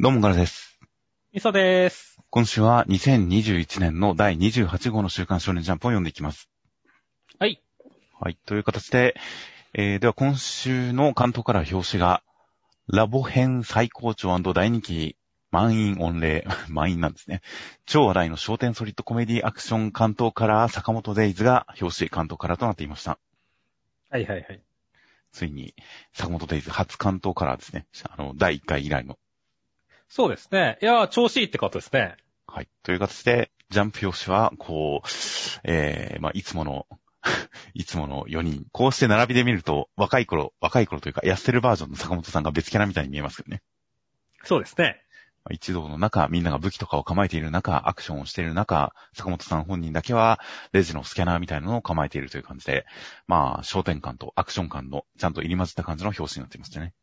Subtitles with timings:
[0.00, 0.78] どうもからです。
[1.32, 2.20] みそでーす。
[2.30, 6.48] 今週は2021年の第28号の週刊少年ジャンプを読んでいきます。
[7.40, 7.60] はい。
[8.20, 8.38] はい。
[8.46, 9.16] という形で、
[9.74, 12.22] えー、では今週の関東から表紙が、
[12.86, 15.16] ラボ編最高潮大人気
[15.50, 17.42] 満員御礼、 満員なんですね。
[17.84, 23.18] 超話題の焦点ソリッドコメディアクション関東カラー坂本デイズが表紙関東カラーとなっていました。
[24.10, 24.62] はいはいはい。
[25.32, 25.74] ついに
[26.12, 27.88] 坂本デイズ初関東カラーですね。
[28.08, 29.18] あの、第1回以来の。
[30.08, 30.78] そうですね。
[30.80, 32.16] いやー、調子いいってことですね。
[32.46, 32.68] はい。
[32.82, 35.08] という形で、ジャンプ表紙は、こう、
[35.64, 36.86] えー、まあ、いつもの、
[37.74, 38.66] いつもの4人。
[38.72, 43.62] こうして並びで見ると、若い頃、若い頃というか、痩せるバージョンの坂本さんが別キャラみたいに見えますよね。
[44.44, 45.02] そうですね。
[45.44, 50.40] まあ一同の中、みんなが武器とかを構えている中、アクションをしている中、坂本さん本人だけは、
[50.72, 52.86] レジのスキャナーみたいなのを構えているという感じで、
[53.26, 56.94] まあ、焦点感とアクション感の、ちゃんと入り混じった感じの表紙になっていましたね。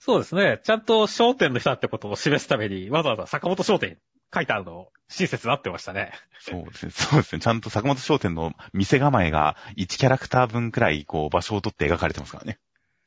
[0.00, 0.60] そうですね。
[0.64, 3.98] ちゃんと商店の人だってことを示すために、わざわざ坂本商店
[4.34, 6.12] 書いてあるの、親切になってましたね。
[6.40, 6.92] そうですね。
[6.92, 7.40] そうですね。
[7.40, 12.58] ちゃんと坂本商店の店構えが1キャラクター分くらい、こう、場所を取って描かれてますからね。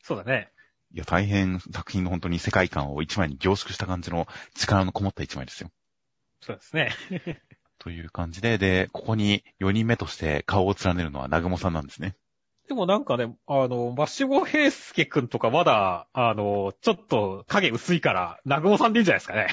[0.03, 0.51] そうだね。
[0.93, 5.71] いや、大変作品の本当に世界観を一枚に凝縮した感じの力のこもった一枚ですよ。
[6.41, 6.91] そうですね。
[7.79, 12.15] という感じで、で、ここに4人目として顔を連ねるのは南雲さんなんですね。
[12.73, 19.49] でもなんかね、あの、マシモヘイスケくんとかまだ、あの、ちょっと影薄いから、南雲さんでいいんじゃないで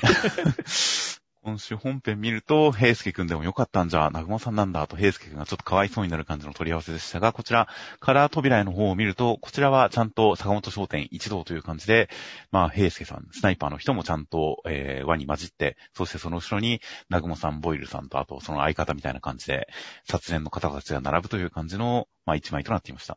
[0.65, 1.20] すかね。
[1.43, 7.67] 今週本編見ると、平介くんでもよかったんじゃ、南雲さんなんだと平介くんがちょっとかわいそうになる感じの取り合わせでしたが、こちら、
[7.99, 12.11] カラー扉絵の方を見ると、こちらはちゃんと坂本商店一同という感じで、
[12.51, 19.67] まあ、平介さん、スナイパーの人もちゃんと、えー、輪に混じって、そしてその後ろに、南雲さん、ボイルさんと、あとその相方みたいな感じで、
[20.05, 23.17] 殺練の方たちが並ぶという感じの、まあ、一枚となっていました。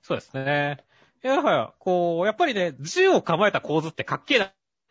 [0.00, 0.78] そうですね。
[1.22, 4.46] いやはや、こう、やっぱりね、銃を構えた構図ってかっけえな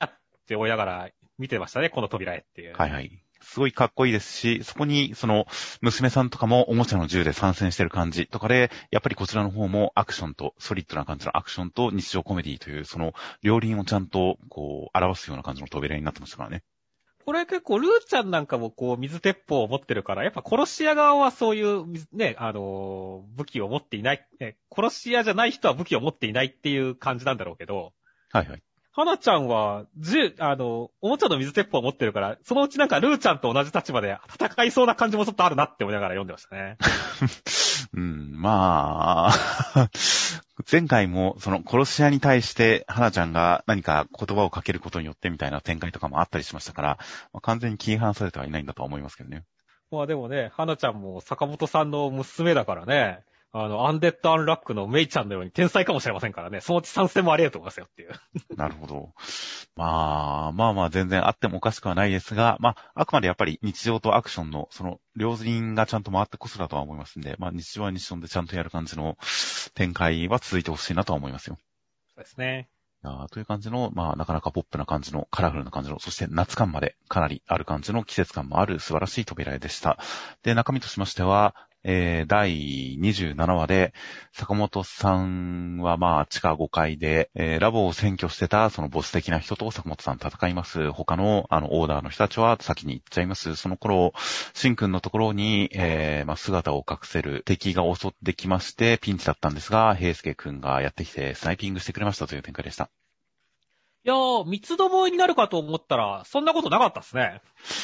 [0.06, 0.12] っ
[0.46, 1.10] て思いながら
[1.40, 2.76] 見てましたね、この扉絵っていう。
[2.76, 3.24] はいはい。
[3.42, 5.48] すごいかっこいいですし、そこに、その、
[5.82, 16.64] 娘さんとかもおもちゃの銃で参戦してる感じとかで、やっぱりこちらの方もアクションと、ソリッドな感じのアクションと日常コメディという、その、両輪をちゃんと、こう、表すような感じの扉になってましたからね。
[17.26, 27.94] これ結構、ルーちゃんなんかもこう、水鉄砲を持ってるから、やっぱ殺し屋側はそういう、ね、あのー武器を持っていない、ね、殺し屋じゃない人は武器を持っていないっていう感じなんだろうけど、
[28.32, 28.64] はいはい。
[28.92, 36.78] 花ちゃんは、銃、あの、おもちゃの水鉄砲を持ってるから、そのうちなんかルーちゃんと同じ立場で戦いそうな感じもちょっとあるなって思いながら読んでましたね。
[37.94, 39.90] うん、まあ、
[40.70, 46.98] 前回も、その、殺し屋に対して、花ちゃんが何か言葉をかけることによってみたいな展開とかもあったりしましたから、
[47.32, 49.44] まあ、完全に切り離されてはいないんだとは思いますけどね。
[49.92, 58.12] まあでもね、花ちゃんも坂本さんの娘だからね、あの、アンデッド・アンラックのメイちゃんのように天才かもしれませんからね、そのうち参戦もあり得ると思いますよっていう。
[58.56, 59.14] なるほど。
[59.76, 69.18] まあ、まあまあ全然あってもおかしくはないですが、まあ、あくまでやっぱり日常とアクションの、その、両輪がちゃんと回ってこそだとは思いますんで、まあ日常は日常でちゃんとやる感じの
[69.74, 71.58] 展開は続いてほしいなとは思いますよ。
[72.14, 72.70] そうですね。
[73.32, 79.98] という感じの、まあなかなかポップな感じの、カラフルな感じの、そして夏感までかなりある感じの季節感もある素晴らしい扉絵でした。
[80.44, 83.94] で、中身としましては、えー、第27話で、
[84.34, 90.92] 坂本さんはまあ地下5階で、えー、ラボを占拠してたそのボス的な人と坂本さん戦います。
[90.92, 93.56] 他のあのオーダーの人たちは先に行っちゃいます。
[93.56, 94.14] その頃、
[94.54, 102.90] シンくんのところに、えー、まあ姿を隠せる敵が襲ってきまして、ピンチだったんですが、平介くんがやってきてスナイピングしてくれましたという展開でした。
[104.10, 107.44] いやー、三つどもえになるかと思ったら、そんなことなかったですね。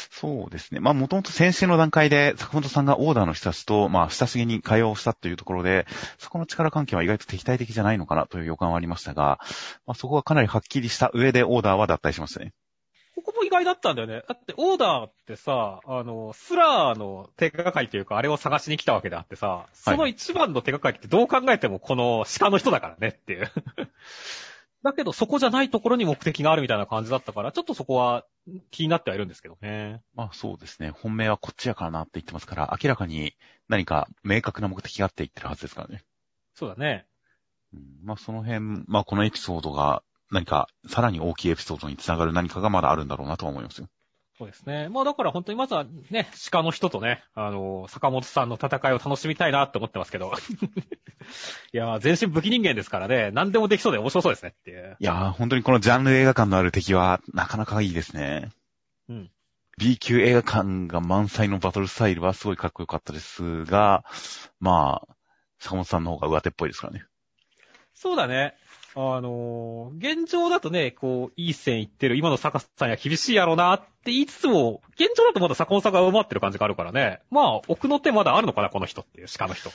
[0.09, 0.79] そうですね。
[0.79, 5.85] まあ、もともと先週の段階で、坂本さんがオーダーの人たちと、まあ、親しげに会話をしたというところで、
[6.17, 9.37] そこの力関係は意外と敵対的じゃないのかなという予感はありましたが、
[9.85, 12.53] まあ、そこがかなりはっきりした上でオーダーは脱退しましたね。
[13.15, 14.23] ここも意外だったんだよね。
[14.27, 23.51] だって、オーダーってさ、あの、スラーの手がかりというか、あれを探しに来たわけであってさ、その一番の手がかりってどう考えてもこの鹿の人だからねっていう。
[24.85, 28.23] だけど、そこじゃないところに目的があるみたいな感じだったから、ちょっとそこは
[28.71, 30.01] 気になってはいるんですけどね。
[30.13, 30.91] まあ、そうですね。
[30.91, 33.35] 本命はこっちやからなって言ってますから、明らかに
[33.67, 36.03] 何か明確な目的があって言ってるはずですからね。
[36.53, 37.07] そうだね。
[37.73, 43.87] うん、まあ、その辺、まあ、このエピソードが何か、さらに大きいエピソードにつながる何かがまだあるんだろうなとは思いますよ。
[44.37, 44.89] そうですね。
[44.89, 50.33] まあだから本当にまずはね、鹿の人とね、あの、坂本さんの戦いを楽しみたいなって思ってますけど。
[51.73, 54.97] いやー、全身武器人間ですからね、何でもできそうで面白そうですねっていう。
[54.99, 58.49] いやー、本当にこのジャンル映画館のある敵は、なかなかいいですね。
[59.07, 59.31] うん。
[59.77, 64.03] B 級映画館が満載のバトルスタイルはすごいかっこよかったですが、
[64.59, 65.15] まあ、
[65.59, 67.05] 坂本さんの方が上手っぽいですからね。
[67.93, 68.55] そうだね。
[68.95, 77.21] あのー現状だとね、こう、いい線いってる今の坂さんや厳しいやろうなって言いつつも、現状だとまだ坂本さんが上回ってる感じがあるからね。
[77.29, 79.69] まあ、奥の手まだあるのかな、この人っていう、鹿の人。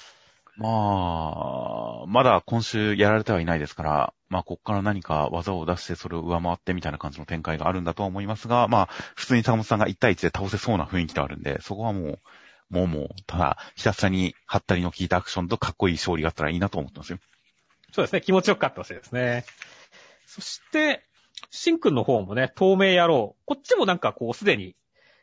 [0.57, 12.19] まあ、まだ今週やられてはいないですから、まあ、こっから何か技を出してそれを上回ってみたいな感じの展開があるんだとは思いますが、まあ、普通に坂本さんが1対1で倒せそうな雰囲気ではあるんで、そこはもう、
[12.71, 17.19] もうもう、ただ、ひたすらに、はったりの効いたアクションとかっこいい勝利があったらいいなと思ってますよ。
[17.93, 19.45] そうですね、気持ちよく勝ってほしいですね。
[20.27, 21.05] そして、
[21.51, 23.37] シンくんの方もね、透明野郎。
[23.45, 24.77] こっちもなんかこう、すでに、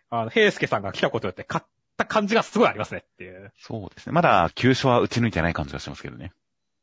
[0.10, 1.66] あの、平介さんが来たことによって勝っ
[1.96, 3.52] た感じがすごいありますねっていう。
[3.60, 4.14] そうですね。
[4.14, 6.34] まだ、急所は打ち抜いてない感じがしますけどね。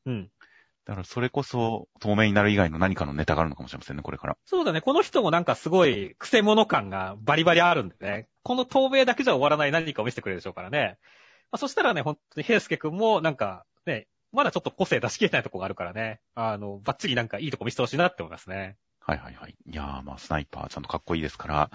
[0.07, 0.31] うん。
[0.87, 4.37] だから、それこそ、透明になる以外の何かのネタがあるのかもしれませんね、これから。
[4.45, 8.29] そうだね、この人もなんかすごい、癖者感がバリバリあるんでね。
[8.43, 10.99] この透明だけじゃ終わらない何かを見せてくれるでしょうからね。
[11.51, 16.21] まあ、そしたらね、本当に平介くんもなんか、ね、まだちょっと個性出し切れないとこがあるからね。
[16.35, 18.77] あの、バッチリなんかいいとこ見せてほしいなって思いますね。
[19.01, 19.55] はいはいはい。
[19.67, 21.71] いやー、まあ、スナイパーちゃんとかっこいいですから、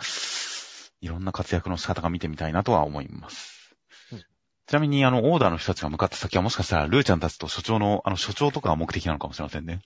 [1.01, 3.75] いろんな活躍の仕方が見てみたいなとは思います。
[4.11, 4.25] うん
[4.67, 9.81] ちなみに、あの、オーダーの人たちが向かった先はもしかしたら、ルーちゃんたちと所長の、あの、所長とかが目的なのかもしれませんね。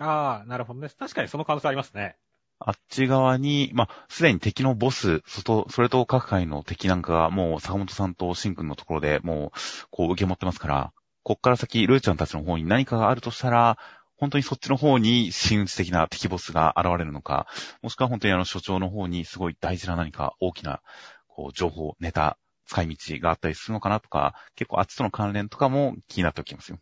[0.00, 0.88] ああ、なるほどね。
[0.88, 2.16] 確かにその可能性ありますね。
[2.58, 9.58] あっち側に、まあ、すでに敵のボス、そと、それと各界の敵なんかが、もう、坂本さんとシンくんのところでもう、
[9.90, 10.92] こう、受け持ってますから、
[11.22, 13.78] こっから先、ルーちゃんたちの方に何かがあるとしたら、
[14.16, 17.46] 本当にそっちの方に真打ち的な敵ボスが現れるのか、
[17.82, 20.80] もしくは本当にあの所長の方にすごい大事な何か大きな、
[21.26, 26.78] こう、情報、ネタ、使い道があったりするのかなとか、結構あっちとの関連とかも気になっておきますよ。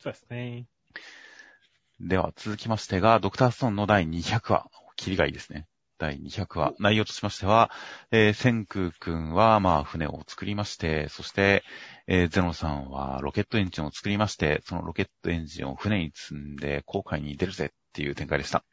[0.00, 0.66] そうですね。
[2.00, 4.66] では続きましてが、ドクターストーンの第200話。
[4.96, 5.66] キリがいいですね。
[6.00, 6.74] 第200話。
[6.80, 7.70] 内容としましては、
[8.10, 11.62] えー、千空くんは、まあ、船を作りまして、そして、
[12.06, 18.64] えー、ゼノさんはロケットエンジンを作りまして、そのロケットエンジンを船に積んで、航海に出るぜっていう展開でした。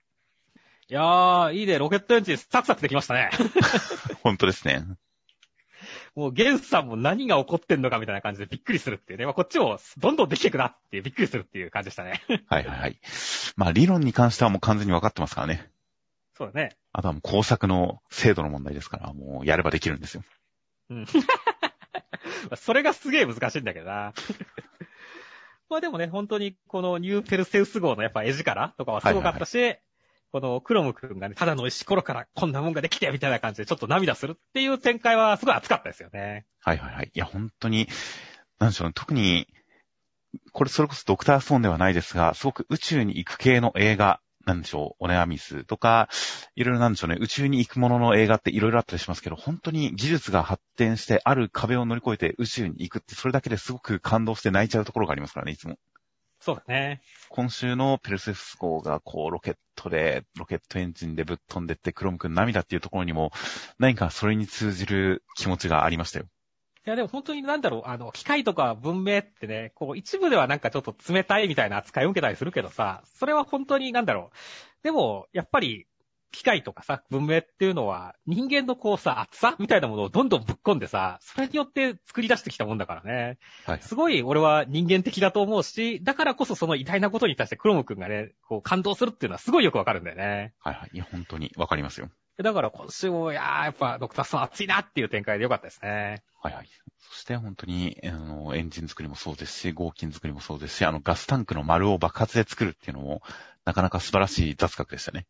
[0.89, 1.77] いやー、いいね。
[1.77, 3.29] ロケットエンジンサクサクできましたね。
[4.24, 4.85] 本当ですね。
[6.15, 9.25] もう、ゲンさんも何が起こってんのかみたいな感じでびっくりするっていうね。
[9.25, 12.24] まあ、こっちもどんどんできていくなってびっくりするっていう感じでしたね。
[12.47, 12.97] はいはいはい。
[13.57, 15.69] まあ、理論に関してはもう完全に分かってますからね。
[16.38, 16.78] そうだね。
[16.94, 20.24] あとはもう工作の精度の問題ですから、もうやればできるんですよ。
[20.92, 21.06] うん。
[22.56, 24.13] それがすげえ難しいんだけどな。
[25.68, 29.78] まあでもね、本当にこのニューペルセウス号のやっぱ絵力とかはすごかったし、
[30.31, 36.45] このクロム君がね、ただの石ころからこんなもんができてみたいな感じでちょっと涙するっていう展開はすごい熱かったですよね。
[36.62, 37.12] はいはいはい。
[37.12, 37.88] いや、本当に、
[38.60, 39.48] なんでしょうね、特に、
[40.51, 46.08] これそれこそドクターストーンではないですが、すごく宇宙に行く系の映画、なんでしょう、オネアミスとか、
[46.56, 55.78] いろいろなんでしょうね、宇宙に行くものの映画っていろいろあったりしますけど、本当に技術が発展して、ある壁を乗り越えて宇宙に行くって、それだけですごく感動して泣いちゃうところがありますからね、いつも。
[56.40, 57.02] そうだね。
[57.28, 63.34] 今週のペルセウス号がこうロケットで、ロケットエンジンでぶっ飛んでってクロム君涙っていうところにも、
[63.80, 66.28] 何かそれに通じる気持ちがありましたよ。
[66.88, 74.84] いやでも本当になんだろう、あの、機械とか文明ってね、こう一部ではなんかちょっと冷たいみたいな扱いを受けたりするけどさ、それは本当になんだろう。
[74.84, 75.86] でも、やっぱり、
[76.31, 83.38] 機械とかさ、文明っていうのは、人間のこうさ、厚さみたいなものをどんどんぶっ込んでさ、それによって作り出してきたもんだからね。
[83.66, 83.81] はい。
[83.81, 90.53] すごい俺は人間的だと思うし、だからこそその偉大なことに対してクロム君がね、こう感動するっていうのはすごいよくわかるんだよね。
[90.60, 90.89] はいはい。
[90.94, 92.10] いや、本当にわかりますよ。
[92.44, 96.24] だから今週も、いやー、やっぱドクターストーン熱いなっていう展開でよかったですね。
[96.41, 96.70] はいはい。
[97.10, 103.24] そして本当に、あの、エンジン作りもそうですし、合金作りもそうですし、あの、ガスタンクの丸を爆発で作るっていうのも、
[103.65, 105.25] なかなか素晴らしい雑学でしたね。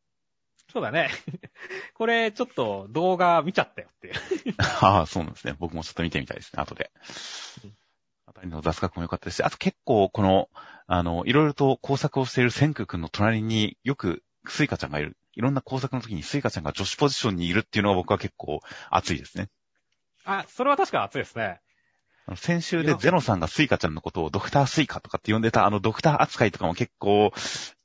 [0.72, 1.10] そうだね。
[1.96, 4.16] これ、ちょっと動画見ちゃったよっていう。
[4.82, 5.56] ああ、そうなんですね。
[5.58, 6.92] 僕もちょっと見てみたいですね、後で
[7.64, 7.78] うん。
[8.26, 10.50] あたりの雑学も良かったですし、あと結構、この、
[10.88, 15.18] あの、いろいろと工作をしている千空くんの隣によくスイカちゃんがいる。
[15.38, 19.50] いろんな工作の時にスイカちゃんが女子ポジションにいるっていうのが僕は結構熱いですね。
[20.26, 21.62] あ、それは確か熱いですね。
[22.36, 27.32] 先週でゼノさんがスイカちゃんのことをドクタースイカとかって呼んでたあのドクター扱いとかも結構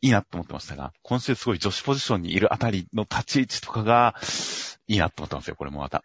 [0.01, 4.17] いいなと思ってましたが、今週すごい女子ポジションにいるあたりの立ち位置とかが
[4.89, 6.03] いいなと思ってますよ、これもまた。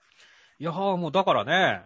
[0.59, 1.81] いやーもうだからね、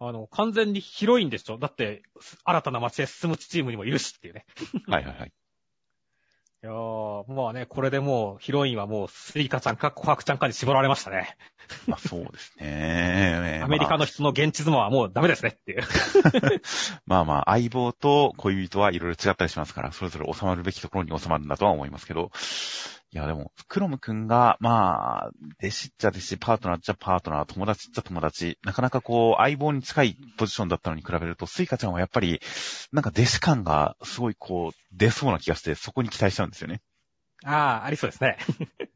[0.00, 2.02] あの、完全にヒロインでしょだって、
[2.44, 4.46] 新たな街へ進むチームにもいるしっていうね。
[4.88, 5.32] はいはいはい。
[6.64, 11.36] いやー、まあね、これでもうヒロインはもうスイカちゃんか琥珀ちゃんかに絞られましたね。
[11.86, 13.60] まあそうですね。
[13.62, 15.82] アメリカの人の現地妻はもうダメですねっていう。
[17.04, 22.30] まあまあ、相棒と恋人はいろいろ違ったりしますから、それぞれ収まるべきところに収まるんだとは思いますけど、
[23.14, 25.30] いや、でも、クロムくんが、まあ、
[25.62, 32.40] 弟子っちゃ弟子、パートナーっちゃパートナー、友達っちゃ友達、なかなかこう、相棒に近いポジションだったのに比べると、スイカちゃんはやっぱり、
[32.90, 36.82] なんか弟子感がすごいこう、出そうな気がして、そこに期待しちゃうんですよね。
[37.44, 38.36] ああ、ありそうですね。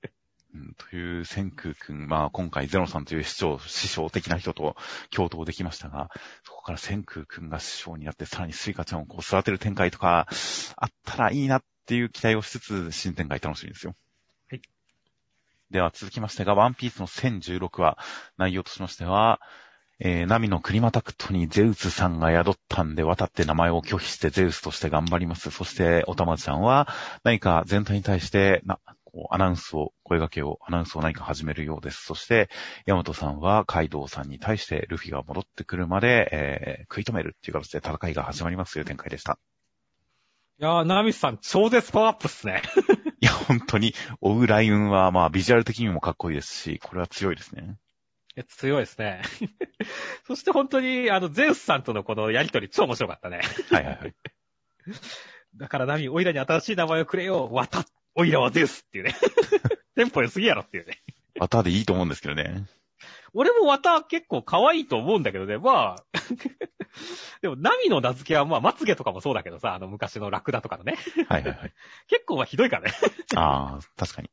[0.52, 4.74] うん、という、千空くん、まあ今回ゼロさんという師匠、師匠的な人と
[5.10, 6.10] 共闘できましたが、
[6.42, 10.26] そこから千空くんが師匠になって、さらにスイカちゃんをこう育てる展開とか、
[10.74, 13.94] あったらいいなっていう期待をしつつ、新展開楽しみですよ。
[15.70, 17.98] では続きましてが、ワンピースの1016話、
[18.38, 19.40] 内容としましては、
[20.00, 25.50] えー、ナミのクリマタクトにゼウスさんが宿ったんで渡って名前を拒否してゼウスとして頑張ります。
[25.50, 26.88] そして、おたまちゃんは
[27.24, 32.04] 何か全体に対して、な、こう、アナウンスを、声掛けを、アナウンスを何か始めるようです。
[32.04, 32.48] そして、
[32.86, 39.38] ヤマトさんはカイドウさんに対してルフィが戻ってくるまで、えー、食い止めるっていう形で戦いが始まりますという展開でした。
[40.60, 42.62] いやー、ナミさん超絶パワーアップっすね。
[43.48, 47.78] 本当に、オウライウンは、まあ、ビジュアル的にもかっこいいですし、これは強いですね。
[48.36, 49.22] いや、強いですね。
[50.28, 53.40] そして本当に、あの、ゼウスさんとのこのやりとり超面白かったね。
[53.70, 54.14] はいはいはい。
[55.56, 57.48] だからナミ、オイラに新しい名前をくれよ。
[57.50, 59.14] わた、オイラはゼウスっていうね。
[59.96, 61.02] テンポ良すぎやろっていうね。
[61.40, 62.66] わたでいいと思うんですけどね。
[63.34, 66.04] 俺もわた結構可愛いと思うんだけどね、まあ
[67.42, 70.96] でも、ナミの名付けは、まあ、まつげとかもそうだけどさ、あの、昔のラクダとかのね。
[71.28, 71.74] はいはいはい。
[72.08, 72.92] 結構はひどいからね
[73.36, 74.30] ああ、確かに。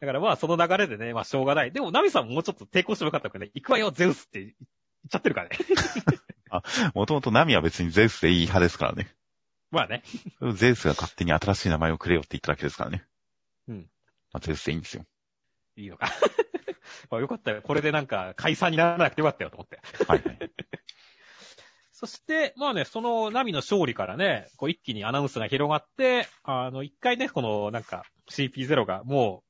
[0.00, 1.72] だからまあ、その流れでね、まあ、しょうがない。
[1.72, 4.52] でも、ナミさんももうちょっと抵抗してもよかったからね、行くわよ、ゼウスって言っ
[5.10, 5.58] ちゃってるからね
[6.50, 6.62] あ、
[6.94, 9.14] もともとナミは別にゼウスでいい派ですからね。
[9.70, 10.02] まあね。
[10.54, 13.04] ゼウスが勝手に新しい名前をくれよって言っただけですからね。
[13.68, 13.90] うん。
[14.32, 15.04] まあ、ゼウスでいいんですよ。
[15.76, 16.08] いいのか
[17.10, 17.62] まあよかったよ。
[17.62, 19.80] これでなんか解散にならなくてよかったよと思って。
[20.06, 20.38] はいはい。
[21.92, 29.42] そして、まあね、そのナミの勝利からね、こう一気にアナウンスが広がって、あの、一回ね、このなんか CP0 がも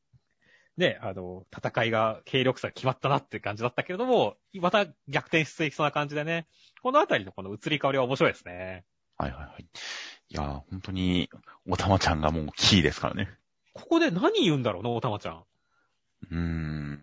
[0.77, 6.47] う、ね、あの、戦いが、軽力差が決まったなって感じだったけれども、また逆転していきそうな感じでね、
[6.83, 8.85] このあたりのこの移り変わりは面白いですね。
[9.17, 9.63] はいはいはい。
[9.63, 11.31] いや本当に、
[11.67, 13.31] おたまちゃんがもうキーですからね。
[13.73, 15.45] ここで何言うんだろうな、おたまちゃん。
[16.31, 17.03] うーん。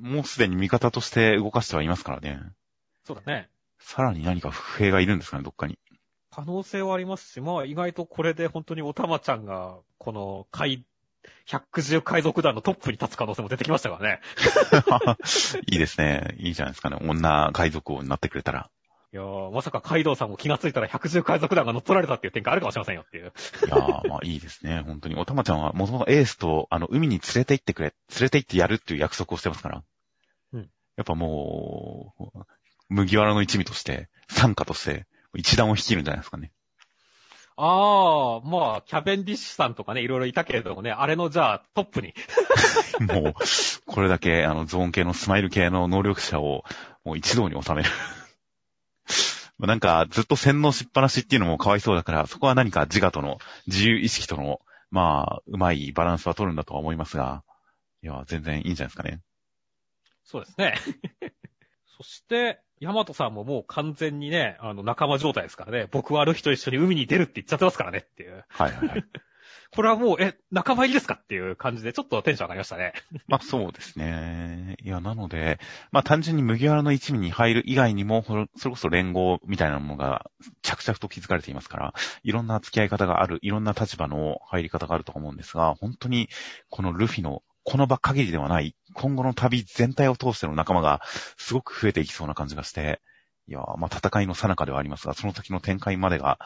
[0.00, 2.40] もうすでに味方として動かしてはいますからね。
[3.04, 3.48] そうだね。
[3.78, 5.78] さらに何か不平がいるんですかね、どっかに。
[6.30, 10.84] 可能性はありますし、まあ意外とこれで本当におたまちゃんが、この海、
[11.46, 14.20] 百獣海賊団のトップに立つ可能性も出てきましたからね。
[15.70, 16.34] いいですね。
[16.38, 16.98] いいじゃないですかね。
[17.00, 18.70] 女海賊王になってくれたら。
[19.12, 23.24] いやー、まさかカイドウさんも気がついたら百獣海賊団が乗っ取られたっていう展開あるかもしれませんよっていう。
[23.24, 24.82] いやー、まあいいですね。
[24.84, 25.14] 本当に。
[25.14, 29.84] おたまちゃんはもともとエースと、あの、海に連れて行ってくれ、連れて行ってやるっていう約束をしてますから。
[30.52, 30.70] うん。
[30.96, 32.46] やっぱもう、
[32.88, 36.52] 麦わらの一味として、参加として、一段を率いるんじゃないですかね。
[37.58, 42.12] ああ、まあ、キャベンディッシュさんとかね、いろいろいたけれどもね、あれのじゃあトップに。
[43.00, 43.34] もう、
[43.86, 46.64] これだけ、あの、ゾーン系のスマイル系の能力者を、
[47.04, 47.88] もう一堂に収める。
[49.58, 54.60] なんか、ずっと洗脳しっぱなしっていうのもかわいそうだから、そこは何か自我との、自由意識との、
[54.90, 57.42] まあ、うまいバランスは取るんだとは思いますが、
[58.02, 59.20] いや、全然いいんじゃないですかね。
[60.24, 60.74] そうですね。
[61.96, 65.88] そして、ヤマトさんももう完全にね、あの、仲間状態ですからね。
[65.90, 68.44] 僕はある日と一緒に海に出るって言っちゃってますからねっていう。
[68.48, 69.04] はいはいはい。
[69.72, 72.92] これはもう、え、仲間入りですかっていう感じで、ちょっとテンション上がりましたね。
[73.28, 74.76] まあそうですね。
[74.82, 75.58] いや、なので、
[75.92, 80.30] まあ単純に麦わらの一味に入る以外にも、それこそ連合みたいなものが
[80.62, 86.28] 着々と築かれていますから、いろんな付き合い方がある、いろんな立場の入り方があると思うんですが、本当に、
[86.70, 91.02] このルフィのこの場限りではない、今後の旅全体を通しての仲間が
[91.36, 93.02] すごく増えていきそうな感じがして、
[93.48, 96.38] いやまあ戦いの最中ではありますが、その先の展開までが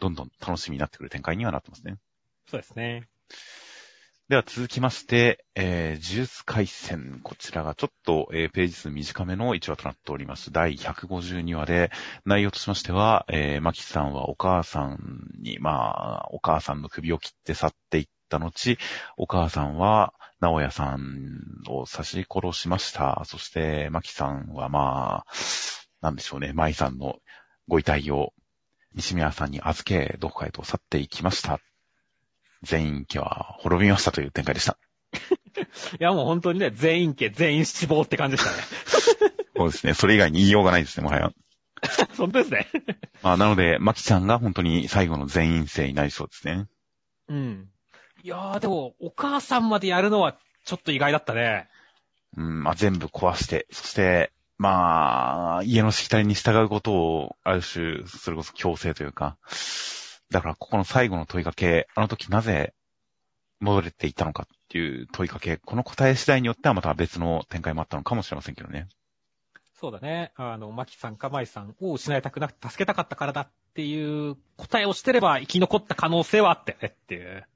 [0.00, 1.96] どんどん楽しみになってくる展開にはなってますね。
[2.46, 3.08] そうですね。
[4.30, 7.20] では続きまして、えー、呪術回戦。
[7.22, 10.50] こちらがちょっと、えー、ページ数短めの1話となっております。
[10.50, 11.90] 第152話で、
[12.24, 14.98] 内容としましては、えー、マキさんはお母さん
[15.42, 18.78] に、まあ、お母さんの首を切って去っていった後、
[19.18, 23.22] お母さんは、直屋さんを刺し殺しました。
[23.26, 25.32] そして、マキさんはまあ、
[26.00, 27.18] なんでしょうね、舞さんの
[27.68, 28.32] ご遺体を
[28.94, 31.60] 西宮さんに預け、どこかへと去っていきました。
[32.64, 34.76] 全員家は滅びましたという展開でした。
[35.98, 38.62] いや、もう本当にね、全員家、全員死亡って感じでしたね。
[39.56, 39.94] そうですね。
[39.94, 41.32] それ以外に言いようがないですね、もはや。
[42.16, 42.66] 本当ですね。
[43.22, 46.66] まあ、なので、マキちゃんが本当に最後の全員生になりそうですね。
[47.28, 47.68] うん。
[48.22, 51.68] いやー、でも、お母さんまでやるのはちょっと意外だったね。
[52.36, 59.36] うん、まあ、全部壊して、そして、まあ、家のしきたりに従うことを、ある種、それこそ強制というか、
[60.34, 62.74] だからここの最後の問いかけ、あの時なぜ、
[63.60, 68.88] 戻れていったのかっていう問いかけ、この答え次第によってはまた別の展開もあったのかもしれませんけどね。
[69.78, 70.32] そうだね。
[70.34, 77.46] あの、マキさんかマイさんを失いたくなくて助けたかったからだっていう答えをしてれば生き残った可能性はあったよねっていう。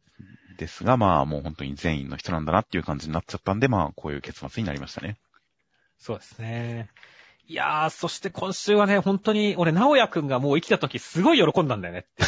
[0.57, 5.17] ですが、まあもう本当に全員の人なんだなっていう感じになっちゃったんで、まあこういう結末になりましたね。
[5.99, 6.91] そうですね。
[7.51, 12.23] いやー、そして今週はね、本当に、俺、直也くんがもう生きた時すごい喜んだんだよねって。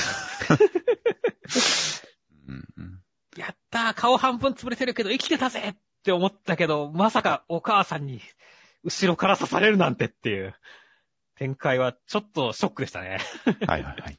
[3.37, 8.21] やったー、顔半分潰れてるけど生きてたぜって思ったけど、まさかお母さんに
[8.85, 10.55] 後ろから刺されるなんてっていう
[11.37, 13.19] 展開はちょっとショックでしたね。
[13.67, 14.19] はいはいはい。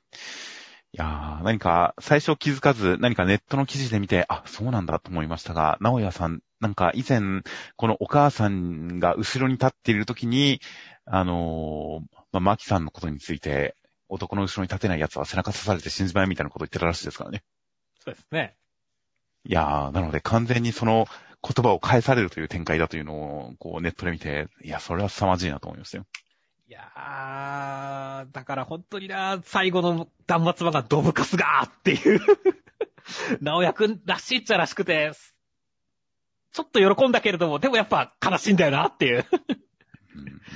[0.94, 7.44] いやー、何か最初気づかず、何かネットの記事で見て、あ、そうなんだと思いましたが、直也さん、なんか以前、
[7.78, 10.60] このお母さんが後ろに立っている時に、
[11.06, 13.78] あのー、まあ、マキさんのことについて、
[14.12, 17.44] 男の後ろに立てない奴は背中刺されて死んじまえみたいなこと言ってたらしいですからね。
[18.04, 18.56] そうですね。
[19.46, 21.08] いやー、なので完全にその
[21.42, 26.06] 言葉を返されるという展開だというのを、こうネットで見て、いや、それは凄まじいなと思いましたよ。
[26.68, 32.22] いやー、だから本当にな、最後の断末魔がドブカスがーっていう
[33.42, 35.14] 直也くんらしいっちゃらしくて、
[36.52, 39.26] ちょっと喜んだけれども、でもやっぱ悲しいんだよなっていう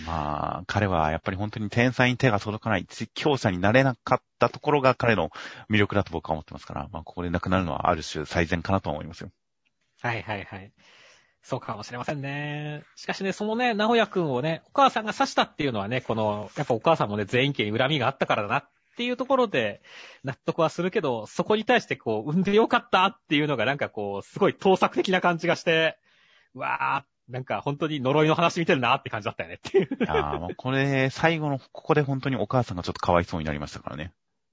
[0.05, 5.29] まあ、彼はやっぱり本当に天才に手が届かない強者になれなかったところが彼の
[5.69, 9.31] 魅力だと僕は思ってますから、まあ、ここで亡くなるのはある種最善かなと思いますよ。
[10.01, 10.71] はいはいはい。
[11.41, 12.83] そうかもしれませんね。
[12.95, 19.83] しかしね、そのね、直也くんをね、お母さんが刺したっていうのはね、この、やっぱお母さんもね、全員家に恨みがあったからだなっていうところで
[20.24, 26.00] 納得はするけど、そこに対してこう、産んでよかったっていうのがなんかこう、すごい盗作的な感じがして、
[26.55, 29.89] わーっ、なんか本当に呪いの話見てるなって感じだったよねっていう。
[30.08, 34.12] ああ、もうこれ、最後の、ここで本当にお母さんがちょっとかわいそうになりましたからね。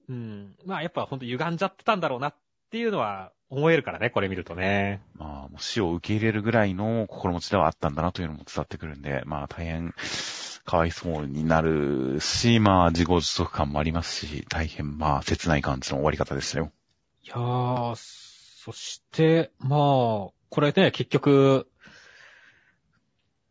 [0.09, 0.55] うん。
[0.65, 2.35] まあやっぱ本当歪んじゃってたんだろうなっ
[2.71, 5.01] ていうのは思えるからね、これ見るとね。
[5.15, 9.93] まあ、もう死を受け入れるぐらいの心持ちではあったんだなというのも伝わってくるんで、まあ大変、
[10.65, 16.71] かわいそうになるし、まあ自業自得感もありますし、大変まあ切ない感じの終わり方でしたよ。
[17.23, 19.79] いやー、そして、まあ、
[20.49, 21.67] これね、結局、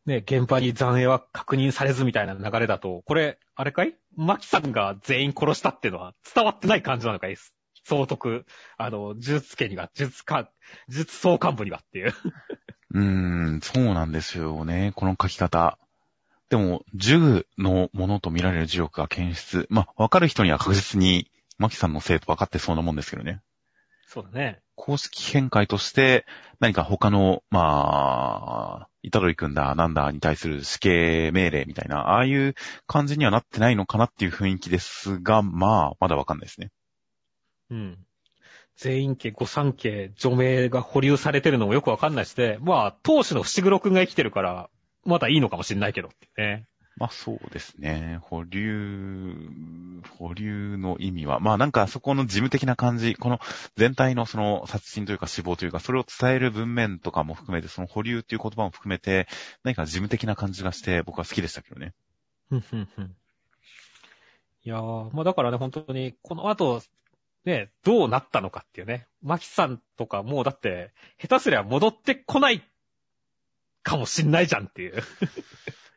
[0.07, 3.95] ね、現場に残影は確認されずみたいな流れだと、これ、あれかい？
[4.17, 7.37] マキさんが全員殺したっていうのは伝わってない感じなのかい？
[7.85, 10.49] 総督、あの、呪術家には、呪術家、呪
[10.89, 12.15] 術総幹部にはっていう。
[12.95, 13.03] うー
[13.57, 15.79] ん、そうなんですよね、この書き方。
[16.49, 19.67] でも、銃のものと見られる呪力が検出。
[19.71, 23.41] まあ、わかる人には確実に、マキさんのせいと分かってそうなもんですけどね。
[24.07, 24.61] そうだね。
[24.75, 26.27] 公式見解として、
[26.61, 32.55] 何か他の、まあ、イタドリ君だ、なんだに対する死刑命令みたいな、ああいう
[32.87, 36.71] 感じにはなってないのかなっていう雰囲気ですが、まあ、まだわかんないですね。
[37.71, 37.99] うん。
[38.77, 44.71] 全員家、御三家、除名が保留されてるのもよくわかんないしで、まあ、当主の伏黒くんが生きてるから、
[45.05, 46.67] まだいいのかもしれないけどね。
[46.97, 48.19] まあそうですね。
[48.23, 49.35] 保留、
[50.19, 53.41] 保留の意味は、まあなんかそこの事務的な感じ、この
[53.77, 59.27] 全体のその殺人というか死亡というか、それを伝える文面とかも含めて、その保留っていう言葉も含めて、
[59.65, 61.95] 何か事務的な感じがして僕は好きでしたけどね。
[62.49, 63.17] ふんふんふん。
[64.65, 66.83] いやー、まあだからね、本当に、この後、
[67.45, 69.09] ね、どうなったのかっていうね。
[69.23, 72.63] マキさんとかもうだって、下手すりゃ戻ってこない
[73.83, 75.03] かもしんないじゃんっていう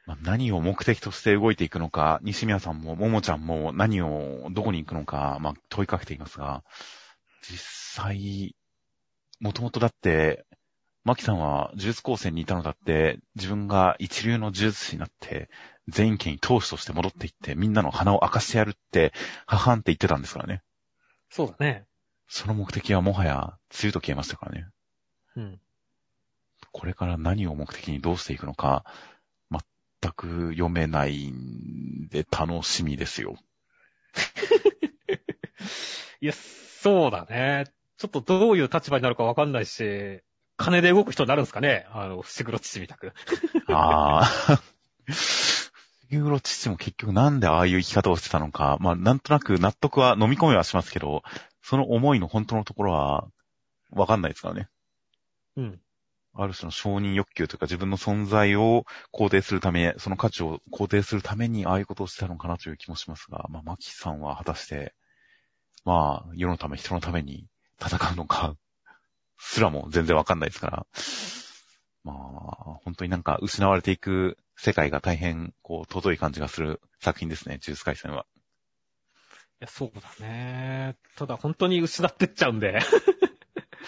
[0.06, 6.64] まあ、何を目的として動いていくのか、西宮さんもももちゃんも何を、どこに行くのか、まあ、問いかけていますが、
[7.42, 7.58] 実
[8.04, 8.56] 際、
[9.40, 10.46] もともとだって、
[11.04, 15.50] マキさんは呪術高専にいたのだって、自分が一流の呪術師になって、
[15.88, 19.14] 全員家に当主として戻っていって、みんなの鼻を明かしてやるって、
[19.46, 20.64] 母んって言ってたんですからね。
[21.30, 21.86] そうだね。
[22.28, 24.68] その目的はもはや、梅雨と消えましたからね。
[25.36, 25.60] うん。
[26.72, 28.84] これから何を目的にどうしていくのか、
[30.06, 33.38] 全く読めないんで楽しみですよ。
[36.22, 37.66] いや、そうだね。
[37.98, 40.22] ちょっとどういう立場になるかわかんないし、
[40.58, 41.88] 金で動く人になるんですかね？
[41.92, 43.14] あの、伏黒父みたく。
[43.70, 44.62] ああ。
[45.08, 51.24] 伏黒父も結局なんでああいう生き方をしてたのか、まあなんとなく納得は飲み込めはしますけど、
[51.62, 53.28] その思いの本当のところは
[53.92, 54.70] わかんないですからね。
[55.58, 55.80] うん。
[56.38, 64.94] ある種の承認欲求というか自分の存在を肯定するため、その価値を肯定するためにああいうことをしたのかなという気もしますが、まあ、マキさんは果たして、
[65.86, 67.48] まあ、世のため、人のために
[67.80, 68.56] 戦うのか、
[69.38, 70.88] すらも全然わかんないですから、
[72.04, 72.16] まあ、
[72.84, 78.26] 本当になんか失われていく世界が大変、こう、尊い感じがする作品ですね、ジュース回戦は。
[79.62, 80.98] いや、そうだね。
[81.16, 82.80] ただ本当に失ってっちゃうんで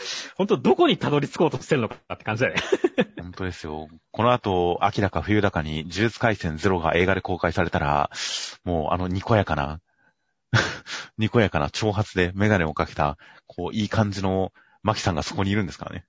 [0.36, 2.62] 本当どこにたどり着こうとしてるのかって感じだよね。
[3.21, 3.89] 本当ですよ。
[4.12, 8.10] この後、秋だか冬だかに、呪術回戦ゼロが映画で公開されたら、
[8.63, 9.81] もうあのにこやかな、
[11.17, 14.51] にこやかな挑発でメガネをかけた、こう、いい感じの
[14.83, 16.05] マキさんがそこにいるんですからね。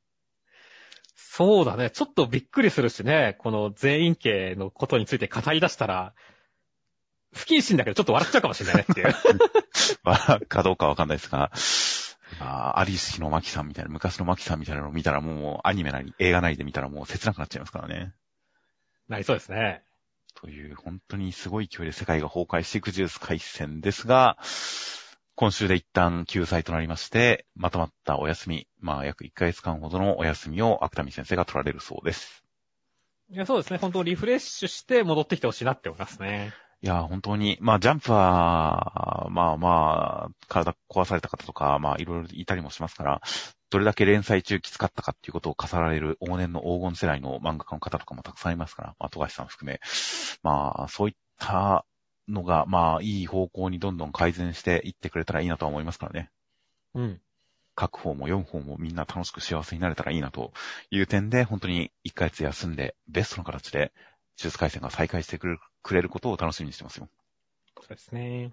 [1.15, 1.91] そうだね。
[1.91, 3.37] ちょっとびっくりするしね。
[3.39, 6.15] この全員系のことについて語り出したら、
[7.33, 9.15] 不謹慎だけどちょっと笑っちゃうかもしれないねっていう。
[10.03, 11.53] 笑うかどうかわかんないですが、
[12.41, 18.13] あ、アリスのマキさんみたいな、昔のマキさんみたいなのを見たらもうアニメなり映画なりで見たらもう切なくなっちゃいますからね。
[19.09, 19.83] なりそうですね。
[20.35, 24.39] という、本当にすごい勢いで世界が崩壊していくジュース回戦ですが、
[25.35, 32.45] 今週で一旦救済となりまして、まとまったお休み、まあ約1ヶ月間ほどのお休みを芥見先生が取られるそうです。
[33.31, 33.79] いや、そうですね。
[33.79, 36.53] 本当リフレッシュして戻ってきてほしいなって思いますね。
[36.81, 43.21] いや、本当に、まあジャンプは、まあまあ、体壊された方とか、まあいろいろいたりもしますから、
[43.71, 49.81] どれだけ連載中きつかったかっていうことを飾られる往年の黄金世代の漫画家の方とかもたくさんいますから、まあ富樫さん含め、
[50.43, 51.85] まあそういった
[52.29, 56.31] のが、まあ、いい方向にどんどん改善していってくれたらいいなとは思いますからね。
[56.95, 57.21] うん。
[57.79, 60.53] 書く方も読む方もみんな楽しく幸せになれたらいいなと
[60.91, 63.93] いう点で、本当に一ヶ月休んで、ベストの形で、
[64.39, 67.09] 呪術回戦が再開してくれることを楽しみにしてますよ。
[67.77, 68.53] そうですね。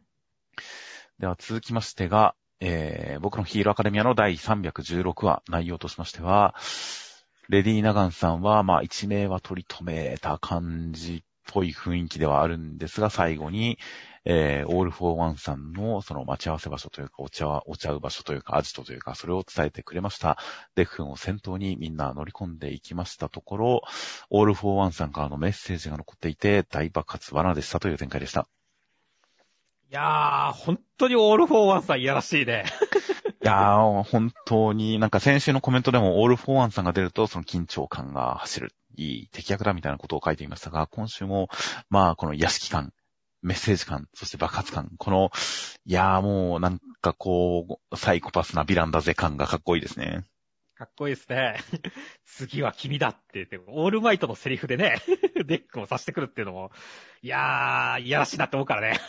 [1.19, 6.55] では続きましてが、えー、僕のヒーローアカデミアの第316話、内容としましては、
[7.49, 13.77] レディー・ナガンさんは、まあ、一命は取り留めた感じぽい雰囲気ではあるんですが、最後に、
[14.25, 20.37] えー、オールフォーワンさんのその待ち合わせ場所というか、落ちあ、落ち合う場所というか、アジトというか、それを伝えてくれました。
[20.75, 23.81] デク君を先頭にみんな乗り込んでいきましたところ、
[24.31, 28.47] オールフォーワンさんからのメッセージが残っていて、大爆発罠でしたという展開でした。
[29.91, 32.65] いやー、本当にオールフォーワンさんいやらしいね。
[33.43, 38.73] いやー、本当に、なんか先週のコメントでも、オールフォーワンさんが出ると、その緊張感が走る。
[38.97, 41.49] いい敵役だみたいなことを書いていましたが、今週も、
[41.89, 42.93] まあ、この屋敷感、
[43.45, 45.31] メッセージ感、そして爆発感、この、
[45.85, 50.23] いやーもうなんかこう、サイコパスなヴィランだぜ感がかっこいいですね。
[50.73, 51.57] かっこいいですね。
[52.25, 54.95] 次は君だって言って、オールマイトのセリフでね、
[55.45, 56.71] デクを指してくるっていうのも、
[57.21, 58.99] いやー、いやらしいなって思うからね。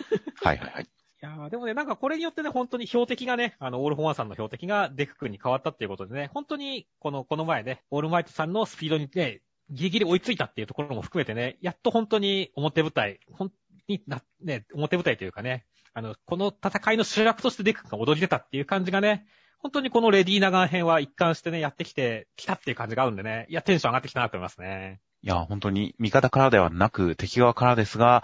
[0.42, 0.84] はいはいはい。
[0.84, 0.88] い
[1.20, 13.50] やー、でもね、なんかこれによってね、本当に標的がね、あの、オールフォンワンさんの標的がデク君に変わったっていうことでね、本当に、この、この前ね、オールマイトさんのスピードにね、ギリギリ追いついたっていうところも含めてね、やっと本当に表舞台、本
[13.88, 19.26] にな、ね、表舞台というかね、あの、この戦いの主役としてデクが踊り出たっていう感じがね、
[19.58, 25.00] 本当にこのレディーナガン編は一貫してね、やってきて、きたっていう感じがあるんでね、いや、テンション上がってきたなと思いますね。
[25.22, 28.22] いや、本当に味方からではなく敵側からですが、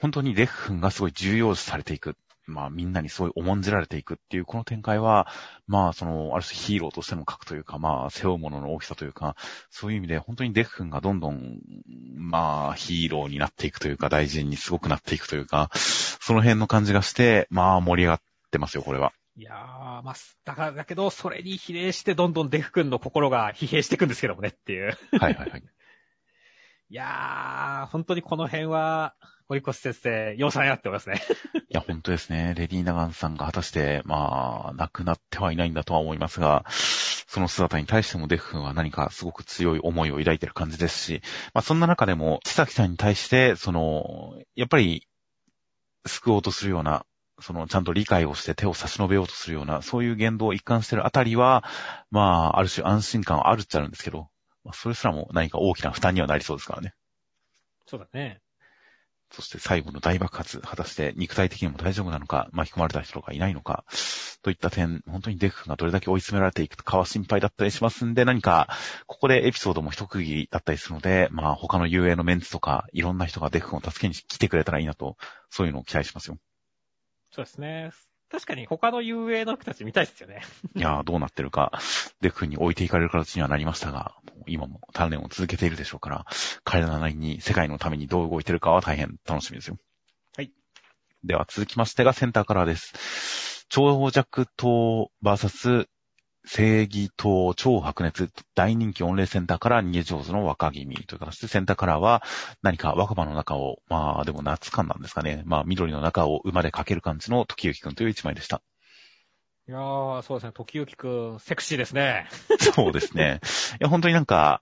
[0.00, 2.16] 本当にデク君がすごい重要視されていく。
[2.46, 5.26] まあみんなにすごい重んじられていくっていうこの展開は、
[5.66, 9.36] まあその、ある種ヒーローとしての核というか、まあ背負うものの大きさというか、
[9.70, 11.58] そういう意味で本当にデフ君がどんどん、
[12.16, 19.12] まあヒーローになっていくというか、大臣にすごくなっていくというか、その辺の感じがして、まあ盛り上がってますよ、これは。
[19.36, 19.56] いやー、
[20.02, 24.96] まあ、だから、だけど、それに比例してどんどんデフ君の心が疲弊していくんですけどもねっていう。
[25.18, 25.62] はいはいはい。
[26.94, 29.16] いやー、本当にこの辺は、
[29.48, 31.20] 堀越先生、要塞になってますね。
[31.68, 32.54] いや、本当ですね。
[32.56, 45.08] レディー・ナガンさんが果たして、まあ、亡くなってはいないんだとは思いますが、その姿に対してもデフ君は何かすごく強い思いを抱いてる感じですし、まあそんな中でも、木崎さんに対して、その、やっぱり、
[46.06, 47.04] 救おうとするような、
[47.40, 51.64] その、ちゃんと理解をして手を差し伸べようとするような、そういう言動を一貫してるあたりは、
[52.12, 54.28] まあ、ある種安心感はあるっちゃあるんですけど、
[54.64, 56.94] まあ、それすらも何か大きな負担にはなりそうですからね。
[57.86, 58.40] そうだね。
[59.30, 63.84] そして最後の大爆発、果たして肉体的にも大丈夫なのか、巻き込まれた人がいないのか、
[64.42, 68.68] といった点、本当にデフがどれだけ追い詰められていくかは心配だったりしますんで、何か、
[69.06, 75.16] ここでエピソードも一区切りだったりするので、まあ他の遊泳のメンツとか、いろんな人がデフを助けに来てくれたらいいなと、
[75.50, 76.38] そういうのを期待しますよ。
[77.32, 77.90] そうですね。
[78.30, 80.42] 確かに他の遊泳の人たち見たいですよね。
[80.74, 81.72] いやー、どうなってるか、
[82.20, 86.26] デフに置いていかれる形にはなりましたが、今も鍛錬を続けているでしょうから、
[86.64, 89.78] 彼らなりに世界のためにどう動いてるかは大変楽しみですよ。
[90.36, 90.52] はい。
[91.22, 93.66] では続きましてがセンターカラーです。
[93.68, 95.86] 長尺島 VS
[96.46, 102.22] 正義島超白熱大人気御礼センターから逃げ上手の若君という形でセンターカラーは
[102.62, 105.42] 何か若葉の中を、まあでも夏感なんですかね。
[105.46, 108.62] まあ緑の中を馬でかける感じの時行くんという一枚でした。
[109.66, 110.52] いやー、そうですね。
[110.52, 112.28] 時行くん、セクシーですね。
[112.60, 113.40] そうですね。
[113.80, 114.60] いや、本当になんか、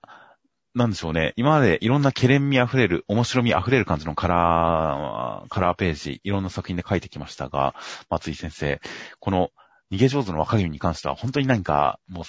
[0.75, 1.33] なんでしょうね。
[1.35, 7.75] 今までいろんなケレン味溢れる、面白み溢れる感じのカラー、カラーページ、いろんな作品で書いてきましたが、
[8.09, 8.79] 松井先生、
[9.19, 9.51] この
[9.93, 12.23] 逃げ上手の若君に関しては本当に何か、もう、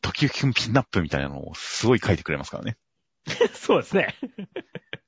[0.00, 2.78] 時々くんピンナップみたいなのをすごい書いてくれますからね。
[3.52, 4.14] そうですね。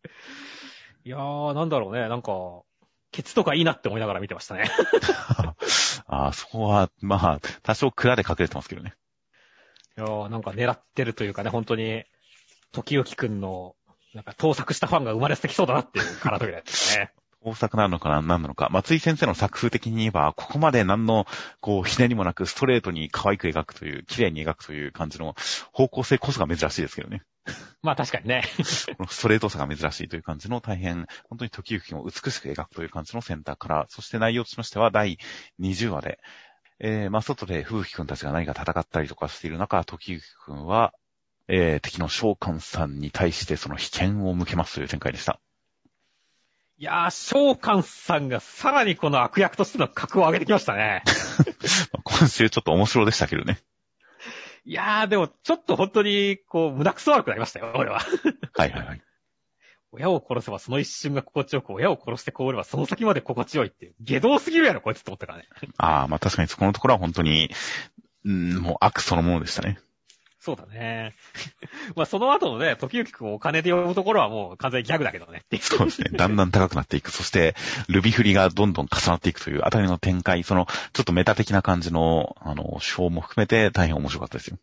[1.05, 2.07] いやー、なんだろうね。
[2.09, 2.61] なんか、
[3.11, 4.71] ケツとかいいなって思いながら見てましたね。
[6.07, 8.93] ああ、そこは、まあ、多少蔵で隠れてますけどね。
[9.97, 12.05] いやー、なんか狙ってるというかね、本当に、
[12.73, 13.77] 時々くんの、
[14.13, 17.15] なんか盗作したファンが生まれてきそうだなっていう空扉ですね。
[17.45, 18.69] 大作なのかな何なのか。
[18.71, 21.27] 松井先生の作風的に言えば、ここまで何の、
[21.61, 25.35] こう、ひねりもなくストレートに可愛く描くという、綺麗に描くという感じの
[25.71, 27.23] 方向性こそが珍しいですけどね。
[27.83, 28.45] まあ確かにね。
[28.97, 35.19] このストレートさが珍しいという感じの大変、本当に時々を美しく描くという感じのセンターから、そして内容としましては第
[35.61, 36.19] 20話で、
[36.79, 40.95] えー、まあ外で風吹くんたちが何か戦ったりとかしている中、時々くんは、
[41.47, 45.41] えー、敵の召喚さんに対してその危険を向けますという展開でした。
[46.77, 51.05] いやー、召喚さんがさらにこの悪役としての格を上げてきましたね。
[52.03, 53.61] 今週ちょっと面白でしたけどね。
[54.65, 58.01] いやー、でもちょっと本当に、こう、胸くそ悪くなりましたよ、俺は。
[58.55, 59.03] はいはいはい。
[59.93, 63.93] 親を殺せばその一瞬が心地よく、親を殺してこうればその先まで心地よいって。
[64.01, 65.49] 下道すぎるやろ、こいつって思ったからね。
[65.77, 67.51] ああ、まあ確かにそこのところは本当に、
[68.25, 69.79] うん、もう悪そのものでしたね。
[70.45, 71.15] そうだね。
[71.97, 75.43] まあその後のね、時々くんお金で呼ぶところはもう完全にギャグだけどね。
[75.59, 76.11] そうですね。
[76.13, 77.11] だんだん高くなっていく。
[77.11, 77.55] そして、
[77.89, 84.59] ルビ振りがどんどん重なっていくというあたりの展開、その、ちょっとメタ的な感じの、あの、ショーも含めて大変面白かったですよ。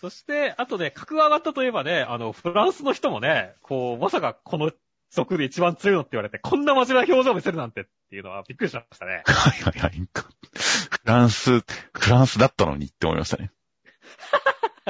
[0.00, 4.70] そして、あとね、格が上がったといえばね、あの、フランスの人もね、こう、まさかこの
[5.10, 9.24] 族で一番強いのって言われて、こんな真面目な表情を見せるなんてっていうのはびっくりしましたね。
[9.26, 9.92] はいはいはい。
[9.94, 13.50] フランス、フランスだったのにって思いましたね。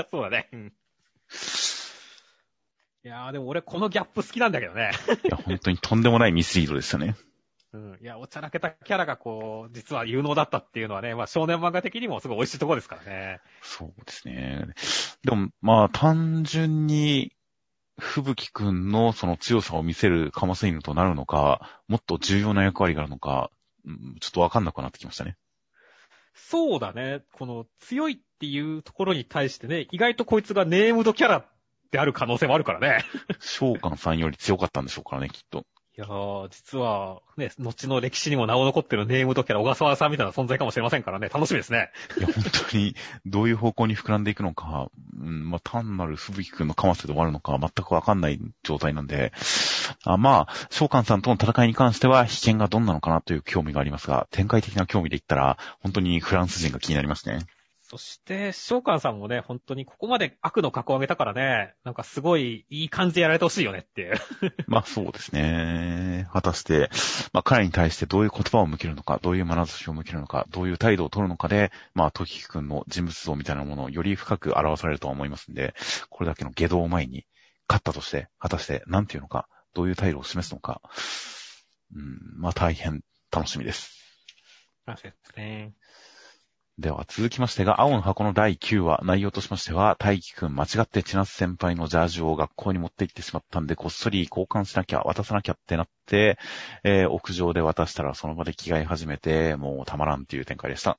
[0.10, 0.48] そうだね。
[0.52, 0.72] うん。
[3.04, 4.90] いやーでも俺このギャップ好きなんだけどね。
[5.24, 7.16] いや、本当にとんでもないミスリードでしたね。
[7.72, 7.98] うん。
[8.02, 13.40] いや、おちゃらけたキャラがこう、実は有能だったっていうのはね、まあ少年漫画的にもすごい美味しいところですからね。
[13.62, 14.68] そうですね。
[15.24, 17.32] でも、まあ単純に、
[17.98, 23.50] 吹雪くんのその強さを見せるカマスイヌとなるのか、もっと重要な役割があるのか、
[24.20, 25.36] ちょっとわかんなくなってきましたね。
[26.46, 27.22] そうだね。
[27.32, 31.44] この強いっていうところに対してね、意外とこいつがネームドキャラ
[31.90, 33.04] である可能性もあるからね。
[33.40, 35.64] 召喚さんより強かったんでしょうからね、きっと。
[35.98, 41.90] いやー、実は、ね、後の歴史にも名を残ってるネームドキャラ、小笠原さんみたいな存在かもしれませんからね、楽しみですね。
[42.16, 42.94] いや、本当に、
[43.26, 49.32] どういう方向に膨らんでいくのか、うん、まあ、単なる吹雪くんのかませで終わるのか、全くわかんない状態なんで、
[50.04, 57.46] あまあ、召喚さんとの戦いに関しては、危険がどんなのかなという興味がありますが、展開的な興味で言ったら、本当にフランス人が気になりますね。
[57.90, 64.14] そして、召喚さんもね、本当にここまで悪の格を上げたからね、なんかすごいいい感じでやられてほしいよねっていう。
[64.68, 66.28] まあそうですね。
[66.30, 66.90] 果たして、
[67.32, 75.74] まあ彼に対してどういう言葉を向けるのか、どういう眼差しを向けるのか、どういう態度を取るのかで、まあ、トキキ君の人物像みたいなものをより深く表されるとは思いますんで、
[76.10, 77.24] これだけの下道を前に、
[77.68, 79.48] 勝ったとして、果たして何ていうのか、
[79.78, 80.82] どういう態度を示すのか、
[81.94, 83.96] うん、まあ大変楽しみです。
[84.84, 85.72] そうですね。
[86.80, 96.38] では続きましてが、青の箱の第9話、内容としましては、大輝くん間違って千夏先輩のジャージを学校に持って行ってしまったんで、こっそり交換しなきゃ、渡さなきゃってなって、
[96.82, 100.98] えー、屋上で渡したらその場で着替え始めて、もうたまらんっていう展開でした。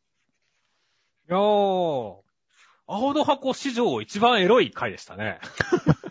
[1.27, 1.39] いやー、
[2.87, 5.39] 青の箱史上一番エロい回でしたね。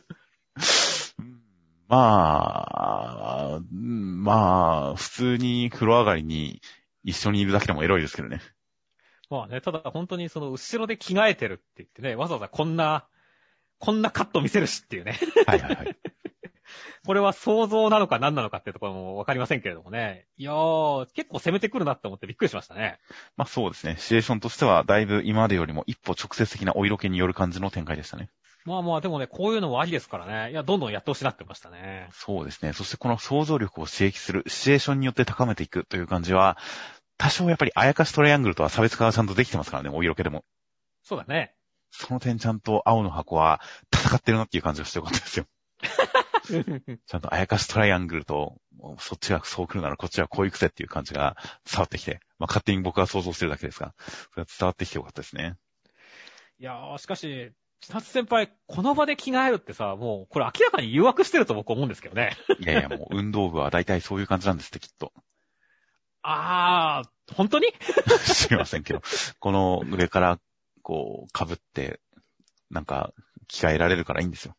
[1.89, 6.61] まあ、まあ、普通に風呂上がりに
[7.03, 8.41] 一緒にいるだけでもエロいですけどね。
[9.31, 13.07] まあね、ただ本当にその後ろで着替えてるって言ってね、わざわざこんな、
[13.79, 15.19] こんなカット見せるしっていうね。
[15.47, 15.97] はいはいはい。
[17.07, 20.27] これは想像なのか何なのかっていうところもわかりませんけれどもね。
[20.37, 22.99] いやー、結構攻めてくるなって思ってびっくりしましたね。
[23.37, 23.97] まあそうですね。
[23.99, 28.29] シチュエーションとしてはだいぶ今までよりも一歩直接的なお色気による感じの展開でしたね。
[28.69, 30.53] まあまあ、でもね、こういうのもありですからね。
[30.53, 32.09] いや、どんどんやってほしいなってましたね。
[32.13, 32.73] そうですね。
[32.73, 36.59] そしてこの想像力を刺激する、シチュエーションによって高めていくという感じは、
[37.17, 40.45] 多少やっぱりあやかしトライアングルとは差別化がちゃんとできてますからね、お色気でも。
[41.03, 41.55] そうだね。
[41.91, 43.61] その点ちゃんと青の箱は
[43.93, 45.47] 戦ってるなっていう感じがしてよかったですよ。
[47.07, 48.57] ちゃんとあやかしトライアングルと、
[48.99, 51.37] そっちがそう来るならこっちはこういう癖っていう感じが
[51.71, 55.57] 伝わってきて、まあ勝手に僕は想像してるだけですが、それは伝わってきてよかったですね。
[56.59, 62.37] いやー、しかし、千夏先輩、この場で着替えるってさ、もう、これ明らかに誘惑してると僕思うんですけどね。
[62.59, 65.13] いやいや、もう運動部は大体そういう感じなんですって、きっと。
[66.23, 67.67] あー、本当に？
[68.19, 69.03] すいませんけど、
[69.39, 70.39] この上から、
[70.83, 72.01] こう、被って、
[72.71, 73.13] なんか、
[73.47, 74.57] 着替えられるからいいんですよ。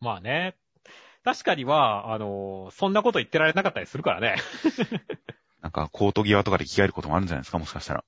[0.00, 0.56] まあね。
[1.24, 4.36] 確かには、あの、そんなこと言ってられなかったりするからね。
[5.60, 8.04] なんか、コート際とかで着替えることもあるんじゃないですか、もしかしたら。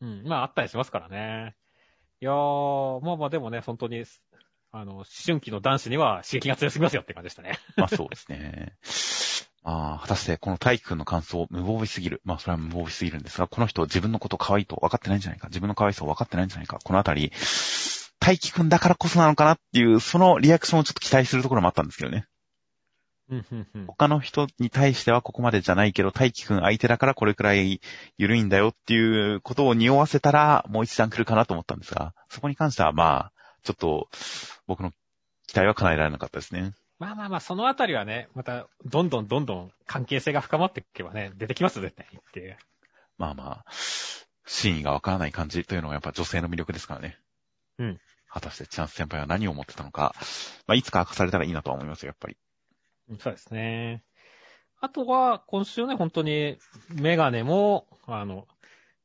[0.00, 1.56] うん、まああったりしますからね。
[2.20, 4.04] いやー、まあまあでもね、本当に、
[4.72, 7.58] あの、思春期の男子には刺激が強すぎますよって感じでしたね。
[7.76, 8.74] まあそうですね。
[9.62, 12.22] まあ、果たしてこの大輝くんの感想、無防備すぎる。
[12.24, 15.48] まあそれは無防備すぎるんですが、この人自分のこと可愛いと分かってないんじゃないか。
[15.48, 16.78] 自分の可愛さを分かってないんじゃないか。
[16.82, 17.32] このあたり、
[18.20, 22.26] 大輝くんだからこそなのかなっていう、そのリアクションをちょっと期待するところもあったんですけどね。
[23.86, 27.80] 他の人に対してはここまでじゃないけど、大輝くん相手だからこれくらい
[28.18, 34.08] 緩いんだよっていうことを匂わせたら、もう一段来るかなと思ったんですが、そこに関してはまあ、ちょっと、
[34.66, 34.92] 僕の
[35.46, 36.72] 期待は叶えられなかったですね。
[36.98, 42.56] まあまあまあ、そのあたりはね、また、どんどんどんどん関係性が深まっていけばね、出てきますよ、絶対にっていう。
[43.18, 43.72] まあまあ、
[44.46, 47.18] 真意がわからない感じというのがやっぱ女性の魅力ですからね。
[47.78, 48.00] うん。
[48.28, 50.14] 果たしてチャンス先輩は何を思ってたのか、
[50.66, 52.36] まあいつか明かされたらいいなとは思いますよ、やっぱり。
[53.08, 54.02] うんそうですね。
[54.80, 56.58] あとは、今週ね、本当に、
[56.92, 58.46] メガネも、あの、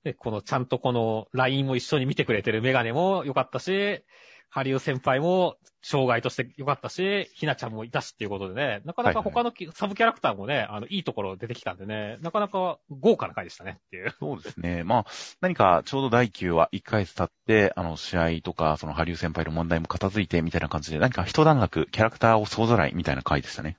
[0.03, 4.03] でこの、ちゃんとこの、LINE も一緒に見てくれてるメガネも良かったし、
[4.49, 14.13] ハリウ先輩も、障害として良かったし、ひなちゃんもいたしっていうことでね、なかなか他のき、サブキャラクターもね、あの、いいところ出てきたんでね、なかなか豪華な回でしたねっていう。
[14.19, 14.83] そうですね。
[14.83, 15.05] まあ、
[15.41, 23.77] 何かちょうど第9話1ヶ月経って、あの、試合とか、そのハリウ先輩の問題も片付いてみたいな感じで、何か一段落、キャラクターを総ざらいみたいな回でしたね。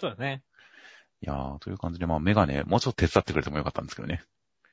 [0.00, 0.42] そうだね。
[1.22, 4.22] いやー、という感じで、まあ、メガネ、もうちょっと手伝ってくれてもよかったんですけどね。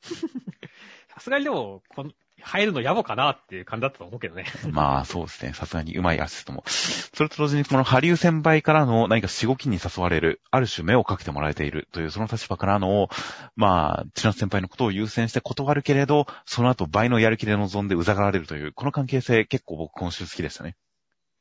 [1.14, 2.12] さすがにでも、この、
[2.44, 4.46] 入るの野暮かなっていう感じだったと思うけどね。
[4.72, 5.54] まあ、そうですね。
[5.54, 6.64] さすがにうまいアシストも。
[6.68, 13.10] それと同時に、このハリウ先輩からの何か仕事に誘われる、ある種目をかけてもらえているという、その立場からの、
[13.56, 20.76] まあ、千夏先輩のことを優先して断るけれど、その後倍のやる気で臨んでうざがられるという、この関係性結構僕今週好きでしたね。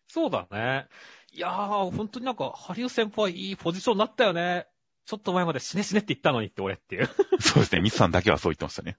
[0.06, 0.86] そうだね。
[1.32, 4.66] いやー、本当になんか、ハリウ先輩いいポジションになったよね。
[5.06, 7.08] ちょっと前まで死ね死ねって言ったのにって俺っていう。
[7.40, 7.80] そうですね。
[7.80, 8.98] ミスさんだけはそう言ってましたね。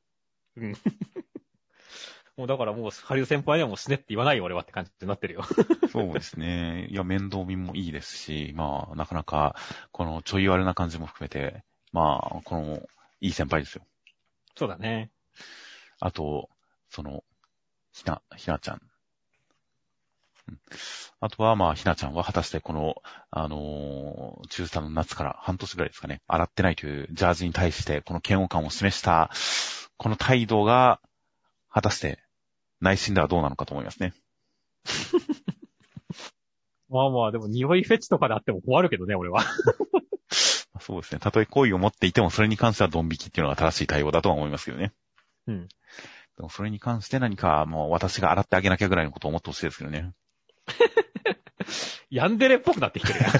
[0.58, 0.74] うん。
[2.38, 5.44] もうだからもう、ハリウ先輩にはもう死ねって言わないよ俺はって感じになってるよ。
[5.92, 6.88] そうですね。
[6.90, 9.56] いや、面倒見もいいですし、まあ、なかなか、
[9.92, 12.82] このちょい悪な感じも含めて、まあ、この、
[13.20, 13.86] いい先輩ですよ。
[14.56, 15.12] そうだね。
[16.00, 16.50] あと、
[16.90, 17.24] その、
[17.94, 18.91] ひな、ひなちゃん。
[20.48, 20.60] うん
[21.24, 22.96] あとは、まあ、ひなちゃんは果たしてこの、
[23.30, 29.30] あのー中3の夏から半年ぐらいですかね、洗ってないというジャージに対して、この嫌悪感を示した、
[29.98, 31.00] この態度が、
[31.70, 32.24] 果たして、
[32.82, 34.16] 内心ではどうなのかと思いますね。
[36.90, 39.44] まあまあ、でも匂いフェチとかであっても困るけどね、俺は。
[40.82, 41.20] そうですね。
[41.20, 44.92] たとえ好意を持っていても、それに関してはドン引きっていうのが正しい対応だとは思いますけどね。
[45.46, 45.68] うん。
[45.68, 45.76] で
[46.40, 50.14] もそれに関して何か、もう私が洗ってあげなきゃぐらいのことを思ってほしいですけどね。
[52.10, 53.32] ヤンデレっぽくなってきてるやん。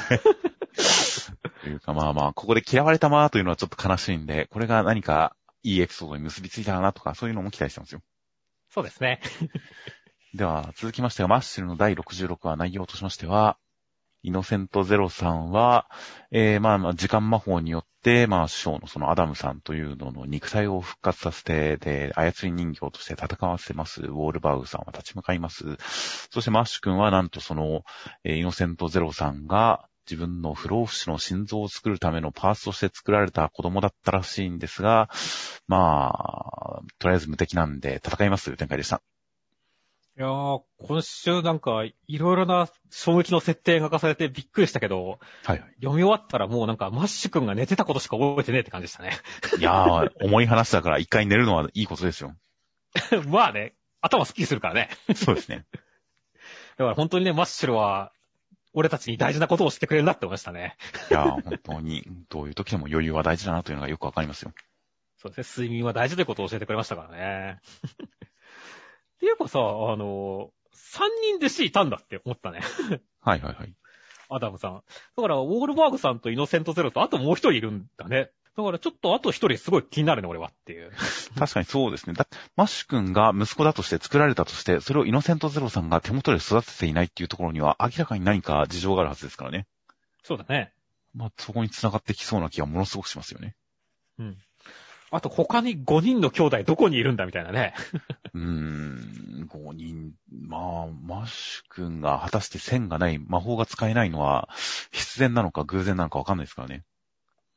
[1.62, 8.02] というかまあまあ、ここで嫌われたまーというのはちょっと悲しいんで、これが何かいいエピソードに結びついたらなとか、そういうのも期待してますよ。
[8.70, 9.22] そうですね。
[10.34, 13.58] では、続きましては、マッシュルの第66話内容としましては、
[14.24, 15.90] イノセントゼロさんは、
[16.32, 25.78] えー、まあまあ、時間魔法によって、まあ、師匠のそのアダムさんというのの肉体を復活させて、で、操り人形として戦わせます、ウォールバウさんは立ち向かいます。
[26.32, 27.84] そしてマッシュ君は、なんとその、
[28.24, 35.10] えーイノセントゼロさんが、自分の不老不死の心臓を作るためのパーツとして作られた子供だったらしいんですが、
[35.68, 39.02] まあ、とりあえず無敵なんで戦いますという展開でした。
[40.18, 45.74] いやー、今週なんか、いろいろな衝撃の設定が明かされてびっくりしたけど、はいはい。
[45.76, 49.14] 読み終わったらもうなんか、マッシュ君が寝てたことしか覚えてねえって感じでしたね。
[49.58, 52.36] いやー、重い話だから一回寝るのはいいことですよ。
[53.28, 54.90] まあね、頭スッキリするからね。
[55.16, 55.66] そうですね。
[56.78, 58.12] だから本当にね、マッシュルは、
[58.74, 60.76] 俺たちに大事なことをしてくれるなって思いましたね。
[61.10, 64.52] いやー、本当に、どういう時でも余裕は大事だなというのがよくわかりますよ。
[65.18, 67.60] そうですね、睡眠は大事ということを教えてくれましたからね。
[69.22, 69.62] っていうかさ、あ
[69.96, 72.62] の、三人弟子いたんだって思ったね。
[73.22, 73.74] はいはいはい。
[74.30, 74.82] アダムさん。
[75.16, 78.32] だから、ウォールバーグさんとイノセントゼロと、あともう一人いるんだね。
[78.58, 80.92] だからちょっとあと一人すごい気になるね、俺はっていう。
[81.38, 82.14] 確かにそうですね。
[82.14, 89.68] だマッシュ君が息子だとして作られたとして、それをイノセントゼロさんが手元で育てていないっていうところには明らかに何か事情があるはずですからね。
[90.24, 90.74] そうだね。
[91.14, 93.56] まあ、そこに繋がってきそうな気がものすごくしますよね。
[94.20, 94.38] うん。
[95.12, 97.74] あと他に5人の兄弟どこにいるんだみたいなね。
[98.34, 104.50] うーん、5人、まあ、マッシュ君が果たして線がない、魔法が使えないのは
[104.92, 106.86] 必然なのか偶然なのかわかんないですからね。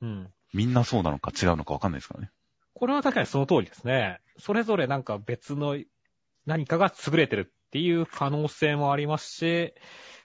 [0.03, 0.33] うん。
[0.53, 2.31] みんなそうなのか違うのかわかんないですからね。
[2.75, 4.19] これは確かにその通りですね。
[4.37, 5.79] それぞれなんか別の
[6.47, 9.75] 何かが優れてるっていう可能性もありますし、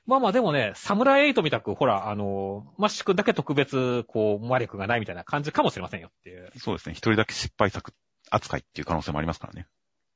[0.10, 6.52] まあまあでもね、サムライエイトみたく、ほら、あの、マッシュ君だけ特別、こう、魔力がないみたいな感じかもしれませんよっていう。
[6.58, 6.94] そうですね。
[6.94, 7.94] 一人だけ失敗作
[8.32, 9.68] 扱いっていう可能性もありますからね。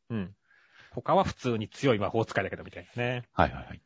[0.09, 0.35] うん。
[0.95, 3.23] 他は普通に強い魔法使いだけどみたいなね。
[3.33, 3.81] はいはいはい。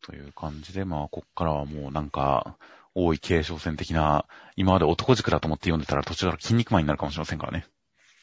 [0.00, 2.56] という感じで、まあ、こっからはもうなんか、
[2.96, 7.64] 多い継承戦的な、今まで男軸だと思って読んでたら途中から筋肉マンになるかもしれませんからね。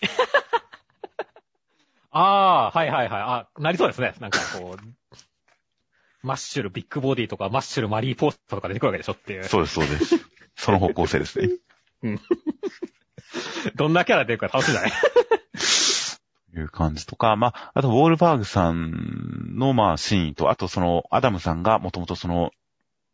[2.12, 3.22] ああ、はいはいはい。
[3.22, 4.16] あ、なりそうですね。
[4.20, 5.16] なんかこう、
[6.22, 9.44] マッシュルビッグボディとか、マッシュルマリーポーストとか出てくるわけでしょっていう。
[9.46, 10.16] そうです、そうです。
[10.56, 11.50] その方向性ですね。
[13.76, 14.92] どんなキャラ出るか楽しみだね。
[16.56, 22.52] いう感じとか、まあ、あと、ウォールバーグさんの、まあ、シーンと、あと、その、アダムさんがもともとその、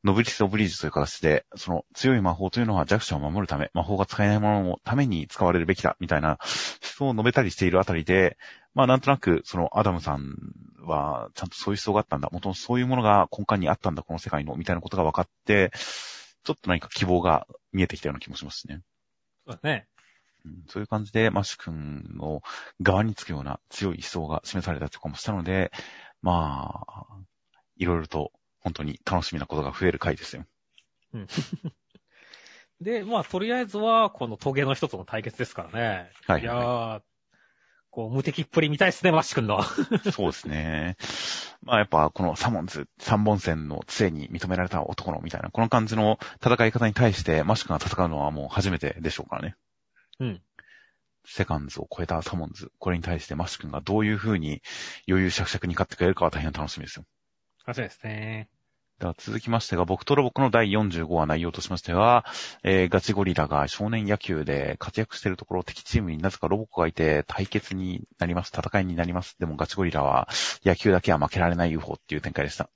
[0.05, 6.37] ノブリス・オブリージュという形で、その強い魔法というのは弱者を守るため、魔法が使えないもののために使われるべきだ、みたいな思
[6.81, 8.37] 想を述べたりしているあたりで、
[8.75, 10.35] まあなんとなく、そのアダムさん
[10.85, 15.71] は、ちゃんとそういう思想があったんだ、もともとそういうものが根幹にあったんだ、この世界の、みたいなことが分かって、
[16.43, 18.83] ちょっと何か希望が見えてきたような気もしますね。
[19.47, 19.87] そうですね。
[20.67, 22.43] そういう感じで、マッシュ君の
[22.79, 25.71] 側につくような強い思想が示されたりとかもしたので、
[26.21, 27.05] まあ、
[27.77, 28.31] いろいろと
[28.65, 30.43] 本当に楽しみなことが増える回ですよ。
[31.13, 31.27] うん。
[32.81, 36.11] で、まあ、とりあえずは、このトゲの一つの対決ですからね。
[36.25, 36.41] はい、はい。
[36.41, 37.01] いやー、
[37.91, 39.61] こう、無敵っぷり見たいですね、マッシュ君の。
[40.11, 40.97] そうですね。
[41.61, 49.55] まあやっぱこのサモンズ、三本線の杖に認められた男のみたいな、この感じの戦い方に対してマッシュ君が戦うのはもう初めてでしょうからね。
[50.19, 50.41] うん。
[51.25, 54.61] セコンズを超えたサモンズ、これに対してマッシュ君がどういう風に
[55.07, 57.05] 余裕しゃくしゃくに勝ってくれるかは大変楽しみですよ。
[57.65, 58.49] 楽しみですね。
[58.99, 62.25] では続きましてが、僕とロボコの第45話内容としましては、
[62.63, 69.35] えー、ガチゴリラが少年野球で活躍しているところ、敵チームになぜかロボコがいて対決になります、戦いになります。
[69.37, 70.29] でもガチゴリラは
[70.63, 72.69] 野球だけは負けられない UFO っていう展開でした。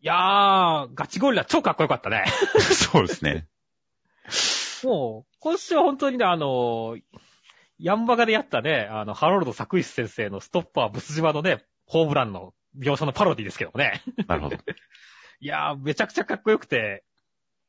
[0.00, 2.24] いやー、ガチゴリラ超かっこよかったね。
[2.60, 3.48] そうですね。
[4.84, 6.96] もう、今週は本当にね、あの、
[7.80, 14.02] ヤンバガでやったね、あの、ハロルド・サクイス先生のストッパー・ブス島のね、ホームランの描写のパロディですけどね。
[14.26, 14.56] なるほど。
[15.40, 17.04] いやー、めちゃくちゃかっこよくて、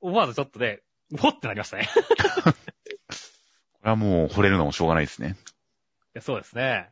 [0.01, 0.81] 思わずちょっとね、
[1.17, 1.89] ほってなりましたね。
[1.95, 5.35] これはもう惚れるのもしょうがないですね。
[5.39, 6.89] いやそうですね。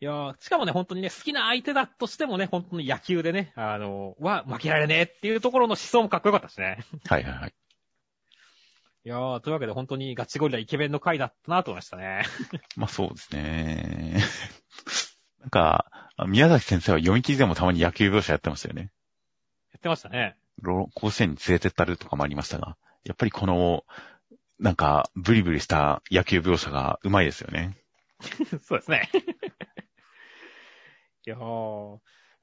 [0.00, 6.84] いやー、しかもね、本当にね、好きな相手だとしてもね、本当に野球でね、あのー、は負けられねえっていうところの思想もかっこよかったしね。
[7.08, 7.54] はいはいはい。
[9.04, 12.22] いやー、というわけで本当にガチゴリライケメンの回だったなと思いましたね。
[12.76, 14.20] まあそうですね。
[15.48, 15.86] なんか、
[16.26, 18.90] 宮崎先生は読み切りでもたまに野球描写やってましたよね。
[19.72, 20.36] やってましたね。
[20.62, 23.86] 甲子園に連れてったるとかもありましたが、やっぱりこの、
[24.58, 27.78] なんか、ブリブリした野球描写がうまいですよね。
[28.62, 29.08] そうですね。
[31.24, 32.00] いやー、っ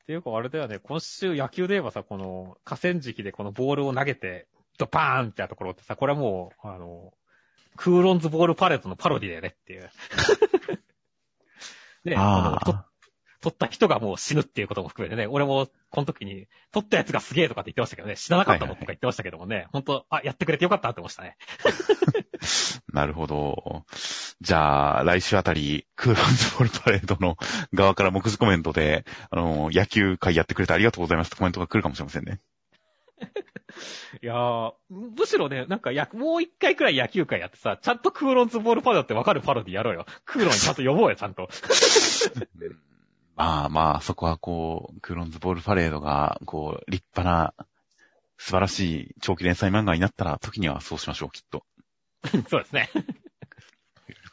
[0.08, 4.48] ていうかあれだよね、今週野球で言えばさ、この河川敷でこのボールを投げて、
[4.80, 7.14] ドパーンってやったところってさ、これはもう、あの、
[7.76, 9.92] クーロンズボールパレットのパロディだよねっていう。
[12.06, 12.86] ね、あの、
[13.46, 21.38] 取った人がもう死ぬっていうことも含めてね、俺もこの時に、取ったやつがすげえとかって言ってましたけどね、死ななかったもんとか言ってましたけどもね、はいはいあ、やってくれてよかったって思いましたね。
[22.92, 23.86] なるほど。
[24.42, 27.38] じゃあ、来週あたり、クーロンズボールパレードの
[27.72, 32.40] 側から目次コメントで、あの、野球会やってくれてありがとうございますってコメントが来るかもしれませんね。
[34.22, 40.06] いやー、むしろね、なんかや、もう一回くらい野球会やってさ、ちゃんとクーロンズボールパレードってわかるパロディやろうよ。
[40.26, 41.50] クーロンちゃんと呼ぼうよ、ちゃんと。
[43.36, 47.54] まあまあ、そこはこう、クローンズボールパレードが、こう、立派な、
[48.38, 51.66] 素晴らしい長期連載漫画になったら、時にはそうしましょう、きっと。
[52.50, 52.90] そうですね。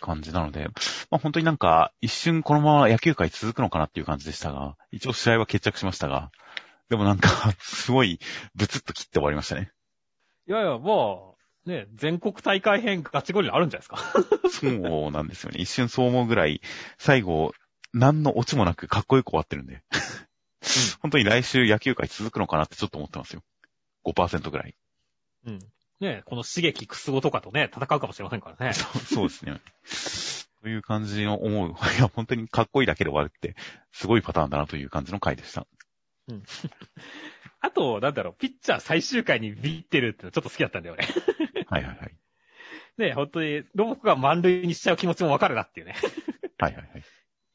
[0.00, 0.68] 感じなので、
[1.10, 6.30] まあ本当になんか、一瞬このまま野球界続くのかなっていう感じでしたが、一応試合は決着しましたが、
[6.90, 7.28] でもなんか、
[7.58, 8.18] すごい、
[8.54, 9.72] ブツッと切って終わりましたね。
[10.46, 11.32] いやいや、まあ、
[11.64, 14.02] ね、全国大会編ガチゴリラあるんじゃないです
[14.42, 14.50] か。
[14.50, 15.60] そうなんですよね。
[15.60, 16.60] 一瞬そう思うぐらい、
[16.98, 17.54] 最後、
[17.92, 19.82] 何のオチもなくかっこよく終わってるんで。
[21.00, 23.42] 本当に来週野球界続くのかなってちょっと思ってますよ。
[24.04, 24.74] 5%ぐらい。
[25.46, 25.58] うん。
[26.00, 28.72] ねこの刺激クスゴとかとね、戦うかもしれませんからね。
[28.72, 29.60] そうそうですね。
[30.62, 31.70] という感じの思う。
[31.98, 33.56] いや、本当にかっこいいだけで終わるって、
[33.90, 35.66] すごいパターンだなという感じの回でした。
[36.28, 36.42] うん。
[37.60, 41.06] あと、なんだろう、ピッチャー最終回にビってるってのちょっと好きだったんだよね。
[41.66, 42.14] はいはいはい。
[42.98, 45.96] ね本当に、ロボコが満塁にしちゃう気持ちもわかるなっていうね。
[46.58, 47.04] はいはいはい。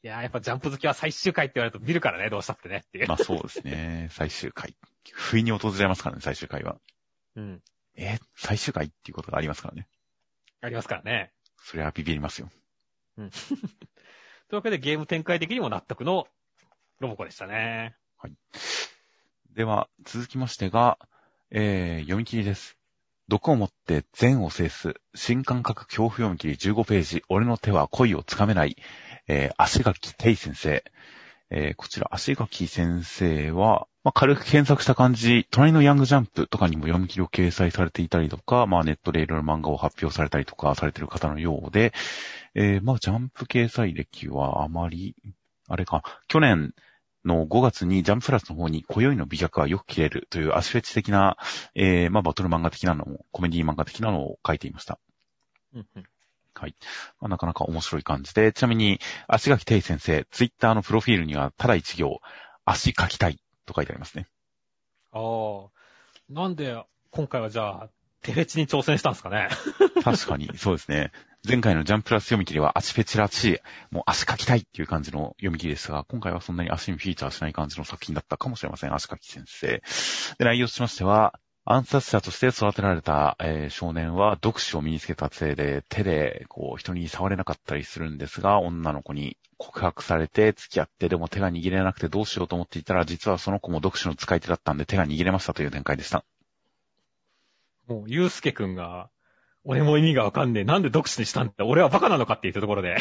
[0.02, 3.08] いやー、やっぱジャンプ好きは最終回って言われると見るからね、どうしたってねっていう。
[3.08, 4.08] まあそうですね。
[4.12, 4.76] 最終回。
[5.12, 6.78] 不意に訪れますからね、最終回は。
[7.34, 7.62] うん。
[7.96, 9.88] え最終回っていうことがありますからね。
[10.60, 11.32] ありますからね。
[11.64, 12.48] それはビビりますよ。
[13.16, 13.30] うん。
[13.30, 13.56] とい
[14.52, 16.28] うわけでゲーム展開的にも納得の
[17.00, 17.96] ロボコでしたね。
[18.16, 18.32] はい。
[19.50, 20.98] では、続きましてが、
[21.50, 22.78] えー、読み切りです。
[23.28, 28.76] 毒を持って善を制す、新感覚恐怖読み切り15ページ、俺の手は恋をつかめない、
[29.28, 30.82] えー、足垣てい先生。
[31.50, 41.92] えー、こちら、足垣先生は、まあ、軽く検索した感じ、隣のヤングジャンプとかにも読み切りを掲載されていたりとか、まあ、ネットでいろいろ漫画を発表されたりとかされている方のようで、
[42.54, 45.16] えー、まあ、ジャンプ掲載歴はあまり、
[45.68, 46.74] あれか、去年
[47.24, 51.38] の5月にジャンププラスの方に、今宵の美脚はよく切れるというアシフェチ的な、
[51.74, 54.98] えー、まあ、バトル漫画的なのも、コメディ漫画的なのを書いていました。
[56.58, 56.74] はい。
[57.20, 62.20] まあ、なかなか面白い感じで、ちなみに、足垣い先生、ツイッターのプロフィールには、ただ一行、
[62.64, 64.26] 足書きたいと書いてありますね。
[65.12, 65.68] ああ。
[66.28, 67.88] なんで、今回はじゃあ、
[68.22, 69.48] テフェチに挑戦したんですかね？
[70.02, 71.12] 確かに、そうですね。
[71.46, 73.58] 前回のジャンプラス読み切りは足フェチらしい、
[73.94, 78.94] もう足書きたいっていう感じの読み切りですが、今回はそんなに足にフィーチャーしない感じの作品だったかもしれません。
[78.94, 79.82] 足書き先生。
[80.38, 81.38] で、内容としましては、
[81.70, 96.24] 暗殺者として育てられた、えー、少年は読書を身につけたせいで手でこう人に触れなかったりするんですが、女の子に告白されて付き合ってでも手が握れなくてどうしようと思っていたら、実はその子も読書の使い手だったんで手が握れましたという展開でした。
[97.86, 99.10] もう、ゆうすけくんが、
[99.64, 100.64] 俺も意味がわかんねえ。
[100.64, 102.96] なんで読書にしたんだ俺はバカなのかって言ったところで。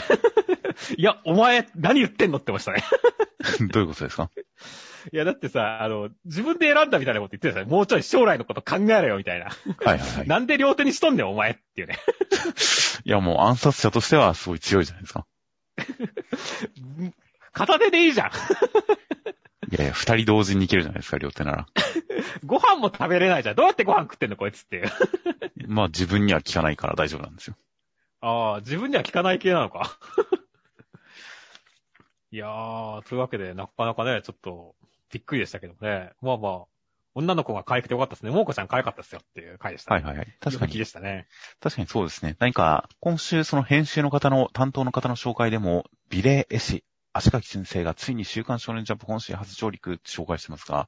[0.97, 2.83] いや、お前、何言ってんのってましたね
[3.71, 4.29] どういうことですか？
[5.11, 7.69] いや、だってさ、あの、自分で選んだみたいなこと言ってたじゃん。
[7.69, 9.45] もうちょい将来のこと考えろよ、みたいな。
[9.45, 10.27] はいはい、はい。
[10.29, 11.97] なんで両手にしとんねん、お前っていうね。
[13.05, 15.25] いや、もう暗殺者としてはすごい強いじゃないですか。
[17.53, 18.31] 片手でいいじゃん。
[19.69, 21.67] いやいや、二人同時にいけるじゃないですか、両手なら。
[22.45, 23.55] ご飯も食べれないじゃん。
[23.55, 24.91] どうやってご飯食ってんの、こいつっていう。
[25.67, 27.55] まあ自分には効かないから大丈夫なんですよ。
[28.21, 29.97] ああ、自分には効かない系なのか。
[32.29, 34.75] いやー、というわけで、なかなかね、ちょっと、
[35.11, 36.11] びっくりでしたけどね。
[36.21, 36.65] まあまあ、
[37.15, 38.31] 女の子が可愛くてよかったですね。
[38.31, 40.03] もうこちゃん可愛かったですよっていう回でした、ね。
[40.03, 40.37] はいはいはい。
[40.39, 40.73] 確かに。
[40.77, 41.27] でしたね。
[41.59, 42.35] 確かにそうですね。
[42.39, 46.83] 何か、今週その編集の方の、担当の方の紹介でも、美麗絵師、
[47.13, 50.87] 足垣先生がついに週刊少年ジャンプ本誌初上陸って紹介してますが、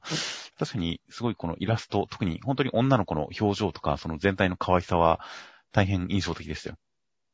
[0.56, 5.20] 確かにすごいこのイラスト、特に本当に女の子の表情とか、その全体の可愛さは
[5.72, 6.76] 大変印象的でしたよ。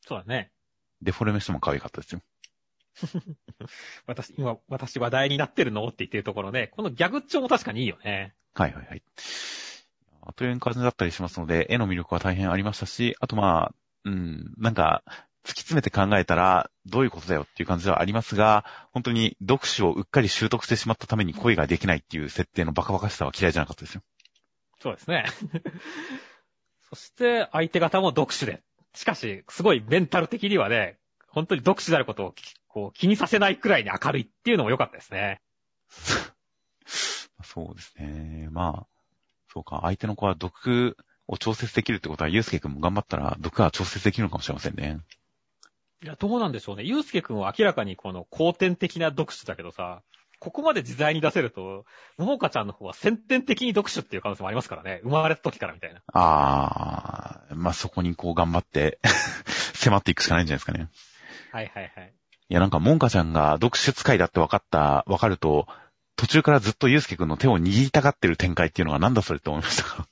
[0.08, 0.50] そうだね。
[1.02, 2.22] デフォルメしても可愛かったですよ。
[4.06, 5.86] 私、今、私話題になってるの？
[5.86, 8.34] って言ってるところね、このギャグ調も確かにいいよね。
[8.54, 9.02] はいはいはい。
[10.34, 13.74] という感じだったりしますので、絵の魅力は大変ありましたし、あとまあ、
[14.04, 15.02] うん、なんか、
[15.44, 24.02] 突き詰めて考えたら、どういうことだよっていう感じではありますが、本当に読書をうっかり習得してしまったために恋ができないっていう設定のバカバカしさは嫌いじゃなかったですよ。
[24.80, 25.24] そうですね。
[26.90, 28.62] そして、相手方も読書で。
[28.94, 32.34] しかし、すごいメンタル的にはね、本当に読書であることを
[32.76, 35.40] こう気にさせないくらいに明るいっていうのも良かったですね。
[37.42, 38.48] そうですね。
[38.50, 38.86] まあ、
[39.50, 40.94] そうか、相手の子は毒
[41.26, 45.00] を調節できるってことは、ゆうすけくんも頑張ったら毒は調節できるのかもしれませんね。
[46.02, 46.82] いや、どうなんでしょうね。
[46.82, 50.02] ゆうすけくんは明らかにこの後天的な読書だけどさ、
[50.38, 51.86] ここまで自在に出せると、
[52.18, 55.00] ももかちゃんの方は先天的に読書っていう可能性もありますからね。
[55.02, 56.02] 生まれた時からみたいな。
[56.12, 58.98] あー、まあ、そこにこう頑張って
[59.72, 60.90] 迫っていくしかないんじゃないですかね。
[61.52, 62.12] はいはいはい。
[62.48, 65.66] いや、なんか、もんかちゃんが読書使いだって分かった、分かると、
[66.14, 70.08] 途中からずっとゆうすけくんの手を握りたがってる展開っていうのがなんだそれって思いましたか？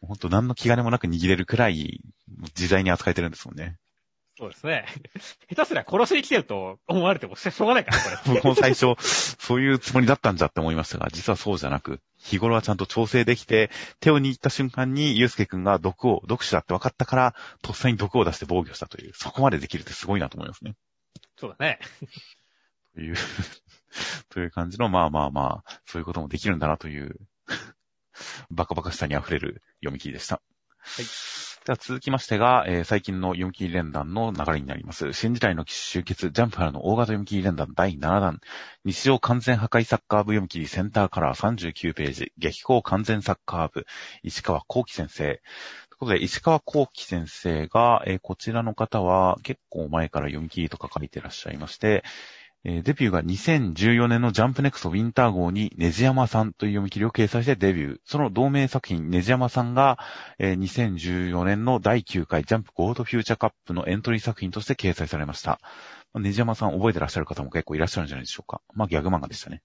[0.00, 2.00] ほんと何の気兼ねもなく握れるくらい、
[2.56, 3.76] 自在に扱えてるんですもんね。
[4.38, 4.84] そうですね。
[5.48, 8.34] 下手すりゃ殺しに来てると思われてもしょうがないから、これ。
[8.34, 13.70] 僕 も最初、そういうつもりだったんじゃって思いましたが、実はそうじゃなく、日頃はちゃんと調整できて、
[14.00, 20.74] 手を握った瞬間に、ゆうすけくんが毒を、毒死だって分かったから、とっさに毒を出して防御したという、そこまでできるってすごいなと思いますね。
[21.38, 21.78] そうだね。
[22.94, 23.16] という
[24.28, 27.18] という感じの、まあまあまあ、そういうこともできるんだなという
[28.50, 30.42] バカバカしさに溢れる読み切りでした。
[30.78, 31.04] はい。
[31.66, 35.12] では続きましてが、えー、最近の読み切り連弾の流れになります。
[35.12, 38.40] 新時代の集結、ジャンプからの大型読み切り連弾第7弾。
[38.84, 42.32] 日常完全破壊サッカー部読み切りセンターカラー39ページ。
[42.38, 43.84] 激高完全サッカー部。
[44.22, 45.24] 石川幸喜先生。
[45.24, 45.40] という
[45.98, 52.04] ことで、石川幸喜先生が、えー、こちらの方は結構前から読み切りとか書いてらっしゃいまして、
[52.68, 57.98] えデビューが2014年のジャンプネクストウィンター号にネジヤマさんという読み切りを掲載してデビュー。
[58.04, 60.00] その同名作品、ネジヤマさんが、
[60.40, 65.60] え2014年の第9回ジャンプゴールドフューチャーカップのエントリー作品として掲載されました。
[66.16, 68.60] ネジヤマさん覚えてらっしゃる方も結構いらっしゃるんじゃないでしょうか。
[68.74, 69.62] まあギャグ漫画でしたね。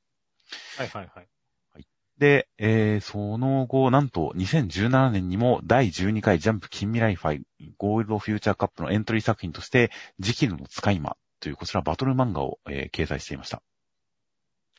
[0.78, 1.28] はいはいはい。
[1.74, 1.88] はい、
[2.20, 9.89] で、えー、その後、なんと2017年にも第12回ジャンプ近未来ファイゴールドフューチャーカップのエントリー作品として、
[10.20, 13.62] ジキルの使い魔というこちらバトル漫画を、えー、掲載していました。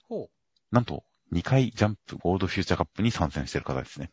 [0.09, 0.31] ほう。
[0.71, 4.11] なんと、2回ジャンプゴールドフューチャーカップに参戦している方ですね。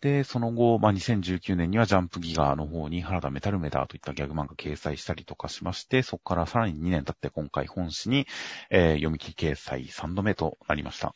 [0.00, 8.26] で、その後、まあ、2019年にはジャンプギガの方に原田メタルメダーといったギャグ漫画掲載したりとかしまして、そこからさらに2年経って今回本誌に、
[8.70, 11.14] えー、読み切り掲載3度目となりました。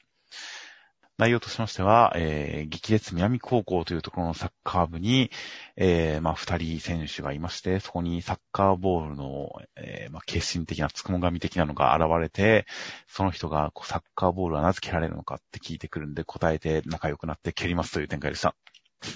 [1.23, 5.31] 内容としましては、えー、激烈南高校というところのサッカー部に、
[5.77, 12.67] えー、まあ、二人選手がいまして、そこにサッカーボールの、えー、まあ、決心的なつくも神的なのが現れて、
[13.07, 18.57] その人がサッカーボールはなぜ蹴られるのかって聞いてくるんで、答えて仲良くなって蹴りますという展開でした。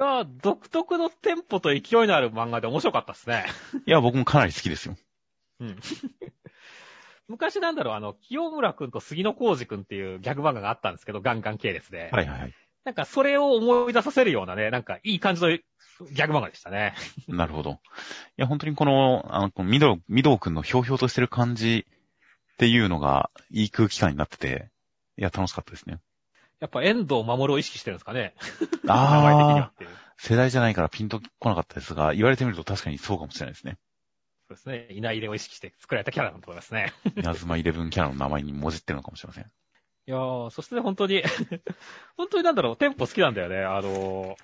[0.00, 3.44] いや、独特のテンポと勢いのある漫画で面白かったですね。
[3.86, 4.96] いや、僕もかなり好きですよ。
[5.60, 5.78] うん。
[7.28, 12.10] 昔なんだろう、あの、清村くんと杉野浩二くんっていうギャグ漫画があったんですけど、ガンガン系列で。
[12.12, 12.54] はいはいはい。
[12.84, 16.94] なんかそれを思い出させるようなね、なんかいい感じのギャグ漫画でしたね。
[17.28, 17.70] なるほど。
[17.72, 17.74] い
[18.36, 24.70] や、本当にこの、あの、このミド、ミドウくんのひょうひょうとしてる感じっていうのが、いい空気感になってて、
[25.16, 25.98] いや、楽しかったですね。
[26.58, 28.34] やっぱ遠藤守を意識してるんですかね。
[28.88, 29.84] ああ。
[30.16, 33.78] 世代じゃないからピンと来なかったですが、言われてみると確かにそうかもしれないですね。
[34.52, 34.86] そうですね。
[34.90, 36.92] 稲入れを意識して作られたキャラだと思いますね。
[37.16, 39.44] 稲妻イレブンキャラの名前にもじってるのかもしれません。
[39.44, 39.48] い
[40.10, 41.22] やー、そして本当に
[42.16, 43.58] 本当になんだろう、テンポ好きなんだよね。
[43.58, 44.36] あの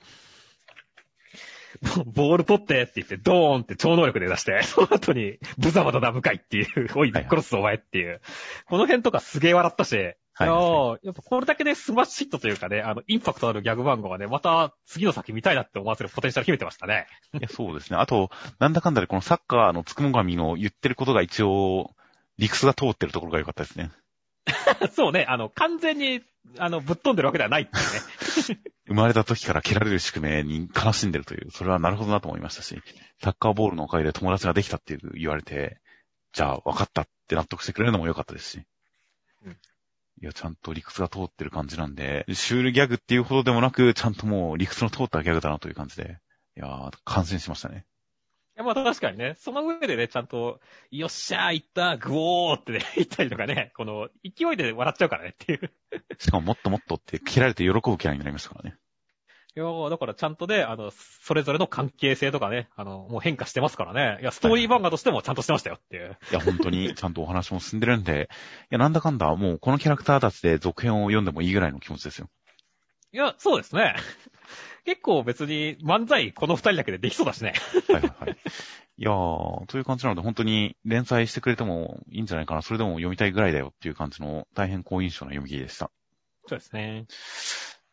[1.83, 8.21] ー、ボール取ってって言って、ドーンって超能力で出して、 その後に、ブザマダダムかいっていう、おい、殺すお前っていう。
[8.67, 10.15] この辺とかすげえ笑ったし、
[10.47, 17.09] はい、やっぱこれだけでスマッシュヒットというかね、あの、インパクトあるギャグ漫画がね、また次の先見たいなって思わせるポテンシャル秘めてましたね。
[17.35, 17.99] いや、そうですね。
[17.99, 18.31] あと、
[18.61, 21.91] なんだかんだでこのサッカーのつくも神の言ってることが一応、
[22.39, 23.91] 理屈が通ってるところが良かったですね。
[24.95, 26.23] そうね、あの、完全に、
[26.59, 28.61] あの、ぶっ飛んでるわけではないっていうね。
[28.87, 32.81] 生まれた時から蹴られる宿命に悲しんでるという、それはなるほどなと思いましたし、
[33.23, 35.81] サッカーボールのおかげで友達ができたっていう言われて、
[36.33, 38.63] じゃあ分かったって納得してくれるのも良かったですし。
[39.45, 39.57] うん
[40.21, 46.19] いや、ちゃんと理屈が通ってる感じなんで、シュールギャグっていうほどでもなく、ちゃんともう理屈の通ったギャグだなという感じで、
[46.57, 47.87] いやー、感心しましたね。
[48.57, 50.61] いや、まあ確かにね、その上でね、ちゃんと、
[50.91, 55.73] よっしゃー、行った、グオーってね、 言ったりとかね、この、勢いで笑っちゃうからねっていう。
[56.19, 58.77] しかももっともっとって切られて喜ぶキャラになりましたからね。
[59.59, 64.21] いや、だからちゃんとね、あの、それぞれの関係性とかね、あの、もう変化してますからね。
[64.23, 66.17] いや、ストーリー漫画としてもちゃんとしてましたよっていう。
[66.31, 72.29] いや、本当に ちゃんとお話も進んでるんで、いや、なんだかんだ、もうこのキャラクターたちで続編を読んでもいいぐらいの気持ちですよ。
[73.13, 73.97] いや、そうですね。
[74.87, 77.55] 結構別に漫才この二人だけでできそうだしね。
[77.89, 78.37] はいはいはい。
[78.97, 82.63] いやー、という感じなので本当に連載してくれてもいいんじゃないかな。
[82.63, 85.91] それでも読みたいぐらいだよっていう感じの大変好印象な読み切りでした。
[86.47, 87.07] そうですね。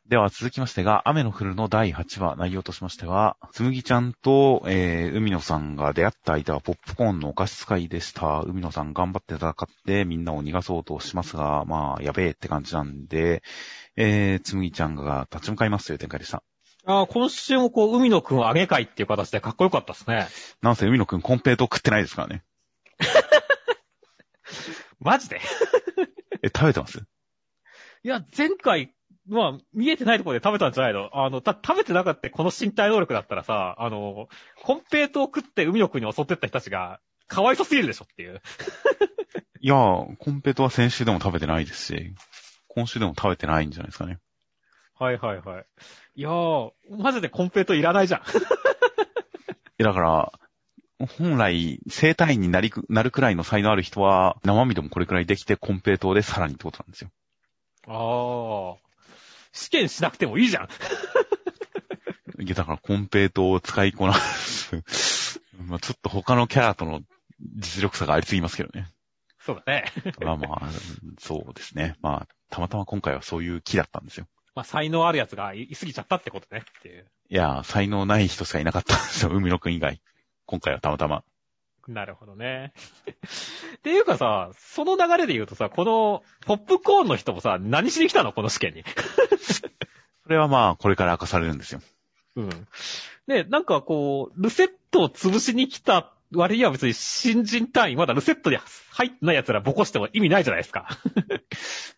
[0.07, 8.41] では続きましてが、雨の降るの第8話、内容としましては、つむぎちゃんと、えー、海野さんが出会った相手はポップコーンのお菓子使いでした。
[8.41, 9.55] 海野さん頑張って戦っ
[9.87, 13.41] てみんなを逃がそうとしますが、まあ、やべえって感じなんで、
[13.95, 16.43] えー、つむぎちゃんが立ち向かいますという展開でした。
[16.85, 20.27] ああ、今週もこう、海野くんをあげ会っていう形でかっこよかったですね。
[20.61, 22.43] なんせ海野くんコンペイト食ってないですからね。
[24.99, 25.41] マジで？
[26.43, 27.03] え、食べてます？
[28.03, 28.93] いや、前回
[29.27, 31.09] まあ、見えてないところで食べたんじゃないの？
[31.13, 34.27] あの、た、食べてなかったこの身体能力だったらさ、あの、
[34.61, 38.41] コンペイトを食って海の国に襲ってった人たちが、かわいそすぎるでしょっていう。
[39.59, 42.13] いやー、コンペイトは先週でも食べてないですし、
[42.67, 44.19] 今週でも食べてないんじゃないですかね。
[44.97, 45.65] はいはいはい。
[46.15, 48.21] いやー、マジでコンペイトいらないじゃん。
[48.21, 48.23] い
[49.79, 50.31] や、だから、
[51.17, 57.09] 本来、生体院になりく、なるくらいの才能ある人は、生身でもこれくらいできて、コンペイトでさらにってことなんですよ。
[57.87, 58.84] ああ。
[59.55, 60.69] 試験しなくてもいいじゃん。
[62.43, 64.75] いや、だからコンペイトを使いこなす
[65.57, 67.01] まあちょっと他のキャラとの
[67.55, 68.87] 実力差がありすぎますけどね。
[69.39, 69.85] そうだね。
[70.19, 70.69] まあまあ、
[71.19, 71.95] そうですね。
[72.01, 74.27] まあ、たまたま今回はそういう気だったんですよ。
[74.55, 77.05] まあ、才能あるやつがいすぎちゃったってことねっていう。
[77.29, 79.31] いや、才能ない人しかいなかったんですよ。
[79.31, 80.01] 海野くん以外。
[80.45, 81.23] 今回はたまたま。
[81.87, 82.73] なるほどね。
[83.77, 88.33] っていうかさ、その流れで言うとさ、この、ポップコーンの人もさ、何しに来たの？
[88.33, 88.83] この試験に。
[90.23, 91.81] それはまあ、これから明かされるんですよ。
[92.37, 92.49] うん。
[93.27, 98.57] で、なんかこう、ルセットを潰しに来た割には別に新人単位、まだルセットに
[98.91, 100.87] 入ってない奴らボコしても意味ないじゃないですか。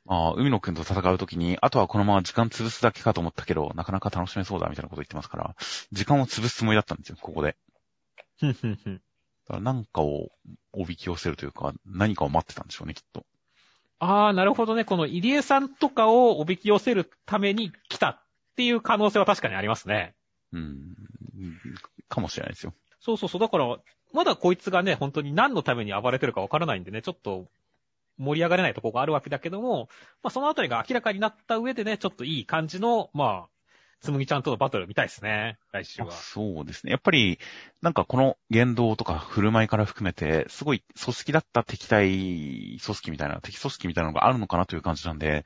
[0.07, 5.55] あ あ、海野くんと戦うときに、あとはこのまま時間潰すだけかと思ったけど、なかなか楽しめそうだみたいなこと言ってますから、
[5.93, 7.55] 時間を潰すつもりだったんですよ、ここで。
[8.39, 9.01] ふんふんふん。
[9.49, 10.29] なんかを
[10.73, 13.25] おびき寄せるというか、何かを待ってたんでしょうね、きっと。
[13.99, 14.85] ああ、なるほどね。
[14.85, 18.19] この入江さんとかをおびき寄せるために来たっ
[18.55, 20.13] ていう可能性は確かにありますね。
[20.53, 20.95] うん。
[22.09, 22.73] かもしれないですよ。
[22.99, 23.41] そうそうそう。
[23.41, 23.77] だから、
[24.13, 27.47] まだこいつがね、本当に何のために暴れてるかわからないんでね、ちょっと
[28.17, 29.89] 盛り上がれないところがあるわけだけども、
[30.23, 33.56] まあそのあたりが明らかになった上でね、ちょっといい感じの、まあ、
[34.01, 36.11] つむぎちゃんとのバトル見たいですね、来週は。
[36.11, 36.91] そうですね。
[36.91, 37.39] やっぱり、
[37.81, 45.45] なんかこの言動とか振る舞いから含めて、すごい組織だった敵対組織みたいな、敵組織みたいなのがあるのかなという感じなんで、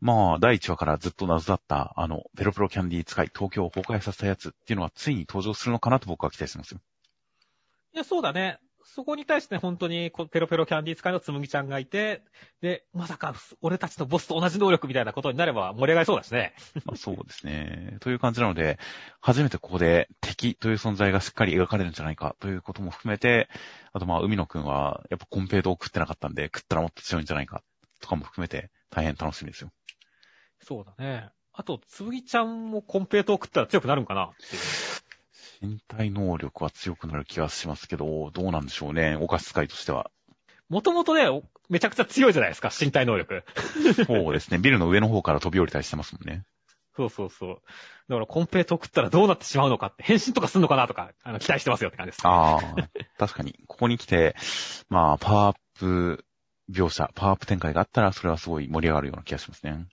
[0.00, 6.80] まあ、第1話からずっと謎だった、あの、ペロペロキャンディー使い、東京を崩壊させたやつっていうのはついに登場するのかなと僕は期待してますよ。
[7.94, 8.58] いや、そうだね。
[8.84, 12.22] そこに対して本当にペロペロキャンディー使いのつむぎちゃんがいて、
[12.60, 16.54] で、まさか俺たちのボスと同じ能力みたいなことになれば盛り上がりそうだしね。
[16.84, 17.96] ま あそうですね。
[18.00, 18.78] という感じなので、
[19.20, 23.48] 初めてここで敵という存在がしっかり描かれるんじゃないかということも含めて、
[23.92, 27.62] あとまあ海野くんはやっぱコンペイトを食ってなかったんで、食ったらもっと強いんじゃないか
[28.00, 29.72] とかも含めて大変楽しみですよ。
[30.60, 31.30] そうだね。
[31.56, 34.32] あと、つむぎちゃんもコンペイトを食ったら強くなるんかな。
[35.60, 40.10] 身体能力は強くなる気がしますけど、どうなんでしょうね、お菓子使いとしては。
[40.68, 43.44] もともとね、めちゃくちゃ強いじゃないですか、身体能力。
[44.06, 44.58] そうですね。
[44.58, 46.44] ビルの上の方から飛び降りたりしてますもんね。
[46.96, 47.62] そうそうそう。
[48.08, 52.30] だから、コンペイトを食ったらどうなってしまうのかって、変身とかすんのかなとか、あの、期待してますよって感じです、ね。
[52.30, 52.88] ああ、
[53.18, 53.58] 確かに。
[53.66, 54.36] ここに来て、
[54.88, 56.24] まあ、パワーアップ
[56.70, 59.86] 描写、パワーアップ展開があったら、それはすごい盛り上がるような気がしますね。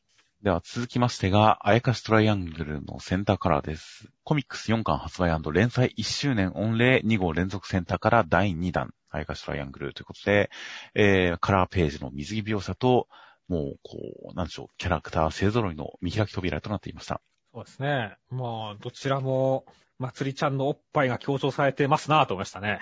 [0.44, 4.08] では続きましてが、あやかしトライアングルのセンターカラーです。
[4.24, 10.50] コミックス4巻発売連載1周年御礼2号連続センターから第2弾、あやかしトライアングルということで、
[10.96, 13.08] えー、カラーページの水着描写と、
[13.50, 17.22] もう、こう、なんでしょう、キャラクター勢揃いの見開き扉となっていました。
[17.54, 18.16] そうですね。
[18.32, 19.66] まあ、どちらも、
[20.00, 22.80] まつりちゃんのおっぱいが強調されてますなぁと思いましたね。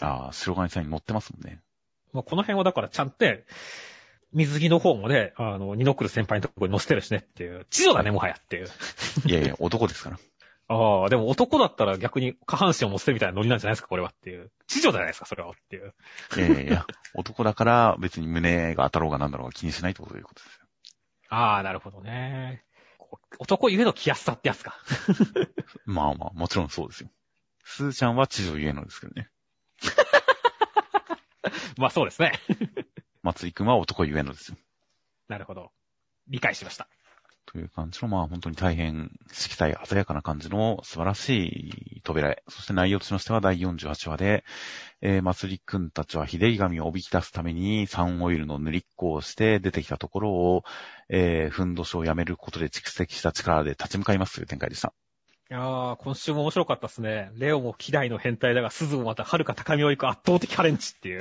[0.00, 1.60] ああ、白金さんに乗ってますもんね。
[2.14, 3.26] まあ、この辺はだからちゃんと、
[4.32, 7.66] 水着の方もね、あの、ニノクル先輩のところに乗せてるしねっていう。
[7.70, 8.68] 地女だね、もはやっていう。
[9.26, 10.18] いやいや、男ですから。
[10.68, 14.50] ああ、でも男だったら逆に下半身を乗せてるみたいなノリなんじゃないですか、これはっていう。
[14.66, 15.94] 地女じゃないですか、それはっていう。
[16.36, 20.66] いやいやいや、男だから別に胸が当たろうがなんだろうが気にしないってこということですよ。
[21.28, 22.64] ああ、なるほどね。
[23.38, 24.76] 男ゆえの気安さってやつか。
[25.84, 27.10] まあまあ、もちろんそうですよ。
[27.64, 29.28] スーちゃんは地女ゆえのですけどね。
[31.76, 32.32] まあそうですね。
[33.22, 34.56] 松井くんは男ゆえのですよ。
[35.28, 35.70] なるほど。
[36.28, 36.88] 理解しました。
[37.46, 42.42] という感じの、まあ本当に大変色彩鮮やかな感じの素晴らしい扉へ。
[42.48, 44.44] そして内容としましては第48話で、
[45.00, 50.64] えー、松井くんたちは秀神をおびき出すためにサンオイルの塗りっこをして出てきたところを、
[51.08, 54.92] えー、ふんどしをやめることで蓄積した力で立ち向かいますという展開でした。
[55.50, 57.30] いやー、今週も面白かったですね。
[57.34, 61.20] レオも希代の変態だが、鈴もまた遥か高みを行く圧倒的ハレンチっていう。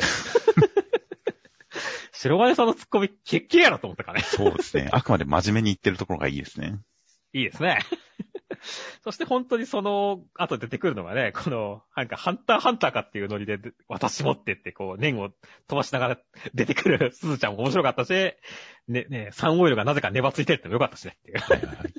[2.12, 4.26] 白金さんのツッコミ、けっけやろと思ったからね。
[4.26, 4.89] そうですね。
[4.93, 6.80] あくまで真面目に言ってるところがいいですね。
[7.34, 7.80] いいですね。
[9.03, 13.57] そして本当にその後出てくるのがね、この、なんかハンターハンターかっていうノリで、
[13.88, 15.30] 私もってって、こう、念を
[15.68, 16.20] 飛ばしながら
[16.53, 18.12] 出てくるすずちゃんも面白かったし、
[18.88, 21.39] ね、ね、サンオイルがなぜか粘ついてるってもよかったしねっていう。
[21.39, 21.93] はいはいはい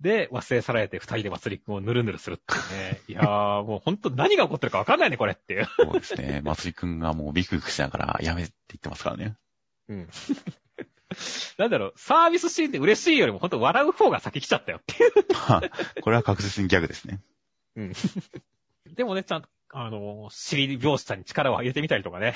[0.00, 3.00] で、忘れ去られて二人で祭りくんをぬるぬるするってね。
[3.08, 5.66] いやー、もうほんと何が起こってるかわかんないね、これっていう。
[5.76, 6.40] そうですね。
[6.44, 9.36] 祭りくんがもうビクビクしながらやめって言ってますからね。
[9.88, 10.08] うん。
[11.56, 15.12] なんだろう、サービスシーンって嬉しいよりもほんと笑う方が先来ちゃったよっていう。
[15.48, 15.62] まあ、
[16.02, 17.20] これは確実にギャグですね。
[17.76, 17.92] うん。
[18.94, 22.34] でもね、ちゃんと、あの、尻描写に力を入れてみたりとかね。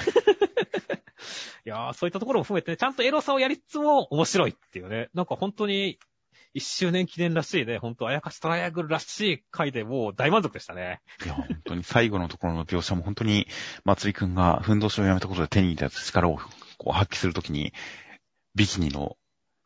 [1.65, 5.11] いやー、そういったところも含めて、ね、ちゃんとエロさをやりつつも面白いっていうね。
[5.15, 5.99] なんか本当に
[6.55, 11.00] 一周年記念らしいね、ほんと、あやかしトライアングルらしい回でもう大満足でしたね。
[11.24, 13.46] いや、本当に最後のところの描写も本当に、
[13.84, 16.38] まつりくんがふんどしをやめたことで手に入れた力を
[16.78, 17.72] こう発揮するときに、
[18.55, 19.16] ビキニの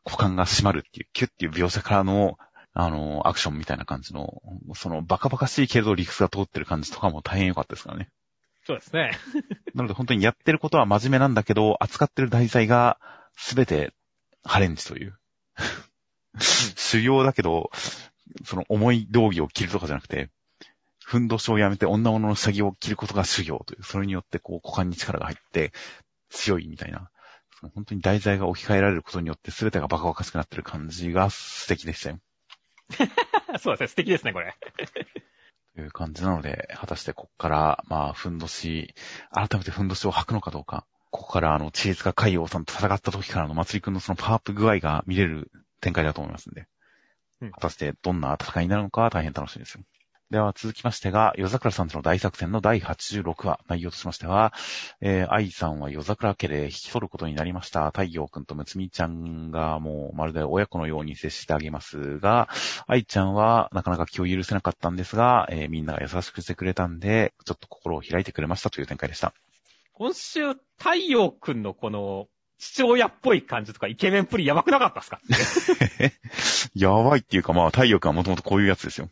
[0.05, 2.37] 股間が締まるっていう、キュッっていう描写からの、
[2.73, 4.41] あの、アクションみたいな感じの、
[4.75, 8.09] そのバカバカしいけれど理屈が通ってる感じとかも大変良かったですからね。
[8.65, 9.11] そうですね。
[9.73, 12.99] なので本当にやってることは真面目なんだけど、扱ってる題材が
[13.35, 13.93] 全て
[14.43, 15.17] ハレンチという。
[16.39, 17.71] 修行だけど、
[18.45, 20.29] その重い道着を着るとかじゃなくて、
[21.03, 25.71] ふんどしをやめて女物の下着を着ることが修行という、それによってこう股間に力が入って
[26.29, 27.09] 強いみたいな、
[27.73, 32.19] 本当に題材が置き換えられることによって全てがバカバカしくなってる感じが素敵でしたよ。
[33.59, 34.55] そうですね、素敵ですね、これ。
[35.75, 38.93] という感じなので、果たしてここから、まあ、ふんどし、
[39.31, 45.51] 改めてふんどしを履くのかどうか、ここからあの、チーズが海王さんと戦った時からの祭りくんのそのパワーアップ具合が見れる
[45.81, 46.67] 展開だと思いますんで。
[47.41, 49.83] うん、果たしてどんな戦いになるのか大変楽しみですよ。
[50.29, 54.51] では続きましてが、夜桜さんとの大作戦の第86話、内容としましては、
[54.99, 57.85] えー、愛さんは夜桜家で引き取ることになりました。
[57.91, 62.49] 太陽くんとむつみちゃんがもうまるで親子のように接してあげますが、
[62.87, 69.33] 愛ちゃんはなかなか気を許せなかったんですが、えー、みんなが優しくしてくれたんで、ちょっと心を開いてくれましたという展開でした。
[69.93, 72.27] 今週、太陽くんのこの
[72.57, 75.19] 父親っぽい感じとかイケメンプリやばくなかったっすか？
[76.75, 79.09] やばいっていうか、まあ、太陽君はもともとこういうやつですよ。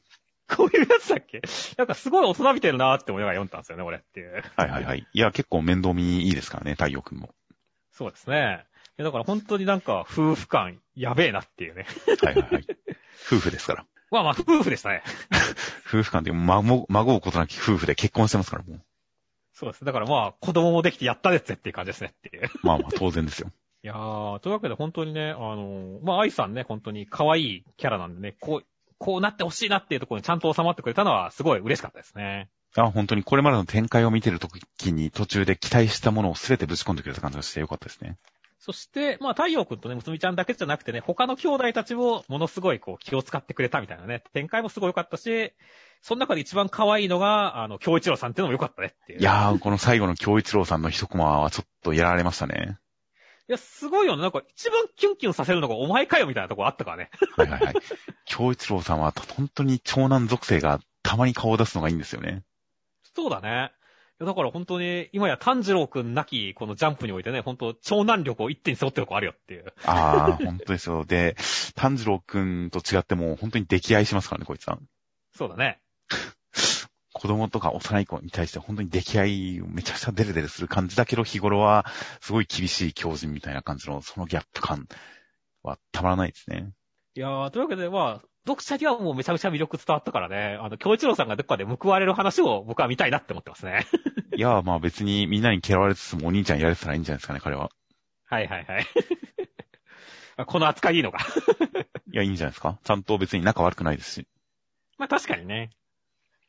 [0.48, 1.42] こういうやつだっけ？
[1.78, 4.44] なんかすごい大人びてるなーって思いながら読んだんですよね、俺っていう。
[4.56, 5.08] はいはいはい。
[5.12, 7.34] いや、結構面倒見いいですからね、太陽君も。
[7.92, 8.66] そうですね。
[8.98, 11.86] だから本当になんか夫婦感やべえなっていうね。
[12.24, 12.68] はいはいはい。
[13.28, 13.86] 夫婦ですから。
[14.12, 15.04] まあまあ夫婦でしたね。
[15.88, 18.82] 夫婦間で孫、孫うことなき夫婦で結婚してますから、もう。
[19.56, 19.86] そうです。
[19.86, 22.50] だからまあ子供もできてやったですっていう感じですねっていう。
[22.62, 23.50] まあまあ当然ですよ。
[23.84, 28.66] いやー、というわけで本当にね、あのーまあ愛さんね、本当に可愛いキャラなんでね、こう、
[28.98, 32.50] こうなってほしいなっていうところにちゃんと収まってくれたのはすごい嬉しかったですね。
[32.76, 38.18] あ、本当にこれまでの展開を見てる時に途中で期待したものを全てぶち込んでくれた感じがしてよかったですね。
[38.60, 45.54] そして、まあ太陽くんとね、むつみちゃんだけじゃなくてね、他の兄弟たちもものすごいこう気を使ってくれたみたいなね、展開もすごい良かったし、
[46.02, 49.20] その中で一番可愛いのが、あの、京一郎さんっていうのも良かったねっていう。
[49.20, 52.78] いやー、この最後の京一郎さんの一コマはちょっとやられましたね。
[53.48, 54.24] いや、すごいよね。
[54.24, 57.12] なんか一番キュンキュンさせるのがお前かよみたいなところあったからね。
[57.38, 57.76] はいはいはい。
[58.26, 62.44] 京一郎さんは本当に長男属性がたまに顔を出すのがいいんですよね。
[63.16, 63.72] そうだね。
[64.20, 69.74] いやだから本当に、今や炭治郎くんなき、このジャンプにおいてね、本当長男力を一手に背負ってるとこあるよっていう。
[69.84, 71.06] ああ、本当ですよ。
[71.06, 71.36] で、
[71.76, 74.80] 炭治郎くんと違ってもう本当に溺愛しますからね、こいつは。
[75.36, 75.82] そうだね。
[77.14, 81.86] 子供とか幼い子に対して本当に溺愛をめちゃくちゃデレデレする感じだけど、日頃は
[82.22, 84.88] すごい厳しい強人みたいな感じの、そのギャップ感
[85.64, 86.72] はたまらないですね。
[87.16, 93.88] いやー、というわけで、まあ、読者にはもうめちゃくちゃ魅力伝わったからね、あの、京一郎さんがどっかで報われる話を僕は見たいなって思ってますね。
[94.36, 97.72] いや、まあ別にみんなに嫌われつつもお兄ちゃんやれてたらいいんじゃないですかね、彼は。
[98.26, 98.86] はいはいはい。
[100.38, 101.26] あこの扱いいいのか。
[102.12, 102.78] いや、いいんじゃないですか。
[102.84, 104.28] ちゃんと別に仲悪くないですし、
[104.98, 105.72] まあ確かにね。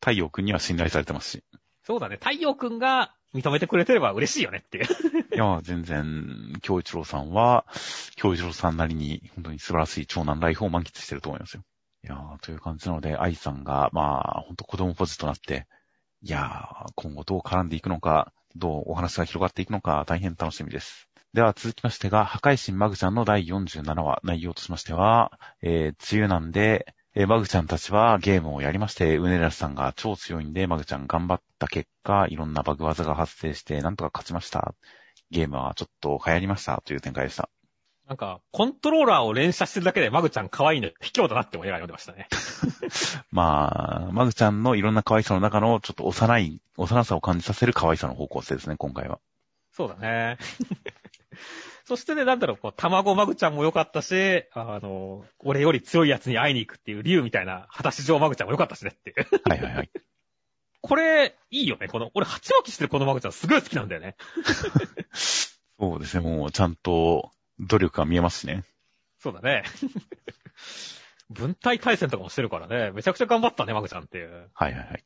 [0.00, 1.44] 太陽くんには信頼されてますし。
[1.82, 2.16] そうだね。
[2.16, 4.84] 太陽くんが認めてくれてれば嬉しいよねっていう。
[5.34, 7.66] いや、全然、京一郎さんは、
[8.16, 11.62] 京一郎さんなりに本当に素晴らしい長男ライフを満喫してると思いますよ。
[12.04, 15.66] いやーという感じなので、愛さんが、まあ、本当子供ポジとなって、
[16.22, 21.08] いやー今後どう絡んでいくのか、どうお話が広がっていくのか、大変楽しみです。
[21.32, 34.74] では続きましてが、破壊神マグちゃんの第47話、内容としましては、えー、梅雨なんで、えーマグちゃんたちはゲームをやりまして、ウネラスさんが超強いんで、マグちゃん頑張った結果、いろんなバグ技が発生して、なんとか勝ちました。
[35.30, 37.48] ゲームはちょっと流行りましたという展開でした。
[38.06, 42.28] なんか、コントローラーを連射してるだけでマグちゃん可愛いの卑怯だなって思いながら読んでましたね。
[43.32, 49.20] まあ、マグちゃんのいろんな可愛さの中のちょっと幼い、幼さを感じさせる可愛さの方向性ですね、今回は。
[49.72, 50.36] そうだね。
[51.86, 59.16] そしてね、なんだろう、こう、卵マグちゃんも良かったし、あの、俺より強いやつに会いに行くっていう竜みたいな、果たし状マグちゃんも良かったしねっていう。
[59.48, 59.90] はいはいはい。
[60.80, 61.86] これ、いいよね。
[61.86, 64.16] この、俺、鉢巻きしてるこのマグちゃんすごい好きなんだよね。
[65.78, 67.30] そうですね、もうちゃんと
[67.60, 68.64] 努力が見えますしね。
[69.20, 69.62] そうだね。
[71.30, 74.50] 分体対戦とかもしてるからね、めちゃくちゃ頑張ったね、マグちゃんっていう。
[74.54, 75.04] はいはいはい。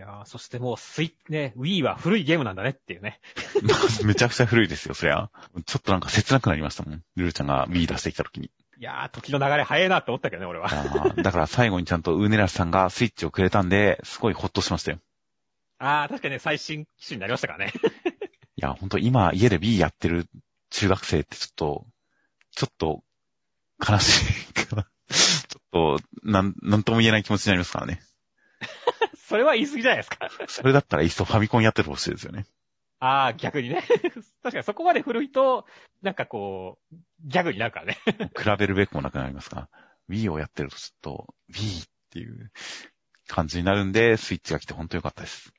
[0.00, 3.20] いやー、そしてもう、スイね、Wii は古いゲームなんだねっていうね。
[4.02, 5.28] めちゃくちゃ古いですよ、そりゃ。
[5.66, 7.04] ちょっとなんか切なくなりましたもん。
[7.16, 8.46] ルルちゃんが Wii 出してきた時に。
[8.78, 10.70] いやー、時の流れ早いなって思ったけどね、俺は。
[11.18, 15.00] だから最後にちゃんとウーネラスさんがスイッチをくれたんで、すごいホッとしましたよ。
[15.76, 17.74] あー、確かにね、最新機種になりましたからね。
[18.56, 20.30] いや、ほんと今家で Wii やってる
[20.70, 21.86] 中学生ってちょっと、
[22.52, 23.04] ちょっと
[23.86, 24.86] 悲しいかな。
[25.12, 28.00] ちょっと、なん、なんとも言えない気持ちになりますからね。
[29.16, 30.28] それは言い過ぎじゃないですか。
[30.48, 32.46] それだったらいっそファミコンやっててほしいですよね。
[32.98, 33.82] あー、逆にね。
[34.42, 35.66] 確かにそこまで古いと、
[36.02, 37.98] なんかこう、ギャグになるからね。
[38.04, 39.68] 比べるべくもなくなりますが、
[40.08, 42.52] Wii をやってるとちょっと、Wii っていう
[43.26, 45.52] 感じになるんで、スイッチが来て本当良かったです。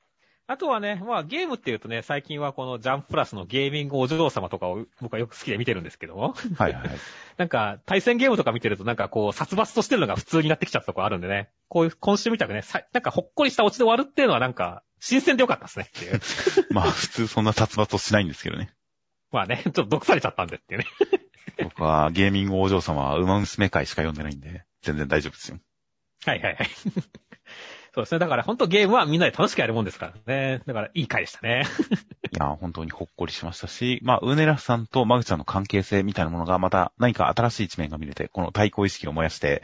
[0.52, 6.36] あとはね、まあゲームっていうとね、最近はこのジャンププラスのゲーミングお嬢様とかを僕はよく好きで見てるんですけども。
[6.58, 6.98] はいはいはい。
[7.38, 11.50] なんか、対戦ゲームとか見てるとなんかこう、殺伐としてるのが普通になってきちゃったとこあるんでね。
[11.70, 16.20] こういう、今週みたくね、さなんかほっこりしたオチで終わるっていうのはなんか、新鮮でよかったですねっていう。
[16.74, 18.74] まあ普通そんな殺伐としないんですけどね。
[19.32, 20.88] まあね、ちょっと毒されちゃったんでっていうね。
[21.64, 25.60] 僕はゲーミングお嬢様は馬娘会しか読んでないんで、全然大丈夫ですよ。
[26.26, 26.68] はいはいはい。
[27.94, 28.20] そうですね。
[28.20, 30.62] だから本当ゲームはみんなで楽しくやるもんですからね。
[30.66, 31.66] だからいい回でしたね。
[32.32, 39.62] いや、本当にほっこりしましたし、まあ、ウーネラスさんとマグちゃんの関係性みたいなものがまた何か新しい一面が見れて、この対抗意識を燃やして、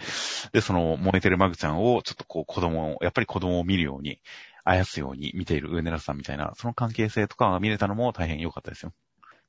[0.51, 4.19] で、その燃えてるマグちゃんをちょっとこう子供を、やっぱり子供を見るように、
[4.65, 8.91] あやすように見ているウーネラスさんみたいな、その関係性とかが見れたのも大変良かったですよ。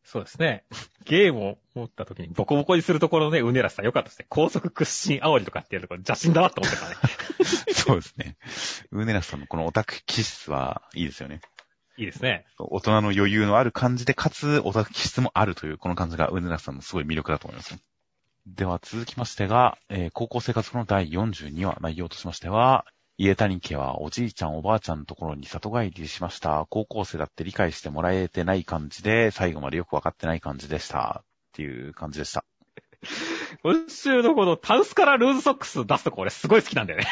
[0.05, 0.65] そうですね。
[1.05, 4.27] ゲームを持った時にボコボコにするところのね、うねらしさ良かったですね。
[4.29, 6.95] 高速屈伸煽りとかっていうところ邪神だなって思ってたね。
[7.75, 8.37] そうですね。
[8.91, 11.41] ウーネラスさんのこのオタク気質はいいですよね。
[11.99, 12.47] いいですね。
[12.59, 17.77] 大人の余裕のある感じで、かつオタク気質もあるという、この感じが、うねらさんのすごい魅力だと思います。
[18.47, 22.87] では続きましてが、えー、高校生活の第42話、内容としましては、
[23.21, 26.69] 家谷家はおじいちゃんおばあちゃんのところに里帰りしました。
[26.71, 31.25] 高校生だって理解してもらえてない感じで、最後までよくわかってない感じでした。
[31.25, 32.45] っていう感じでした。
[33.65, 37.07] 今週のこのタウスからルーズソックス出すとこ俺すごい好きなんだよね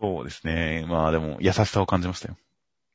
[0.00, 0.86] そうですね。
[0.88, 2.36] まあでも優しさを感じましたよ。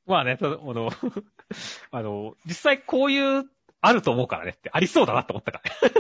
[0.08, 0.90] まあね、あの、
[1.92, 3.46] あの、実際こういう、
[3.80, 5.94] あると思うからねって、ありそうだなと思ったからね。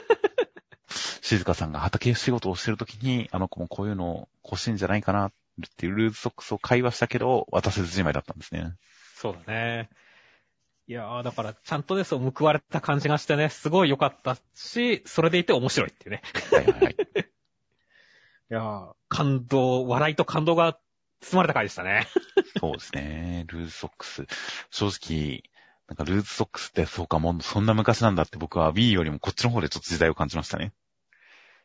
[1.21, 5.33] 静香さんが畑仕事をしてるときに、あの子もこういうの欲しいんじゃないかなっ
[5.77, 8.73] ていうルーズソックスを会話したけど、渡せずじまいだったんですね。
[9.15, 9.89] そうだね。
[10.87, 16.21] いやー、だから、ちゃんとね、そう報われた感じがしてね、すごい良かったし、それでいて面白いっていうね。
[16.51, 16.95] はいはいはい。
[18.51, 20.77] いやー、感動、笑いと感動が
[21.21, 22.07] 包まれた回でしたね。
[22.59, 23.45] そうですね。
[23.47, 24.27] ルーズソックス。
[24.71, 25.43] 正直、
[25.87, 30.73] なんかルーズソックスってそうかもうそんな昔なんだって僕は Wii よりもこっちの方でちょっと時代を感じましたね。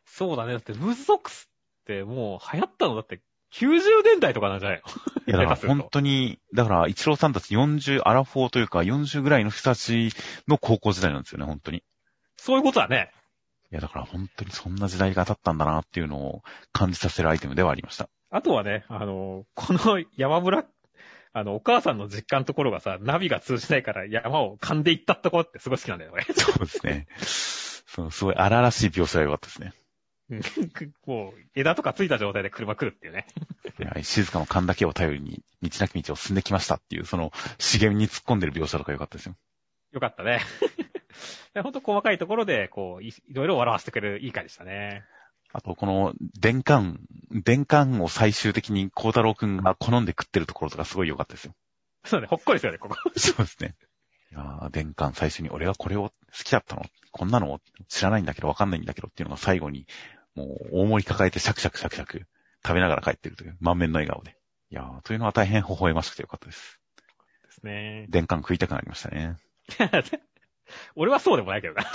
[0.05, 0.53] そうだね。
[0.53, 1.49] だってルーズソックス
[1.81, 3.21] ってもう流行ったのだって
[3.53, 4.93] 90年代とかなんじゃないの？
[5.27, 10.11] いや、だから本当に、だから、一郎さんたち40、アラフォーというか、40ぐらいの人たち
[10.47, 11.83] の高校時代なんですよね、本当に。
[12.37, 13.11] そういうことだね。
[13.71, 16.41] いや、だから本当にそんな時代が経ったんだなっていうのを
[16.71, 18.09] 感じさせるアイテムではありました。
[18.31, 20.65] あとはね、あの、この山村、
[21.33, 26.25] あの、お母さんの実家のところがさ、ナビが通じないから山を噛んでいったところってすごい好きなんだよね。
[26.35, 27.07] そうですね。
[27.85, 29.73] そう、すごい荒々しい描写が良かったですね。
[31.07, 33.25] もう、枝とかついた状態で車来るっていうね。
[33.79, 39.35] いや、静かの勘だけを頼りに、道なき道を進んできましたっていう、その、茂みに突っ込んでる描写とか良かったですよ。
[39.91, 40.41] よかったね。
[41.63, 45.03] ほんと細かいところで、こうい、いろいろ笑わせてくれるいい回でしたね。
[45.51, 46.99] あと、この、電管、
[47.31, 51.55] 電管を最終的に孝太郎くんが好んで食ってるところとかすごい良かったですよ。
[52.05, 52.95] そうね、ほっこりですよね、ここ。
[53.17, 53.75] そうですね。
[54.31, 56.13] いや電管最初に俺はこれを好
[56.43, 56.83] きだったの？
[57.11, 57.59] こんなの？
[57.87, 59.87] 知らないんだけどわかんないんだけどっていうのが最後に
[60.39, 62.21] もう大盛り抱えてシャクシャクシャクシャク
[62.65, 64.35] 食べながら帰ってるという満面の笑顔で。
[64.71, 66.79] いやー、というのは大変微笑ましくてよかったです。
[67.43, 68.05] ですね。
[68.09, 69.35] 電管食いたくなりましたね。
[70.95, 71.83] 俺はそうでもないけどな。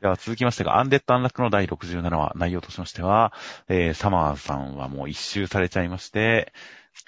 [0.00, 3.32] では続きましてが、アンデッド・アンラックの第67話、内容としましては、
[3.68, 6.52] えー、サマーさんはもう一周されちゃいまして、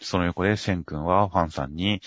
[0.01, 2.01] その横でシェン君はファンさんに、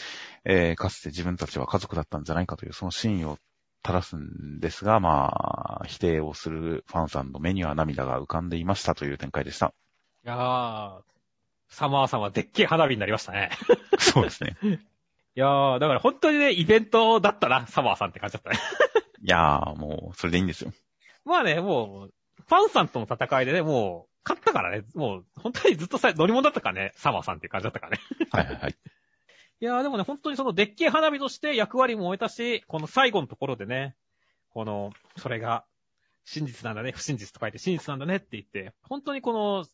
[0.45, 3.37] えー、かつて自分たちは家族だったんじゃないかというそのシーン
[3.81, 9.73] を正すんですが、まあ、否定をするファンさんの目には涙が浮かんでいましたという展開でした。
[10.23, 11.01] いやー、
[11.69, 13.49] サマーさんはでっけえ花火になりましたね。
[13.99, 14.57] そうですね。
[15.33, 18.59] いやー、だから本当にね、イベントだったな、サマーさんって感じだったね。
[19.23, 20.73] いやー、もう、それでいいんですよ。
[21.25, 22.13] まあね、もう、
[22.47, 27.99] ファンさんとの戦いでね、もう、勝ったからね、もう、本当にずっとさ、乗り物だったからね、サマーさんっていう感じだったからね。
[28.31, 28.75] はいはいはい。
[29.61, 33.95] いやーでもね、本当にそのデッキ花火として役割も終えたし、この最後のところでね、
[34.49, 35.65] この、それが
[36.25, 39.65] 真実なんだね、不真実と書いて真実なんだねって言って、本当にこの、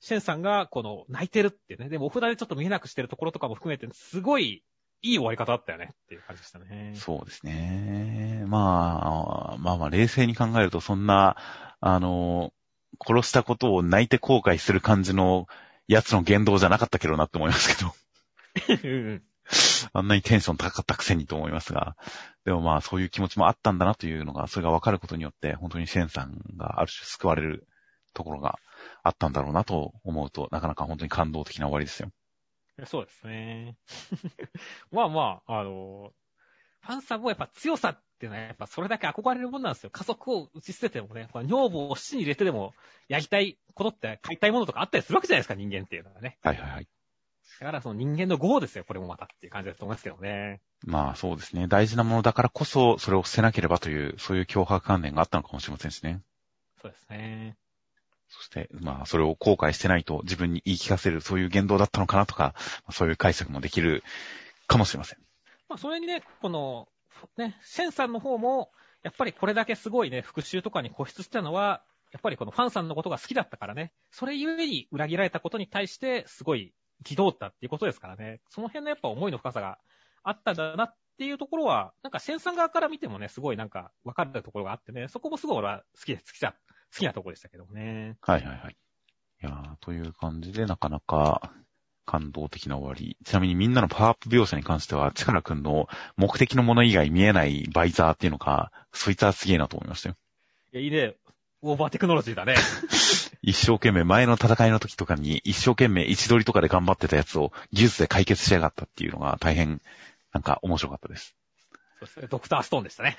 [0.00, 4.64] シェンさんがこの泣いてるってね、でもお札でちょっと見えなくしてるところとかも含めて、すごい
[5.02, 6.92] いい終わり方だったよねっていう感じでしたね。
[6.96, 8.44] そうですね。
[8.48, 11.36] まあ、まあまあ冷静に考えるとそんな、
[11.80, 12.52] あの、
[13.06, 15.46] 殺したことを泣いて後悔する感じの
[15.86, 17.92] やつの言動じゃなかったけどなって思いますけど。
[19.92, 21.96] あんなにテンション高かったくせにと思いますが、
[22.44, 27.66] でもまあそういう気持ちもあったんだなというのが、それが分かることによって、本当にシェンさんがある種救われる
[28.14, 28.58] ところが
[29.02, 32.10] あったんだろうなと思うと、なかなか本当に感動的な終わりですよ。
[32.86, 33.76] そうですね。
[34.92, 36.12] まあまあ、あの、
[36.80, 39.90] ファンさんもやっぱ強さっていうのはやっぱそれだけ憧れるもんなんですよ。
[39.90, 42.72] 家族を打ち捨ててもね、女房を死に入れてでも
[43.08, 46.38] やりたいことって買いたいものとかあったりするわけじゃないですか、人間っていうのはね。
[46.42, 46.88] はいはいはい。
[47.60, 50.60] だからその人間の業ですよ、これもまたっていう感じだと思いますけどね。
[50.84, 51.66] まあそうですね。
[51.66, 56.22] 大事なものだからこそ、それを捨てなければという、そういう脅迫観念があったのかもしれませんしね。
[56.80, 57.56] そうですね。
[58.28, 62.54] そして、まあ、それを後悔してないと自分に言い聞かせる、そういう言動だったのかなとか、
[62.90, 64.04] そういう解釈もできる
[64.66, 65.18] かもしれません。
[65.68, 66.88] まあ、それにね、この、
[67.36, 68.70] ね、シェンさんの方も、
[69.02, 71.82] やっぱりこれだけすごいね、復讐とかに固執したのは、
[72.12, 76.74] やっぱりこのファンさんのことが好きだったからね、それゆえに裏切られたことに対して、すごい
[77.04, 78.40] 憤ったっていうことですからね。
[78.48, 79.78] その辺のやっぱ思いの深さが
[80.22, 86.52] あったんだなっていうところは、なんか、シェンさん側から見てもね、すごいなんか、分かるところがあってね、そこもすごい俺は好きで、好きだ、
[86.92, 88.16] 好きなところでしたけどね。
[88.20, 88.76] はいはいはい。
[89.42, 91.52] いやー、という感じで、なかなか、
[92.06, 93.18] 感動的な終わり。
[93.24, 100.16] ちなみにみんなのパワーアップ描写に関しては、チカラくんの目的のもの以外見えないバイザーっていうのか、そいつはすげえなと思いましたよ。
[100.72, 101.16] いや、いいね。
[101.60, 102.54] オーバーテクノロジーだね。
[103.42, 109.80] 一生懸命、前の戦いの時とかに一生懸命位置取りとかで頑張ってたやつを技術で解決しやがったっていうのが大変、
[110.32, 111.36] なんか面白かったです。
[111.98, 112.26] そうですね。
[112.30, 113.16] ドクターストーンでしたね。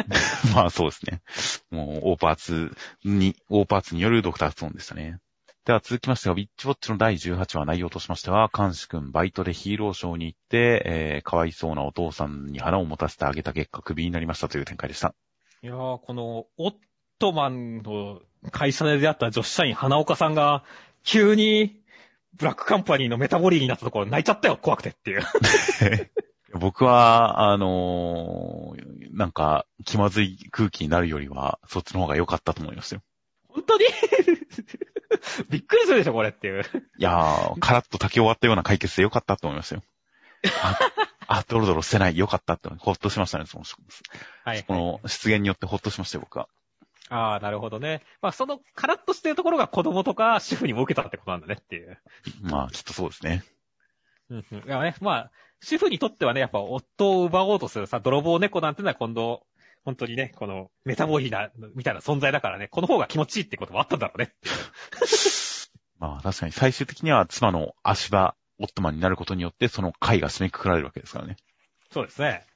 [0.54, 1.22] まあそうですね。
[1.70, 5.18] もう、大パーツに、大パーツによるドクターストーンでしたね。
[5.64, 15.14] では続きましては、ウィッチウォッチの第18話内容としましては、監視くんバイトでヒーローショーに行って、えー、かわいそうなお父さんに花を持たせてあげた結果、クビになりましたという展開でした。
[15.62, 16.74] いやー、この、オッ
[17.22, 18.20] トマンの
[18.50, 20.64] 会社で出会った女子社員花岡さんが、
[21.04, 21.80] 急に、
[22.34, 25.22] ブラックカンパニーのメタボリーになったところ泣いちゃったよ、怖くてっていう。
[26.58, 33.02] 僕は、あのーなんか、気まずい空気になるよりは、そっちの方が良かったと思いますよ。
[33.46, 33.84] 本当に？
[35.48, 36.64] びっくりするでしょ、これっていう。
[36.98, 39.82] いやー、カラッと炊き終わったような解決で良かったと思いましたよ。
[40.60, 40.78] あ、
[41.38, 43.64] あドロドロしてない、良かったって、ほっとしましたね、その、
[44.44, 44.64] はい。
[44.64, 46.48] この出現によってほっとしましたよ、僕は。
[47.12, 48.02] ああ、なるほどね。
[48.22, 51.98] まあ、その、カラッとしてるところが子供とか主婦にも受けたってことなんだねっていう。
[52.40, 53.44] まあ、きっとそうですね。
[54.30, 54.58] うんうん。
[54.60, 59.46] いやね、まあ、主婦にとってはね、やっぱ夫を奪おうとするさ、泥棒猫なんてのは今度、
[59.84, 64.32] 本当にね、この、メタボリーな、みたいな存在だからね、この方が気持ちいいってこともあったんだろうね。
[65.98, 71.36] まあ、確かに最終的には妻の足場、オットマンになることによって、その回が締めくくられるわけですからね。
[71.90, 72.46] そうですね。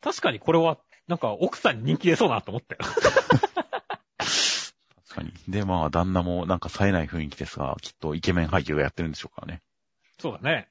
[0.00, 0.78] 確かにこれは、
[1.08, 2.80] なんか奥さんに人気出そうなと思ったよ。
[5.18, 5.52] 確かに。
[5.52, 9.62] で、まあ、旦那もなんか冴えない雰囲気ですが、きっとイケメン俳優がやってるんでしょうからね。
[10.18, 10.68] そうだね。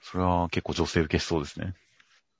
[0.00, 1.74] それは結構女性受けしそうですね。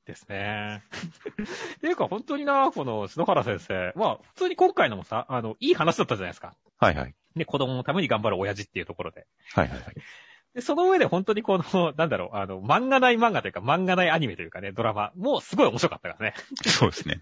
[0.07, 0.83] ですね。
[1.77, 3.93] っていうか本当にな、この篠原先生。
[3.97, 6.57] まあ、普通に今回のもさ、あの、いい話だったじゃないですか。
[6.79, 7.15] はいはい。
[7.35, 9.27] ね、子供のために頑張る親父っていうところで。
[9.53, 9.95] はいはいはい。
[10.55, 16.35] で、その上で本当にこの、なんだろう、あの、漫画内漫画というか、漫画内アニメというかね、ドラマ、もうすごい面白かったからね。
[16.65, 17.21] そうですね。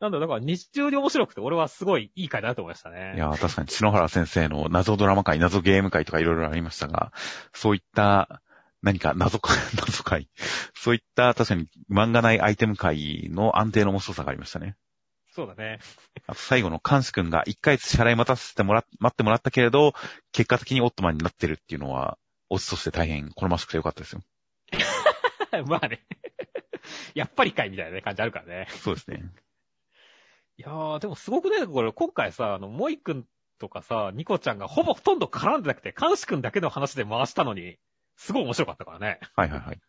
[0.00, 3.14] なんだだから日中に面白くて、俺はすごいいい回だなと思いましたね。
[3.16, 7.12] いや、確かに篠原先生の謎ドラマ会、謎ゲーム会とかいろいろありましたが、
[7.52, 8.42] そういった
[8.82, 10.28] 何か謎か、 謎会、
[10.74, 14.76] そういった確かに漫画内アイテム会の安定の面白さがありましたね。
[15.32, 15.78] そうだね。
[16.26, 19.94] あと最後の監視くんが一回支払い待たせてもら、待ってもらったけれど、
[20.32, 22.18] 結果的にオットマンになってるっていうのは、
[22.48, 24.22] オチとして大変好ましくてよかったですよ。
[25.66, 26.00] まあね。
[27.14, 28.66] やっぱりかいみたいなね感じあるからね。
[28.70, 29.22] そうですね。
[30.60, 33.24] いやー、でもすごくね、これ、今回さ、あの、モイ君
[33.58, 37.78] とかさ、ニコちゃんがほぼほとんど絡んでなくて、監視君だけの話で回したのに、
[38.18, 39.20] すごい面白かったからね。
[39.34, 39.80] はいはいはい。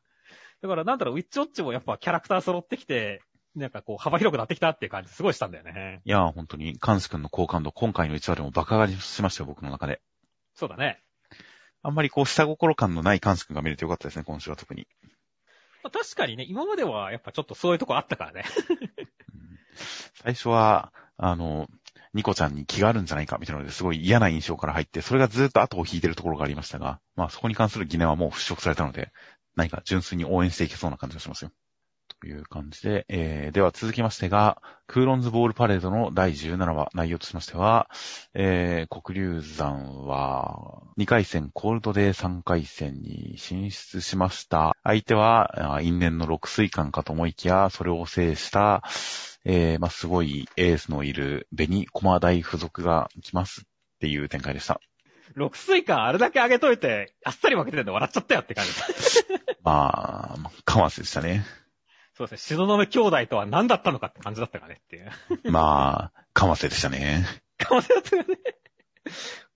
[0.61, 3.21] だからなんだろう、ウィッチウォッチもやっぱキャラクター揃ってきて、
[3.53, 6.01] なんかこう、幅広くなってきたっていう感じすごいしたんだよね。
[6.05, 10.01] いやー、本当に、監視くんの好感度、今回の1話でも爆上がりしましたよ、僕の中で。
[10.53, 11.03] そうだね。
[11.81, 14.87] あんまりこう、下心感のない監視くんが見れてよかったですね、今週は特に。
[15.83, 18.45] まあ、確かにね、今まではやっぱちょっとそういうとこあったからね。
[20.23, 21.67] 最初は、あの、
[22.13, 29.11] ニコちゃんに気があるんじゃないかみたいなのですごい嫌な印象から入って、それがずっと後を引いてるところがありましたが、まあそこに関する疑念はもう払拭されたので、
[29.55, 31.51] 何か純粋に応援していけそうな感じがしますよ。
[32.19, 37.89] という感じで、えー、では続きましてが、クーロンズボールパレードの第17話、内容としましては、
[38.33, 44.75] えー、黒竜山は、2回戦コールドで3回戦に進出しました。
[44.83, 48.83] 相手は、因縁の六水館かと思いきや、それを制した、
[49.43, 53.63] えー、まあ、すごいエースのいる紅駒大付属が来ますっ
[53.99, 54.79] ていう展開でした。
[55.33, 58.71] 六水間あれだけ上げといて、あっさり負けてるんで笑っちゃったよって感じ。
[59.63, 61.45] まあ、かませでしたね。
[62.13, 65.11] そうですね、東雲兄弟とは何だったのかって感じだったからねっていう。
[65.51, 67.25] まあ、かませでしたね。
[67.57, 68.37] かわせだったよね。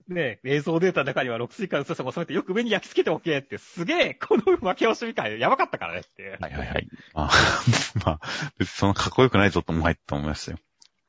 [0.08, 6.38] ねえ、映像データの中には六水間薄さも収めてよく上に焼き付けておけって、すげえ、この負け惜しみ感やばかったからねって。
[6.40, 6.88] はいはいはい。
[7.12, 7.30] まあ、
[8.06, 8.20] まあ、
[8.58, 10.58] 別にそのかっこよくないぞと思いと思いましたよ。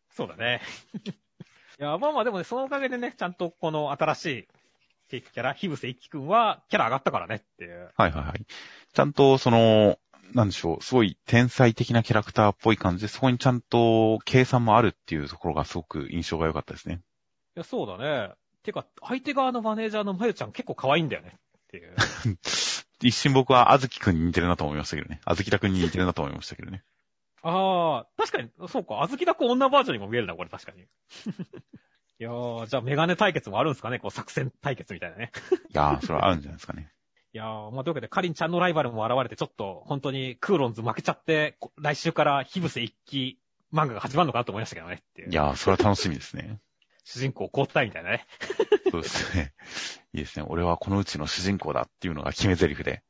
[0.10, 0.61] そうだね。
[1.80, 4.48] いや、まあまあでもね、そのおかげでね、ちゃんとこの新しい
[5.10, 7.91] 敵キャラ、ヒブセ一輝くんはキャラ上がったからねっていう。
[7.95, 8.45] はいはいはい。
[8.94, 9.99] ちゃんと、その、
[10.34, 17.02] なんでしょう、すごい天才的なキャラクターっぽい感じで、そこにちゃんと計算もあるっていうところがすごく印象が良かったですね。
[17.56, 18.34] いや、そうだね。
[18.68, 21.95] てか、相手側のマネージャーのまゆちゃん結構可愛いんだよねっていう。
[23.02, 25.22] 一瞬僕はあずきくんに似てるなと思いましたけどね。
[25.23, 26.84] あずきたくんに似てるなと思いましたけどね。
[27.44, 30.81] ああ、確かに、そうか、あずきだく女バージョンにも見えるな、これ確かに。
[32.19, 35.31] いやー、じゃあメガネ対決もあるんですかねこう作戦対決みたいなね。
[35.69, 36.91] いやー、それはあるんじゃないですかね。
[37.34, 43.39] いやー、まあ、というわけで、カリンちゃんのライバルも現れて、ちょっと、本当にクーロンズ負けちゃって、こ来週からヒブセ一期
[43.72, 45.03] 漫画が始まるのかなと思いましたけどね。
[45.30, 46.60] いやー、それは楽しみですね。
[47.07, 48.25] 主人公交代みたいなね。
[48.91, 49.53] そうですね。
[50.11, 50.45] いいですね。
[50.45, 53.01] 俺はこのうちの主人公だっていうのが決め台詞で、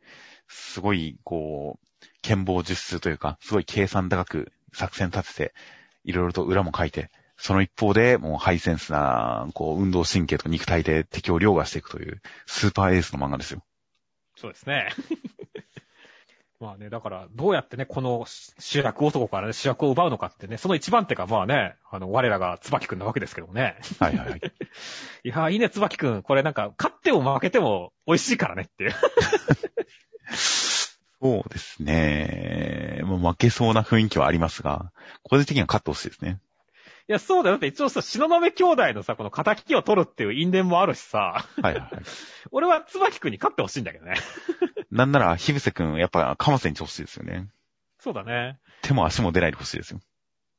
[0.47, 5.53] すごい、こう、剣謀術数というか、すごい計算高く作戦立てて、
[6.03, 13.65] いろいろと裏も書いて、その一方で、もうハイセンスな、こう、運動神経と肉体で敵を凌駕していくという、スーパーエースの漫画ですよ。
[14.35, 14.89] そうですね。
[16.59, 23.77] まあね、だから、どうやってね、この主役男からね、主役を奪うのかってね、その一番手がまあね、あの、我らが椿くんなわけですけどもね。
[23.99, 24.41] はいはいはい。
[25.23, 26.23] いや、いいね、椿くん。
[26.23, 28.95] これなんか、勝っても負けても美味しいからねっていう。
[30.33, 33.01] そうですね。
[33.03, 34.91] もう負けそうな雰囲気はありますが、
[35.23, 36.39] 個人的には勝ってほしいですね。
[37.09, 37.55] いや、そうだよ。
[37.55, 41.45] だって一応さ、篠豆兄弟のさ、この仇を取るっていう因縁もあるしさ。
[41.61, 41.89] はいはいはい。
[42.51, 44.15] 俺は椿くんに勝ってほしいんだけどね。
[44.91, 47.49] なんなら、ひぶせくん、やっぱ、かませにしてほしいですよね。
[47.99, 48.59] そうだね。
[48.81, 49.99] 手も足も出ないでほしいですよ。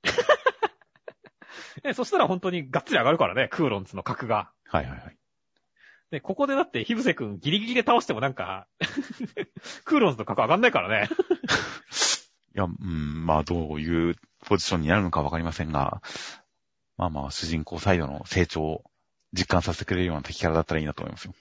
[1.85, 4.51] え、そしたら本当にがっつり上がるからね、クーロンズの格が。
[4.67, 5.17] はいはいはい。
[6.11, 8.67] で、ここでだって、ヒブセ君ギリギリで倒してもなんか
[9.85, 11.09] クーロンズの格上がんないからね。
[12.55, 16.03] いや、うん、まあ、どういうポジションになるのかわかりませんが、
[16.97, 18.85] まあまあ、主人公サイドの成長を
[19.33, 21.35] 実感させてくれるような敵キャラだったらいいなと思いますよ。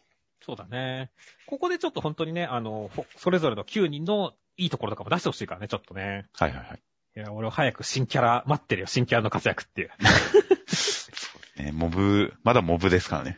[0.47, 1.11] そうだね。
[1.45, 6.25] ここでちょっと本当にね、あの、それぞれの9人のいいところとかも出してほしいからね、ちょっとね。
[6.31, 6.81] はいはいはい。
[7.17, 9.89] いや、俺は早く新キャラ待ってるよ、新キャラの活躍っていう。
[11.61, 13.37] ね、モブ、まだモブですからね。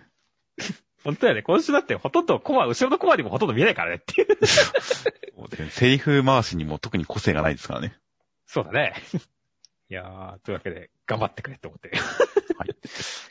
[1.03, 4.37] 本当やね、今週だってほとんどコマ、後ろのコマにもほとんど見えないからねっていう。
[5.71, 7.97] セリフ回しにも特に個性がないですからね。
[8.45, 8.93] そうだね。
[9.89, 11.91] いやー、というわけで、頑張ってくれって思って。
[12.57, 12.75] はい。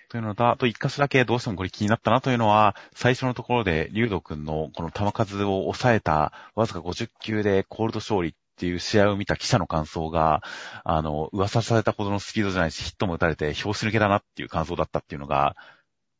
[0.08, 10.42] というのと、あと一箇所だけどうしてもこれ気になったなというのは、最初のところで、竜斗くんのこの球数を抑えた、わずか50球でコールド勝利っていう試合を見た記者の感想が、
[10.82, 15.54] あの、噂されたほどのスピードじゃないし、ヒットも打たれて、表紙抜けだなっていう感想だったっていうのが、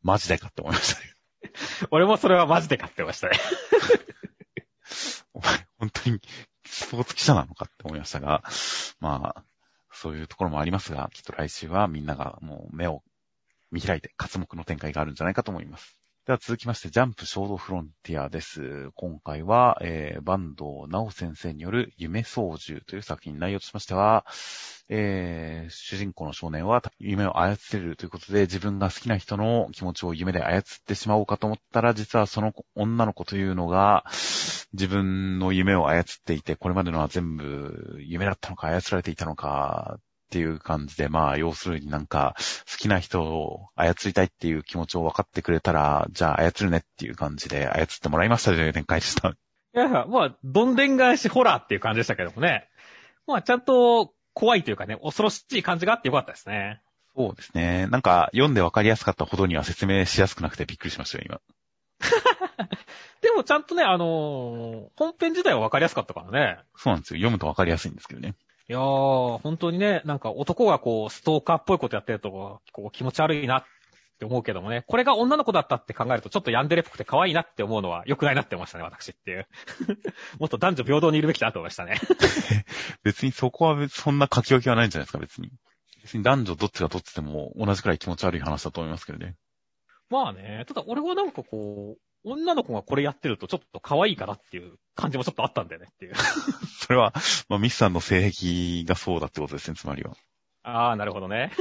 [0.03, 1.13] マジでかって思いましたね。
[1.91, 3.39] 俺もそれはマジで買ってましたね。
[5.35, 6.21] お前、本当に
[6.65, 8.43] スポーツ記者なのかって思いましたが、
[9.01, 9.45] まあ、
[9.99, 13.03] そういうところもありますが、きっと来週はみんながもう目を
[13.73, 15.98] 見開いて活目の展開があるんじゃないかと思います。
[16.29, 18.91] では続きまして、ジャンプ衝動フロンティアです。
[18.97, 24.27] 今回は、えー、バンド直先生による夢操縦という作品内容としましては、
[24.91, 34.05] えー、主人公の少年は夢を操れるということで自分が好きな人の気持ちを夢で操ってしまおうかと思ったら実はその女の子というのが
[34.75, 39.99] 自分の夢を操っていてこれまでのは全部夢だったのか操られていたのか
[40.29, 42.37] っていう感じで、まあ、要するになんか、
[42.71, 49.31] 好きな人を操りたいっていう気持ちを分かってくれたら、じゃあ操るねっていう感じで操ってもらいましたという展開でした。
[49.31, 49.35] い
[49.73, 52.69] や、まあ、どんでん返しホラーっていう感じでしたけどもね。
[53.27, 56.83] まあ、ちゃんと怖いというかね、恐ろしい感じがあってよかったですね。
[57.17, 57.87] そうですね。
[57.87, 61.41] なんか、読んで分かりやすかったほどには説明しやすくなくてびっくりしましたよ、今。
[63.23, 66.61] でもちゃんとね、あのー、本編自体は分かりやすかったからね。
[66.77, 67.19] そうなんですよ。
[67.19, 68.35] 読むと分かりやすいんですけどね。
[68.71, 73.65] いやー、本当にね、なんか男がこう、ストーカーっぽいことやってると、こう気持ち悪いなっ
[74.19, 79.47] て思うけどもね、これが女の子だったって考えると、ちょっとヤンデレっぽくて可愛いなって思うのは良くないなって思いましたね、私っていう。
[80.39, 81.99] もっと男女平等にいるべきだと思いましたね。
[83.05, 85.51] 別にそこはそんな書き分けはないんじゃないですか、別に。
[86.03, 89.37] 別に男女どっちがどっちでも同じくらい気持ち悪い話だと思いますけどね。
[90.11, 96.15] まあね、ただ俺はなんかこう、女の子がこれやってるとちょっと可愛いかなっていう感じもちょっとあったんだよねっていう。
[96.81, 97.13] それは、
[97.49, 100.17] まあ、ミスさんの性癖がそうだってことですね、つまりは。
[100.63, 101.53] ああ、なるほどね。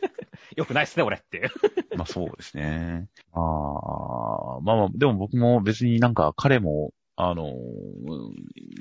[0.56, 1.50] よくないっすね、俺っていう。
[1.96, 3.08] まあそうですね。
[3.32, 7.54] ああ、まあまあ、でも僕も別になんか彼も、あの、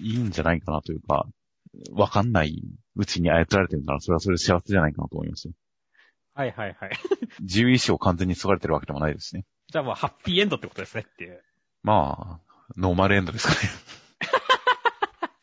[0.01, 1.27] いいんじゃないかなというか、
[1.91, 2.63] わかんない
[2.95, 5.53] うちに操られてるなら、それはそれで幸せじゃないかなと思いますよ。
[6.39, 6.91] はいはいはい。
[7.41, 9.45] 自由意志を完全に継がれてるわけでもないですね。
[9.67, 11.43] じゃあもうハッピーエンドってことですねっていう。
[11.83, 13.59] まあ、ノーマルエンドですかね。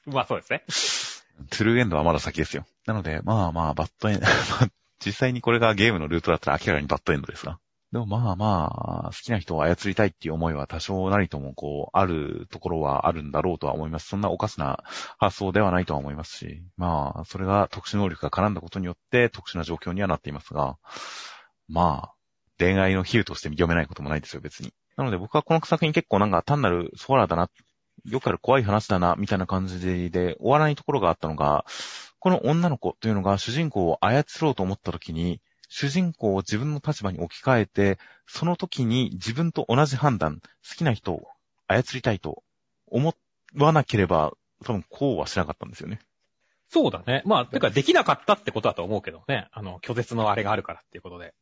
[0.14, 0.64] まあそうですね。
[1.50, 2.64] トゥルーエンドはまだ先ですよ。
[2.86, 4.26] なので、まあまあ、バッドエンド、
[5.04, 7.60] 実際にこれがゲームのルートだったら明らかにバッドエンドですが。
[7.96, 14.08] でもまあまあ、好きな人を操りたいっていう思いは多少なりともこう、あるところはあるんだろうとは思います。
[14.08, 14.84] そんなおかしな
[15.16, 20.76] 発想ではないとは思いますし、まあ、それが特殊能力が絡んだことによって特殊な状況にはなっていますが、
[21.70, 22.14] まあ、
[22.58, 24.74] 恋愛の比喩として読めないこともないですよ、別に。
[24.98, 27.48] なので僕はこの作品結構なんか単なるソーラーだな、
[28.04, 31.64] よくある怖い話だな、みたいな感じで終わらないところがあったのが、
[32.18, 41.26] この女の子というのが主人公を操ろうと思った時に、主人公を自分の立場に置き換えて、その時に自分と同じ判断、好きな人を
[41.66, 42.42] 操りたいと
[42.86, 43.14] 思
[43.56, 44.32] わなければ、
[44.64, 46.00] 多分こうはしなかったんですよね。
[46.68, 47.22] そうだね。
[47.24, 49.48] まあ、てかできなかったってことだと思うけどね。
[49.52, 51.34] あの、拒絶のあれがあるからっていうことで。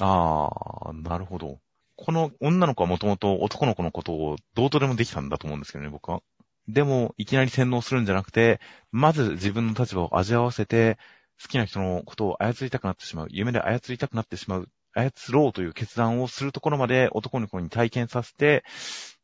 [0.00, 0.50] あ
[0.90, 1.58] あ、なるほど。
[1.96, 6.22] この女の子はもともと男の子のことをどうとでもできたんだと思うんですけどね、僕は。
[6.68, 8.60] でも、いきなり洗脳するんじゃなくて、
[8.92, 10.98] まず自分の立場を味合わせて、
[11.40, 18.64] 好きな人のことを操りたくなってしまう、夢で操りたくなってしまう、操ろうという決断をするところまで男の子に体験させて、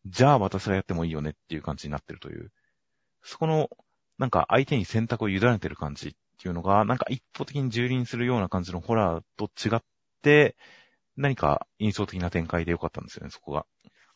[0.06, 2.52] じゃあ私がやってもいいよねっていう感じになってるという。
[3.22, 3.70] そこの、
[4.18, 9.82] なんか相手に選択を委ねてる感じっていうのが、なんか一方的に蹂躙するような感じのホラーと違っ
[10.22, 10.56] て、
[11.16, 13.66] 何か印象的な展開でよかったんですよね、そこが。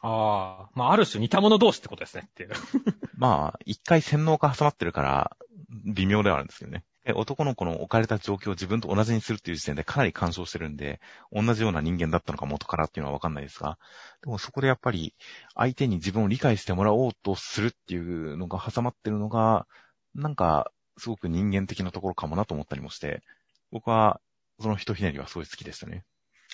[0.01, 2.51] ああ、まあある種似た者同士ってことですねっていう。
[3.17, 5.37] まあ、一回洗脳が挟まってるから、
[5.85, 6.85] 微妙ではあるんですけどね。
[7.07, 11.01] 男の子の置かれた状況を自分と同じにするっていう時点でかなり干渉してるんで、
[11.33, 13.79] 同じような人間だったのか元からっていうのはわかんないですが、
[14.23, 15.15] でもそこでやっぱり
[15.55, 19.67] 相手に自分を理解してもらおうとするっていうのが挟まってるのが、
[20.15, 23.23] なんかすごく人間的なところかもなと思ったりもして、
[23.71, 24.21] 僕は
[24.61, 26.05] その一ひねりはすごい好きでしたね。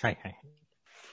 [0.01, 0.39] はいはい。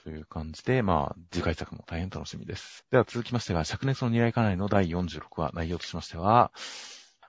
[0.03, 2.85] という感じで、まあ、次回作も大変楽しみです。
[2.91, 6.51] では続きましては、灼熱の未来家内の第46話、内容としましては、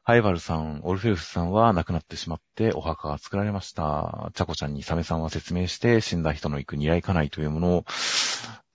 [0.07, 4.31] ハイバルさん、オルフェウスさんは亡くなってしまってお墓が作られました。
[4.35, 7.85] チャコちゃんにサメさんは説明して死んだ人の行く未来家内というもの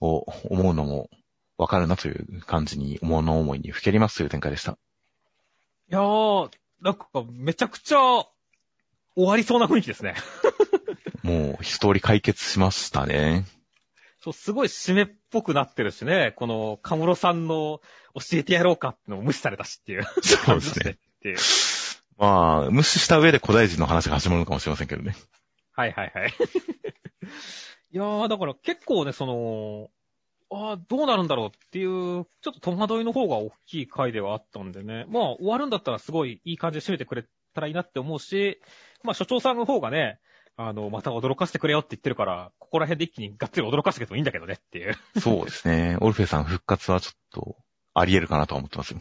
[0.01, 1.07] を思うのも
[1.59, 4.71] わかるなという感じに、物思いにふけりますという展開でした。
[4.71, 4.75] い
[5.89, 6.49] やー、
[6.81, 8.29] なんかめちゃくちゃ終
[9.15, 10.15] わりそうな雰囲気ですね。
[11.21, 13.45] もう一通り解決しましたね。
[14.23, 17.81] そう、すごい締めっぽくなってるしね、この、カムロさんの
[18.15, 20.03] 教えてやろうかってのを無視されたしっていう。
[20.23, 20.97] そうですね。
[21.19, 21.37] っていう。
[22.17, 25.15] まあ、無視した上で古代人の話が始まるのかもしれませんけどね。
[25.71, 26.33] はいはいはい。
[27.91, 29.89] いやー、だから結構ね、その、
[30.51, 35.05] ああ、どうなるんだろうっていう、ちょっと戸惑いの方が大きい回ではあったんでね。
[35.09, 37.23] まあ、終わるんだったらすごいいい感じで締めてくれ
[37.53, 38.59] たらいいなって思うし、
[39.03, 40.19] まあ、所長さんの方がね、
[40.57, 44.97] あの、また驚かせてくれよって言ってるから、ここら辺で一気にがっつり驚かせてもいいんだけどねっていう。
[45.19, 45.97] そうですね。
[46.01, 47.55] オルフェさん復活はちょっと、
[47.93, 48.99] あり得るかなと思ってますよ。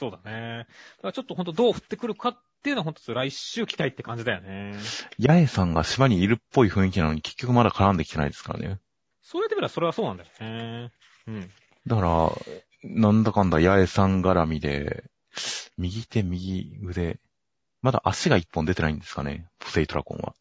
[0.00, 0.66] そうだね。
[0.96, 4.72] だからちょっとほんとどう降ってくるかっていうのはほんと来週期待って感じだよね。
[5.20, 8.78] 八重さんが島にいるっぽい雰囲気なのに結局まだ絡んできてないですからね。
[9.20, 10.90] そうやってみればそれはそうなんだよね。
[11.26, 11.50] うん。
[11.86, 12.32] だから、
[12.82, 15.04] なんだかんだ八重さん絡みで、
[15.76, 17.20] 右手右腕、
[17.82, 20.34] まだ足が一本出てないんですかね、ポセイトラコンは。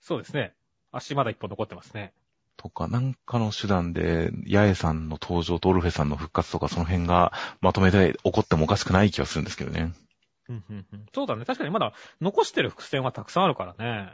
[0.00, 0.54] そうですね。
[0.90, 2.12] 足まだ一本残ってますね。
[2.58, 7.32] とか、なんかの手段で、八重さんの登場とオルフェさんの復活とか、その辺が
[7.62, 9.94] まとめて起こってもおかしくない気がするんですけどね。
[10.48, 11.44] うんうんうん、そうだね。
[11.44, 14.12] 確かにまだ残してる伏線はたくさんあるからね。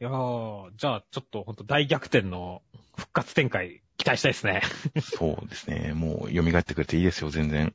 [0.00, 2.62] いやー、じゃあちょっとほんと大逆転の
[2.96, 4.62] 復活展開期待したいですね。
[5.02, 5.92] そうですね。
[5.94, 7.74] もう蘇ってくれていいですよ、全然。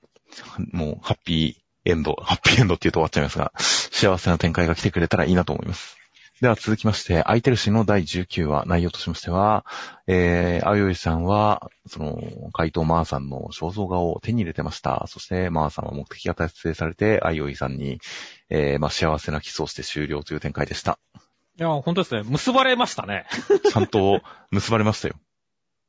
[0.71, 5.97] もうハッピーエンド、ハッピーエンドって言うと終わっちゃいますが、幸せな展開が来てくれたらいいなと思います。
[6.41, 9.65] では続きまして、空いてる詩の第19話、内容としましては、
[10.05, 15.05] えー、あよいさんは、その、怪盗マーさんの肖像画を手に入れてました。
[15.07, 18.01] そして、マーさんは目的が達成されて、あよいさんに、
[18.49, 20.99] えー、まあ、幸せなキスをして終了という展開でした。
[21.57, 22.23] いや、本当ですね。
[22.23, 23.27] 結ばれましたね。
[23.71, 24.21] ちゃんと
[24.51, 25.15] 結ばれましたよ。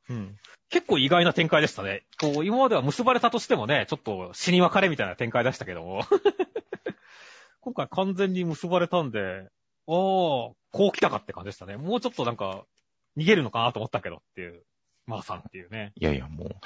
[0.09, 0.37] うん。
[0.69, 2.03] 結構意外な展開でしたね。
[2.21, 6.03] こう、今までは結ばれたとしてもね、ちょっと死に別れみたいな展開でしたけども。
[7.59, 9.49] 今回完全に結ばれたんで、
[9.87, 11.77] おー、こう来たかって感じでしたね。
[11.77, 12.65] もうちょっとなんか、
[13.17, 14.63] 逃げるのかなと思ったけどっていう、
[15.07, 15.93] マーさんっていうね。
[15.95, 16.59] いやいや、もう、本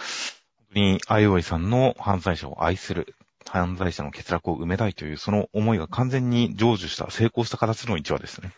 [0.74, 3.16] 当に、アイオイさんの犯罪者を愛する、
[3.48, 8.52] 犯罪者の欠落を埋めたいという、その思いが完全に成就した、成功した形の1話ですね。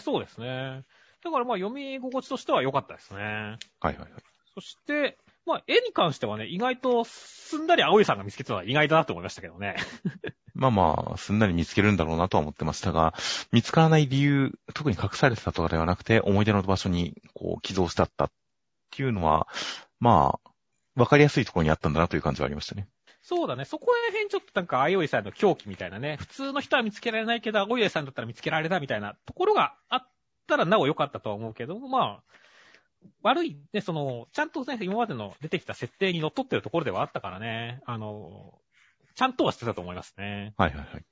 [0.00, 0.84] そうですね。
[1.24, 3.20] だからまあ読み心地としては良かったですね。
[3.20, 4.10] はいはいはい。
[4.54, 9.76] そして、まあ絵に関してはね、意外とすんなり青いさんが見つけたのは意外だなと思いましたけどね。
[10.54, 13.14] まあまあ、すんなり見つけるんだろうなとは思ってましたが、
[13.52, 18.30] 見つからない理由、特に隠されてたとかではなくて、思い出の場所に、こう、寄贈してあったっ
[18.90, 19.48] ていうのは、
[20.00, 20.50] まあ、
[20.96, 22.88] わかりやすいところにあったんだなという感じはありましたね。
[23.20, 23.66] そうだね。
[23.66, 30.08] そこら辺ちょっとなんか、あいおいさんの狂気みたいなね、普通の人は見つけられないけど、あおいさんだったら見つけられたみたいなところがあっ
[30.46, 32.36] たらなお良かったとは思うけど、まあ、
[33.22, 38.58] 悪いね、その、ちゃんとね、今までの出てきた設定に則っってるところではあったからね、あの、
[39.14, 40.54] ちゃんとはしてたと思いますね。
[40.56, 41.04] はいはいはい。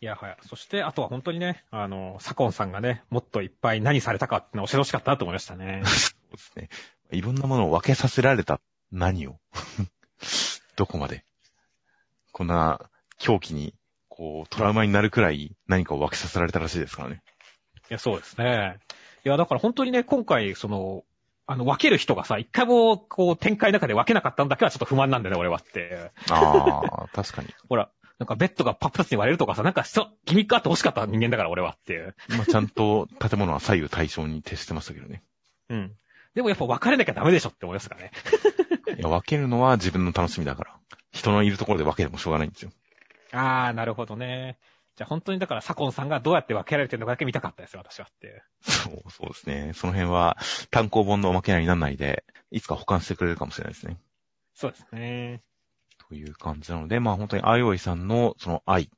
[0.00, 0.36] いや、はい。
[0.42, 5.82] そして、あとは本当にね、あの、サコンさんがね、もっといっぱい何されたかってのを教えてほしかったなと思いましたね。
[5.86, 6.68] そうですね。
[7.10, 8.60] いろんなものを分けさせられた
[8.90, 9.38] 何を？
[10.76, 11.24] どこまで？
[12.32, 13.74] こんな狂気に、
[14.08, 17.22] こう、トラウマになるくらい何かを分けさせられたらしいですからね。
[17.88, 18.78] いや、そうですね。
[19.24, 21.04] いや、だから本当にね、今回、その、
[21.46, 26.10] あの、分ける人がさ、一回も、こう、展開の中で分けなかったんだけはちょっと不満なんだよね、俺はって。
[26.30, 27.48] ああ、確かに。
[27.68, 32.14] ほら、なんかベッドがパップツに割れるとかさ、なんかそう、ギミックあって欲しかった人間だから俺はっていう。
[32.28, 35.22] まあ、ちゃんと建物は左右対称に徹してましたけどね。
[35.70, 35.96] うん。
[36.34, 38.12] でもやっぱ分かれなきゃダメでしょって思いますからね。
[38.98, 40.76] いや、分けるのは自分の楽しみだから。
[41.12, 42.72] 人のいるところで分けてもしょうがないんですよ。
[43.32, 44.58] ああ、なるほどね。
[44.96, 48.42] じゃあ本当にだから左近さんがどうやって分けられてるのかだけ見たかったですよ、私はっていう。
[48.62, 49.72] そう、そうですね。
[49.74, 50.36] その辺は
[50.70, 53.98] 単行本のおまけにはならないで、いつか保管してくれるかもしれないですね。
[54.54, 55.42] そうですね。
[56.08, 58.88] という感じなので、まあ本当にあいおいさんのその愛、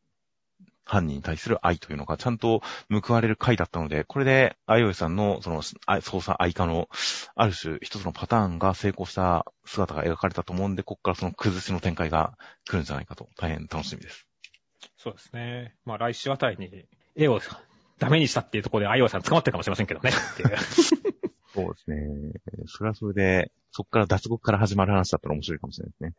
[0.84, 2.60] 犯人に対する愛というのがちゃんと
[2.90, 6.88] 報われる回だったので、これであいおいさんのそのあ捜査愛化の
[7.34, 12.36] ある種一つのパターンが成功した姿が描かれたと思うんで、ここからその崩しの展開が
[12.68, 14.26] 来るんじゃないかと大変楽しみです。
[15.06, 15.72] そうですね。
[15.84, 16.84] まあ来週あたりに
[17.14, 17.40] 絵を
[17.98, 20.10] ダメにしたっていうところであいおいさん捕まってるかもしれませんけどね。
[20.10, 20.56] っていう。
[21.54, 21.96] そうですね。
[22.66, 26.12] それはそれで、そこから脱獄から始まる話だったら面白いかもしれないですね。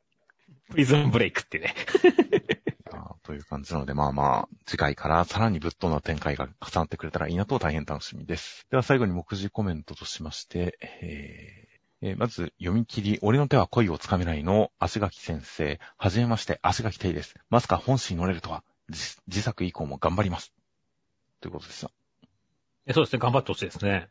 [0.69, 1.75] プリズンブレイクってね。
[2.93, 8.65] あという感じなので、まあまあ、次回からさらにぶっ飛んだ展開が重なってくれたらいいなと大変楽しみです。
[8.71, 11.67] では最後に目次コメントとしまして、えー
[12.01, 17.35] えーまず、読み切り、俺の手は恋をつかめないの足垣先生、はじめまして、足垣テイです。
[17.49, 20.53] まさか本誌に乗れるとは、自自作以降も頑張ります。
[21.41, 21.91] ということでした。
[22.85, 24.09] えそうですね、頑張ってほしいですね。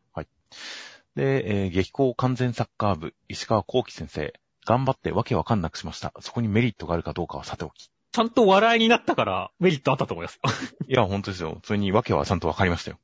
[1.15, 4.35] で、えー激高完全サッカー部、石川幸喜先生、
[4.67, 6.13] 頑張ってわけわかんなくしました。
[6.21, 7.91] そこにメリットがあるかどうかはさておき。
[8.13, 10.41] ちゃんと笑いになったからメリットあったと思いますよ。
[10.89, 11.61] いや、本当ですよ。
[11.65, 12.99] それにわけはちゃんとわかりましたよ。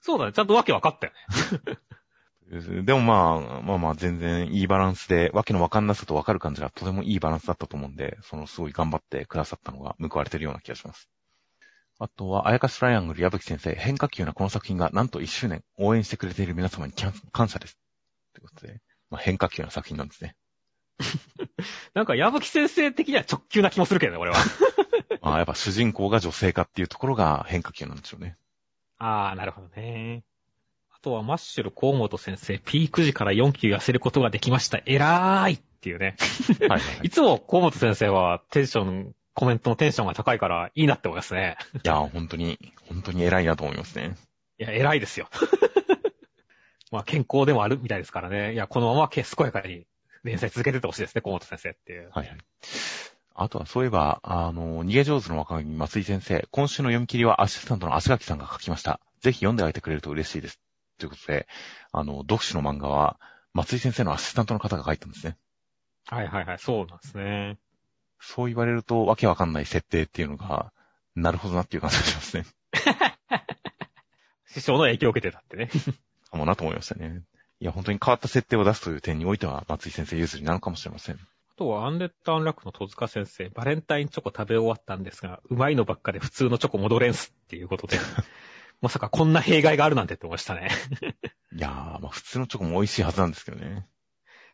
[0.00, 1.78] そうだね、ちゃんとわけ分かったよね。
[2.52, 11.08] でもまあ、まあまあ全然いいバランスで、わけのわかんなさとわかる感じがとてもいいバランスだったと思うんで、そのすごい頑張ってくださったのが報われてるような気がします。
[11.98, 16.92] あとは、あやかしトライアングル矢吹先生、変化球なこの作品がなんと1周年応援してくれている皆様に
[17.32, 17.78] 感謝です。
[18.34, 20.36] ということで、まあ、変化球な作品なんですね。
[21.94, 24.36] なんか矢吹先生的には直球な気もするけどね、俺は。
[25.22, 28.36] ま あやっぱ主人公が女性化っていうところが変化球なんでしょうね。
[28.98, 30.22] ああ、なるほどね。
[31.02, 34.80] あとはマッシュル河本先生、ピーク時から4級痩せることができました。
[34.86, 36.14] 偉いっていうね。
[36.60, 37.10] はいはい、はいい。
[37.10, 41.56] つも河本先生はテンション、コメントのテンションが高いからいいなって思いますね。
[41.74, 42.56] いや、本当に、
[42.88, 44.14] 本当に偉いなと思いますね。
[44.60, 45.28] いや、偉いですよ。
[46.92, 48.52] まあ健康でもあるみたいですからね。
[48.52, 49.86] いや、このまま健やかに
[50.22, 52.10] 連載続けててほしいですね、河本先生っていう。
[52.12, 52.38] はいはい。
[53.34, 59.00] あとはそういえば、あの、逃げ上手の若君松井先生、今週の読み切りはアシスタントの足垣さんが書きました。
[59.20, 60.60] ぜひ読んであげてくれると嬉しいです。
[61.02, 61.48] ということで、
[61.90, 63.18] あの、読書の漫画は、
[63.54, 65.36] 松井先生のアシスタントの方が書いたんですね。
[66.06, 67.58] はいはいはい、そうなんですね。
[68.20, 70.72] そう言われると、わけわかんない設定っていうのが、
[71.16, 72.46] なるほどなっていう感じがしますね。
[74.46, 75.70] 師匠の影響を受けてたってね。
[76.30, 77.22] かもなと思いましたね。
[77.58, 81.16] いや、本当に変わった設定を出すという点においては、松井先生譲りなのかもしれません。
[81.16, 81.18] あ
[81.56, 87.98] とは、アンデッド・アンラックの戸塚先生、バレンタインチョコ食べ終わったんですが、うまいのばっかで普通のチョコ戻れんすっていうことで、
[88.82, 90.70] まさかこんな弊害があるなんてって思いましたね。
[91.56, 93.86] いやー、まあ普通のチョコも美味しいはずなんですけどね。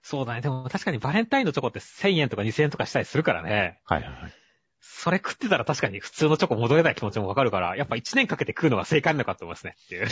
[0.02, 0.40] そうだね。
[0.42, 3.80] でも確かにバレンタインのチョコって1000円とか2000円とかしたりするからね。
[3.84, 4.32] はいはいはい。
[4.80, 9.74] それ食ってたら確かに普通のチョコ戻れない気持ちもわかるから、やっぱ1年かけて食うのが正解なのかと思いますね。
[9.84, 10.08] っていう。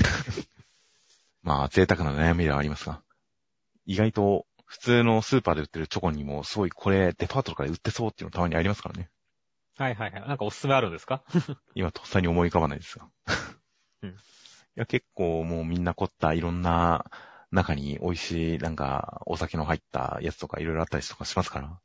[1.42, 3.02] まあ、贅沢な悩みではありますが、
[3.84, 9.08] 意外と普通のスーパーで売ってるチョコにも、すごいこれデパートとかで売ってそうっていうのたまにありますからね。
[9.78, 10.28] はいはいはい。
[10.28, 11.22] なんかおすすめあるんですか？
[11.76, 13.08] 今とっさに思い浮かばないですが。
[14.06, 14.16] うん
[14.76, 17.06] いや、結構もうみんな凝ったいろんな
[17.50, 21.80] 中に美味しい、なんかお酒の入ったやつとかいろいろあったりとかしますから。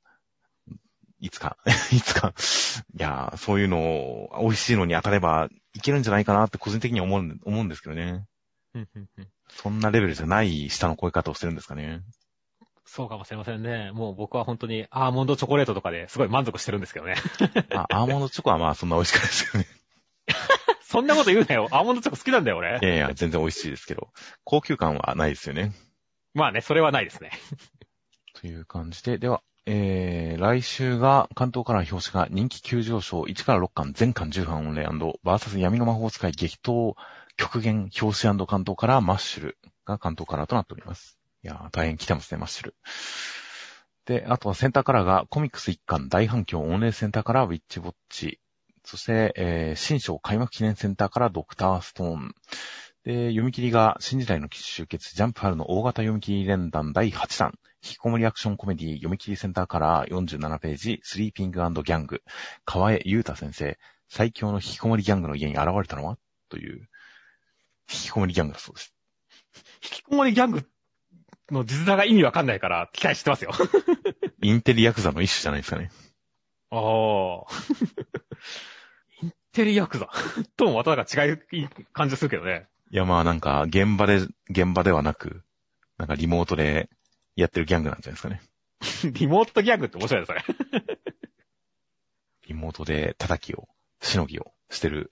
[1.22, 1.56] いつか、
[1.93, 2.34] いつか、
[2.99, 8.26] いや、そういうのを美味しいのに当たればいけるんじゃないかなって個人的には思うん思うんですけどね。
[9.48, 12.02] そんなレベルじゃない下の超え方をしてるんですかね。
[12.85, 13.91] そうかもしれませんね。
[13.93, 17.15] もう僕は本当にアーモンドチョコレートとかですごい満足してるんですけどね。
[17.72, 19.68] あ、アーモンドチョコはまあそんな美味しくないですよね。
[20.91, 21.69] そんなこと言うなよ。
[21.72, 22.85] アーモンドチョコ好きなんだよ、俺い。
[22.85, 24.09] やいや、全然美味しいですけど。
[24.43, 25.72] 高級感はないですよね。
[26.34, 27.31] まあね、それはないですね。
[28.34, 36.95] という感じで、では、えー、来週が関東からの表紙が人気急上昇1から6巻全巻10巻オンレイバーサス闇の魔法使い激闘
[37.38, 41.18] 極限表紙関東からマッシュルが関東カラーとなっております。
[41.41, 42.76] いやー、大変来てますね、マッシュル。
[44.05, 48.40] で、あとはセンターカラーがコミックス1巻大反響オンレイセンターからウィッチウォッチ。
[48.91, 52.35] そして、えー、新章開幕記念センターからドクターストーン。
[53.05, 57.53] で、読み切りが新時代の集結ジャンプ春の大型読み切り連弾第8弾。
[57.81, 62.22] 引きこもりアクションコメディ読み切りセンターから47ページ、スリーピングギャング。
[62.65, 66.18] 河江優太先生、最強の引きこもりギャングの家に現れたのは？
[66.49, 66.88] という、引
[67.88, 68.93] きこもりギャングだそうです。
[69.85, 70.68] 引きこもりギャング
[71.49, 73.51] の実座が意味わかんないから期待してますよ。
[74.43, 75.91] インテリヤクザの一種じゃないですかね。
[76.72, 77.45] ああ。
[79.52, 80.07] インテリヤクザ
[80.56, 81.44] ともまたなんか違う
[81.91, 82.68] 感じするけどね。
[82.90, 85.44] いやまあなんか、現場で、現場ではなく、
[85.98, 86.90] なんかリモートで
[87.36, 88.41] やってるギャングなんじゃないですかね。
[89.14, 90.44] リモートギャングって面白いね、それ。
[92.48, 93.68] リモートで叩きを、
[94.02, 95.11] しのぎをしてる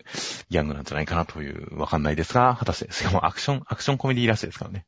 [0.50, 4.86] ギャングなんじゃないかなという、わかんないですが、果たして、しかもアクション、アクションコメディらしいですからね。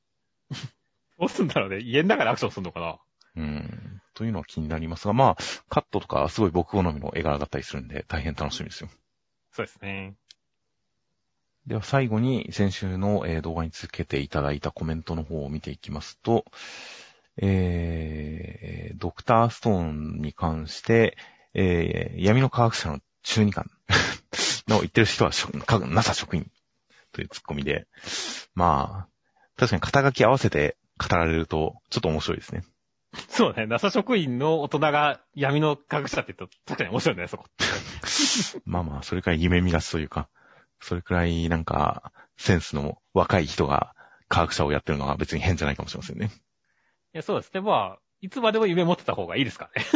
[1.19, 1.80] どうすんだろうね。
[1.80, 2.99] 家の中でアクションすんのかな
[3.36, 4.02] うん。
[4.14, 5.38] というのは気になりますが、まあ、
[5.69, 8.90] カットとかすごい僕好みの絵柄だったりするんで、大変楽しみですよ。
[9.52, 10.15] そうですね。
[11.68, 16.45] では最後に先週の動画につけていただいたコメントの方を見ていきますと、
[17.38, 21.18] えー、ドクターストーンに関して、
[21.53, 23.69] えー、闇の科学者の中二感
[24.68, 26.49] の言ってる人はしょ か NASA 職員
[27.11, 27.88] というツッコミで、
[28.56, 32.64] まあ、確かに肩書き合わせて語られるとちょっと面白いですね。
[33.27, 33.65] そうね。
[33.65, 37.45] NASA 職員の大人が闇の科学者って言うと、確かに面白いね、そこ。
[38.65, 40.29] まあまあ、それくらい夢見がちというか、
[40.79, 43.93] それくらいなんか、センスの若い人が
[44.29, 46.31] 科学者をやってるのは別に変じゃないかもしれませんね。
[47.13, 47.61] いや、そうですね。
[47.61, 49.88] まあ、いつまでも夢持ってた方がいいですからね。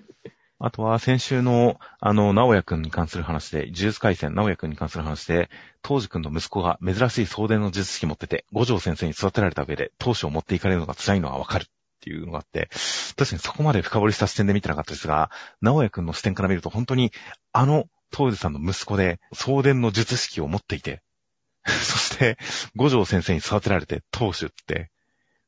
[0.58, 5.50] あとは先週の、あの、直也くんに関する話で、呪術回戦、直也くんに関する話で、
[5.82, 11.66] 当時くんの息子が珍しい送電の術式持ってて、五条先生に育てられた上で、当主を持っていかれるのが辛いのはわかる
[12.04, 12.68] っていうのがあって、
[13.16, 15.30] 確かにそこまで深掘りした視点で見てなかったですが、
[15.62, 17.12] 直也くんの視点から見ると本当に、
[17.52, 21.02] あの、当時さんの息子で、送電の術式を持っていて、
[21.64, 22.36] そして、
[22.76, 24.90] 五条先生に育てられて、当主って、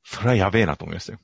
[0.02, 1.18] それはやべえなと思いましたよ。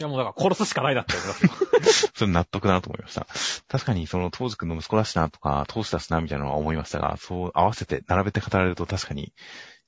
[0.00, 1.52] いや、もうだから殺すしかないなって思いますよ。
[2.14, 3.26] それ納得だなと思いました。
[3.68, 9.32] 確かにその当時くんの息子だしなとか、当時だしなみたいなのは思いましたが、そう合わせて並べて語られると確かに、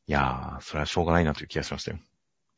[0.07, 1.99] いやー、それはしょうがないなという気がしましたよ。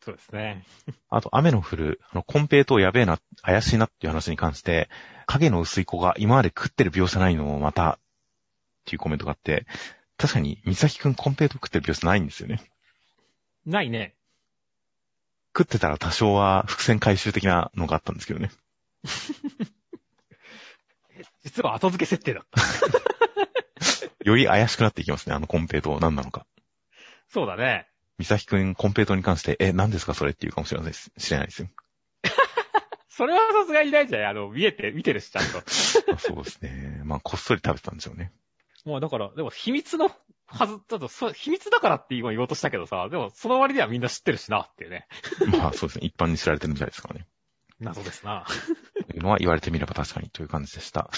[0.05, 0.65] そうですね。
[1.11, 4.89] あと、雨の降る、あの、コンペイトやべえな、怪しいなっていう話に関して、
[5.27, 7.99] 影の薄い子が今まで食ってる描写ないのをまた、っ
[8.85, 9.65] ていうコメントがあって、
[10.17, 12.61] 確かに、三崎くんコンペイト食ってる描写ないんですよね。
[13.65, 14.17] ないね。
[15.57, 18.51] 食ってたら多少は伏線回収的なのがあったんですけどね。
[21.45, 22.61] 実は後付け設定だった。
[24.25, 26.45] より怪しくなっていきますね、あのコンペイト何なのか。
[27.29, 27.92] そうだね。
[28.23, 31.11] 三崎くんコンペイトに関して、え、何ですかそれっていうかもしれないです。
[31.19, 31.69] 知れないですよ。
[33.11, 34.25] それはさすがにないじゃん。
[34.27, 35.59] あの、見えて、見てるし、ちゃんと。
[35.59, 35.63] あ
[36.19, 37.03] そうですね。
[37.05, 38.33] まあ、こっそり食べてたんでしょうね。
[38.85, 40.11] もうだから、でも秘密の
[40.47, 45.07] はず、だと、そう、秘密だからって今言おうとしたけどさ、でもその割にはみんな知ってるしなっていうね。
[45.59, 46.07] まあ、そうですね。
[46.07, 47.27] 一般に知られてるみたいですからね。
[47.81, 48.47] 謎ですな。
[49.09, 51.11] というのは言われてみれば確かにという感じでした。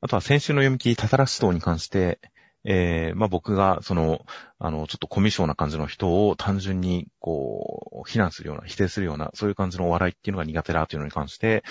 [0.00, 2.20] あとは先週の読み切り、たたら指導に関して、
[2.64, 4.24] えー、まあ僕が、その、
[4.58, 11.64] あの、ちょっとコミュ障な感じの人を単純に、こう、非難するような、否定するような、そういう感じのお笑いっていうのが苦手だというのに関して、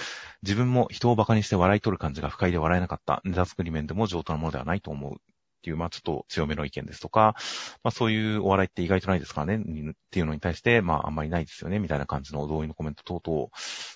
[0.44, 5.14] 自分も人を馬鹿にして笑い取る感じが不快で笑えなかった、ネタ作り面でも上等なものではないと思う。
[5.62, 7.36] っていう、まあちょっと強めの意見ですとか、
[7.84, 13.50] まあそういうお笑いって意外とないですからね、っていうのに対して、まああんまりないですよね、みたいな感じの同意のコメント等々、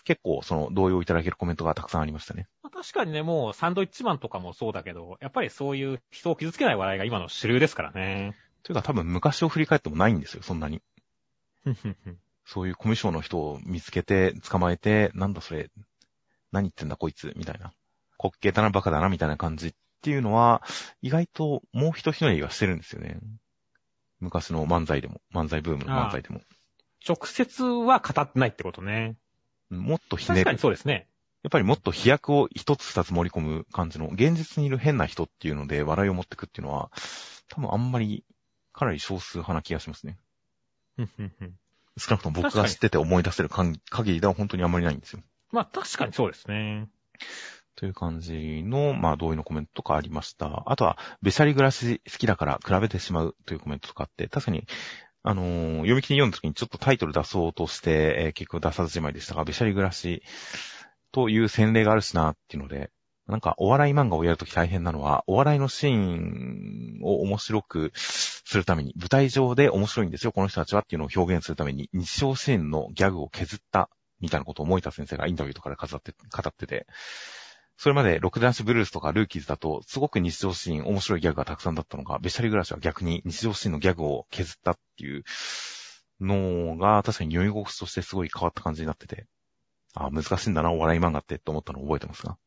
[0.03, 2.47] 結構その同意をいただけるコメントがたくさんありましたね。
[2.65, 8.35] まあ確かにね、もうサンドイッチマンとかもそうだけど、やっぱりそういう人を傷つけない笑いが今の主流ですからね。
[8.63, 10.81] というか多分昔を振り返ってもないんですよ、そんなに。
[12.43, 15.69] そういうコミュ障の人を見つけて、捕まえて、なんだそれ、
[16.51, 17.71] 何言ってんだこいつ、みたいな。
[18.17, 20.63] 滑稽だな、バカだな、みたいな感じっていうのは、
[21.03, 23.19] 意外ともう一ひねりはしてるんですよね。
[24.19, 26.41] 昔の漫才でも、漫才ブームの漫才でも。
[27.07, 29.17] 直接は語ってないってことね。
[29.69, 30.59] もっとひねる確かに。
[30.59, 31.07] そうですね。
[31.45, 36.89] やっぱりもっと飛躍を一つ二つ盛り込む感じの、現実にいる変な人っていうので笑いを持ってくっていうのは、
[37.49, 38.25] 多分あんまり、
[38.73, 40.17] かなり少数派な気がしますね。
[41.99, 43.79] 少なくとも僕が知ってて思い出せる限
[44.13, 45.19] りでは本当にあんまりないんですよ。
[45.51, 46.89] まあ確かにそうですね。
[47.75, 50.63] という感じの、まあ同意のコメントとかありました。
[50.65, 54.65] あとは、べしゃり暮らし好きだから比べてしまうというコメントとかあって、確かに、
[55.21, 60.23] あのー読み切り読んだ時にちょっとタイトル出そうとして、えー結局出さずじまいでしたが、べしゃり暮らし
[61.15, 62.91] という洗礼があるしなっていうので、
[63.25, 73.89] なんかお笑い漫画をやるとき大変なのは、お笑いのシーンを面白くするために、舞台上で面白いんですよ、この人たちはっていうのを表現するために、日常シーンのギャグを削った
[74.19, 76.85] みたいなことを森田先生がインタビューとかで語って、語ってて、
[77.77, 85.23] それまでロックダンスブルースとかルーキーズだと、すごく日常シーン、面白いギャグがたくさんだったのが、べしゃり暮らしは逆に日常シーンのギャグを削ったっていう
[86.19, 89.27] のが、確かに読み心地としてすごい変わった感じになってて、
[89.95, 92.37] あ難しいんだな、お笑い漫画ってって思ったのを覚えてますが。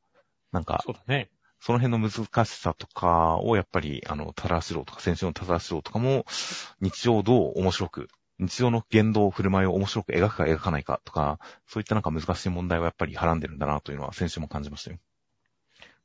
[0.52, 1.30] なんか、そうだね。
[1.60, 6.24] その辺の難しさとかをやっぱり、あの、タラシロとか、先週のタラシロとかも、
[6.80, 8.08] 日常をどう面白く、
[8.38, 14.98] 日常の言動、振る舞いを面白く描くか描かないかとか、そういったなんか難しい問題をやっぱりはらんでるんだなというのは先週も感じましたよ。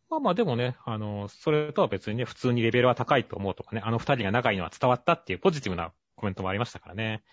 [0.10, 7.24] まあまあでもね、あの、それとは別にね、普通にレベルは高いと思うとかね、あの二人が仲いいのは伝わったっていうポジティブなコメントもありましたからね。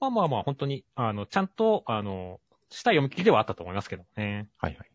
[0.00, 2.40] まあまあまあ、本当に、あの、ちゃんと、あの、
[2.74, 4.48] した読み切りではあったと思いますけどね。
[4.58, 4.90] はいはい。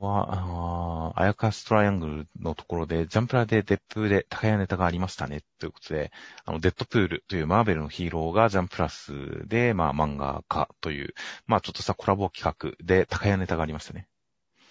[0.00, 6.12] あは、あやかしトライアングルのところで、ジャンプラでデップで高屋ネタがありましたね、ということで、
[6.44, 9.12] あの、デッドプールというマーベルのヒーローがジャンプラス
[9.48, 11.14] で、まあ、漫画化という、
[11.46, 14.06] まあ、ちょっとしたコラボ企画で高屋ネタがありましたね。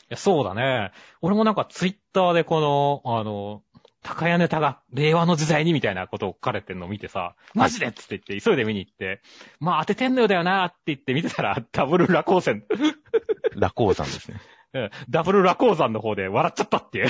[0.10, 0.92] いや、そうだね。
[1.22, 3.64] 俺もなんかツイッターでこの、あの、
[4.08, 9.22] 高屋ネタが令和の時代にみたいなことを書かれてるのを見てさ、マジでっつって言って急いで見に行って、
[9.60, 12.64] まあ当ててんのよだよなって言って見てたらダブルラコーセン。
[13.56, 14.40] ラコーザンですね。
[15.10, 17.10] ダブルラコーザンの方で笑っちゃったっていう。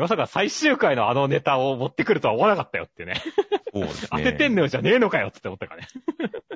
[0.00, 3.14] まさか最終回のあのネタを持ってくるとは思わなかったよってね。
[3.72, 4.08] そうですね。
[4.10, 5.88] 当ててんのよじゃねえのかよって思ったからね。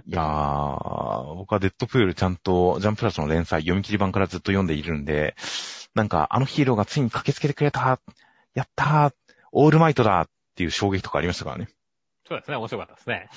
[0.06, 5.34] いやー、僕はデッドプールちゃんとジャンプラスの連載読み切り版からずっと読んでいるんで、
[5.94, 8.00] なんかあのヒーローがついに駆けつけてくれた、
[8.54, 9.12] やったー、
[9.52, 11.68] オールマイトだっていう衝撃とかありましたからね。
[12.28, 13.28] そうですね、面白かったですね。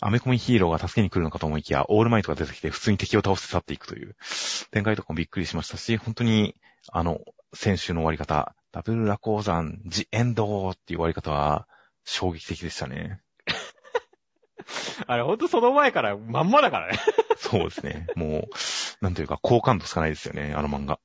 [0.00, 4.16] アメコミヒーローが助けに来るのかと思いきや、オールマイトが出てきて普通に敵を倒して去っていくという
[4.70, 6.54] 展開とかもびっくりしましたし、本当に、
[6.92, 7.20] あの、
[7.52, 11.68] 先週の終わり方、ダブルラコーザン、ジエンドっていう終わり方は、
[12.02, 13.22] 衝撃的でしたね。
[15.06, 16.98] あれ、ほんとその前からまんまだからね。
[17.38, 18.08] そうですね。
[18.16, 18.42] もう、
[19.00, 20.98] なんというか、好感度しかないですよね、あの漫画。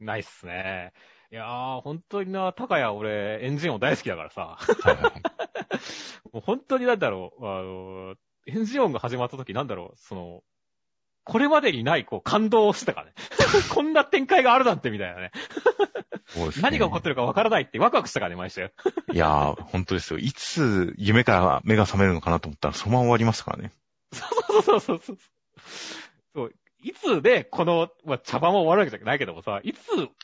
[0.00, 0.92] ないっすね。
[1.30, 4.58] いやー、本当にな、高谷俺、エンジン音大好きだからさ。
[4.58, 5.12] はいはい、
[6.30, 8.16] もう本当になんだろう、あの、
[8.46, 10.42] エンジン音が始まった時なんだろう、その、
[11.24, 13.12] これまでにない、こう、感動をしてたからね。
[13.72, 15.22] こんな展開があるなんて、みたいなね。
[15.22, 15.32] ね
[16.60, 18.72] 何が起こってるかわからないってワクワクしたからね、毎週。
[19.12, 20.18] いやー、本当ですよ。
[20.18, 23.72] いつ夢から目が覚めるのかなと思ったら、そのまま終わりましたからね。
[24.12, 25.00] そうそうそうそう。
[25.00, 25.16] そう、
[26.82, 29.78] いつで、この、まあ、茶番も終わるわけじゃないけどもさ、いつ、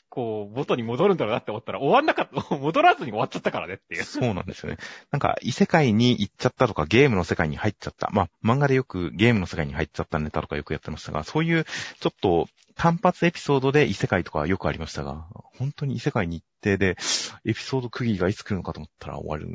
[0.09, 4.05] こう、元に戻るんだろうなって思ったら、終わんなかった、 戻らずに終わっちゃったからねっていう。
[4.05, 4.79] そうなんですよね。
[5.13, 8.11] なんか、異世界に行っちゃったとか、ゲームの世界に入っちゃった。
[8.13, 15.27] まあ、漫画でよくゲームの世界に入っちゃったネタとかよくやってましたが、そういう、ちょっと、単発エピソードで異世界とかよくありましたが、
[15.59, 16.97] 本当に異世界に行ってで、
[17.45, 19.49] エピソード区切りがいつ来るのかと思ったら終わる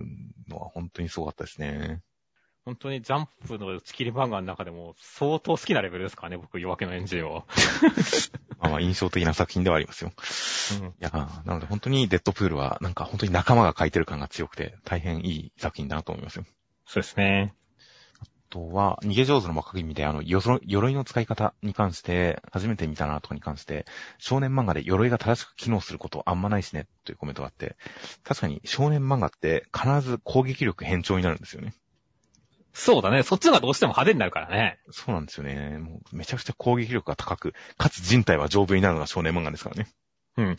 [0.50, 2.02] のは本当にすごかったですね。
[2.66, 7.46] 本当にジャンプの打ち切り漫画の中でも相当好きなレベルですからね、僕、夜明けのエンジンを。
[8.58, 10.14] まあまあ印象的な作品ではありますよ。
[10.82, 11.10] うん、いや、
[11.46, 16.46] なので本当にデッドプールはなんか本当に仲間が書いてる感が強くて大変いい作品だなと思いますよ。
[16.86, 17.54] そうですね。
[18.22, 23.86] あとは、逃げ上手の若君であの、鎧の使い方に関して、初めて見たなとかに関して、
[24.20, 27.76] 少年漫画で鎧が正しく機能することあんまないしね、というコメントがあって、
[28.24, 31.74] 確かに少年漫画って必ず攻撃力変調になるんですよね。
[32.74, 33.24] そうだね。
[33.24, 34.80] そっちの方がどうしても派手になるからね。
[34.92, 35.78] そうなんですよね。
[35.78, 39.88] もうめちゃくちゃ攻撃力が高く、かつ人体は丈夫になるのが少年漫画ですからね。
[40.38, 40.58] うん。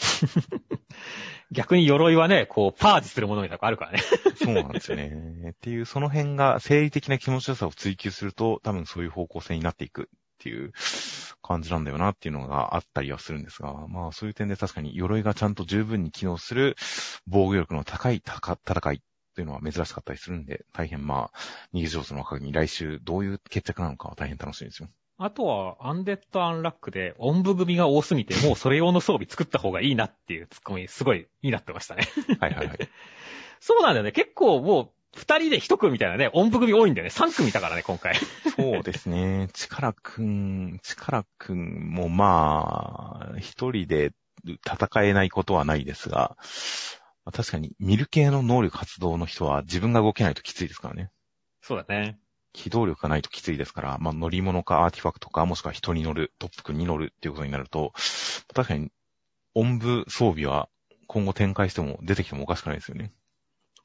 [1.51, 3.99] 逆に鎧はね、こう、パージするものにあるからね。
[4.43, 5.51] そうなんですよね。
[5.51, 10.07] っていう、その辺が生理的な気持ちよさを追求すると、多分そういう方向性になっていくっ
[10.39, 10.73] ていう
[11.43, 16.77] 感じなんだよなっていうのがあったりはするんですが、まあそういう点で確かに鎧がちゃんと十分に機能する
[17.27, 19.03] 防御力の高い戦い
[19.35, 21.39] というのは珍しかったりするんで、大変まあ、
[21.75, 24.89] 逃げ上手の若に来週どういう決着なのかは大変楽しみですよ。
[25.17, 32.09] あとは、アンデッド・アンラックで、音部組が多すぎて、もうそれ用の装備作った方がいいなっていうツッコミ、すごいいいなってましたね。
[32.41, 32.79] はいはいはい。
[33.61, 34.13] そうなんだよね。
[34.13, 37.11] 結構もう、二人で一組みたいなね、音部組多いんだよね。
[37.11, 38.17] 三組いたからね、今回。
[38.57, 39.49] そうですね。
[39.55, 44.13] 力くん、力くんもまあ、一人で
[44.45, 46.37] 戦えないことはないですが、
[47.25, 51.11] まあ、確かに、見る系の能力発動の人は自分が動けないときついですからね。
[51.63, 52.19] そうだね。
[52.53, 57.93] 機動力がないときついですから、まあ、乗り物かアーティファクトか、もしくは人に乗る、トップ君に乗るっていうことになると、
[58.55, 58.91] 確かに、
[59.55, 60.69] 音部装備は
[61.07, 63.13] 今後展開しても出てきてもおかしくないですよね。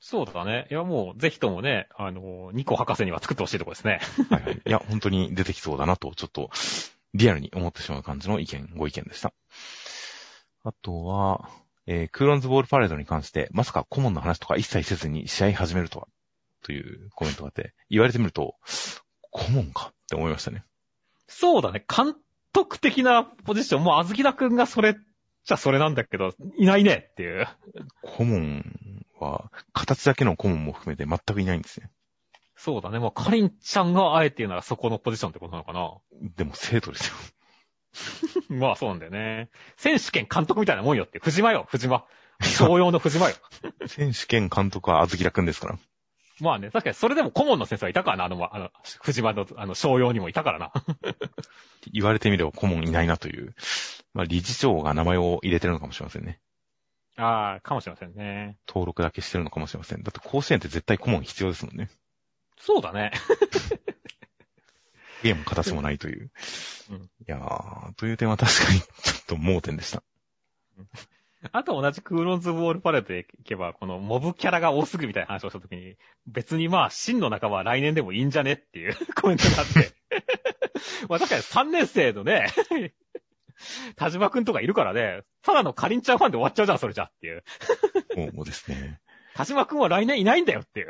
[0.02, 0.68] そうだね。
[0.72, 4.00] いや、もう、ぜひともね、あの、ニコ博士には作ってほしいところですね。
[4.30, 4.62] はいはい。
[4.66, 6.50] いや、本当に出てきそうだなと、ちょっと、
[7.14, 9.34] リアルに思ってしまう感じの意見、ご意見でした。
[10.64, 11.50] あとは、
[11.92, 16.08] えー、クーロンズボールパレードに関して、まさか顧問の話とか一切せずに試合始めるとは、
[16.62, 18.54] というコメントがあって、言われてみると、
[19.32, 20.64] 顧問かって思いましたね。
[21.28, 21.84] そうだね。
[21.90, 22.14] 監
[22.54, 24.98] 督的なポジション、もうあずきだくんがそれ
[25.46, 27.48] じゃそれなんだけど、いないねっていう。
[28.04, 28.64] 顧問
[29.20, 31.90] は、形だけの顧問も含めて全くいないんですね。
[32.56, 33.00] そうだね。
[33.00, 35.92] もうカリンちゃんがあえて言うならそこのポジションってことなのかな。
[36.36, 37.16] でも生徒ですよ。
[38.50, 39.50] まあそうなんだよね。
[39.78, 41.20] 選手兼監督みたいなもんよって。
[41.20, 42.06] 藤間よ、藤間。
[42.42, 43.36] 商用の藤間よ。
[43.88, 45.80] 選手兼監督はあずきらくんですから。
[46.40, 48.72] まあね、確かにそれでも顧問の先生はいたからな、あの、あの、
[49.02, 50.72] 藤間の、あの、商用にもいたからな。
[51.92, 53.54] 言われてみれば顧問いないなという。
[54.14, 56.40] まあ理事長が名前を入れてるのかもしれませんね。
[57.18, 58.58] ああ、かもしれませんね。
[58.68, 60.04] 登録だけしてるのかもしれません。
[60.04, 61.90] だって甲子園って絶対顧問必要ですもんね。
[62.58, 63.12] そうだね。
[65.24, 66.32] ゲーム形もないという。
[66.92, 70.02] うんいやー、という点は確かにちょっと盲点でした。
[71.52, 75.96] あと同じクーロンズ・ウォールパレットでいけば、このモブキャラが多すぎるみたいな話をしたときに、
[76.28, 79.94] 別にまあ、真の仲間は来年でもいいんじゃねっていう コメントがあって。
[81.08, 82.48] まあ確かに3年生のね、
[83.96, 87.44] 田島くんとかいるからね、ただのカリンちゃんファンで終わっちゃうじゃん、それじゃっていう。
[88.16, 89.00] そうですね。
[89.36, 90.90] 田島くんは来年いないんだよっていう。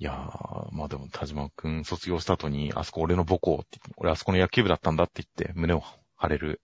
[0.00, 5.82] いやー、まあでも田島くん卒業した後に、あそこ俺の母校って俺あそこの野球部だったんだって言って、胸を
[6.16, 6.62] 張れる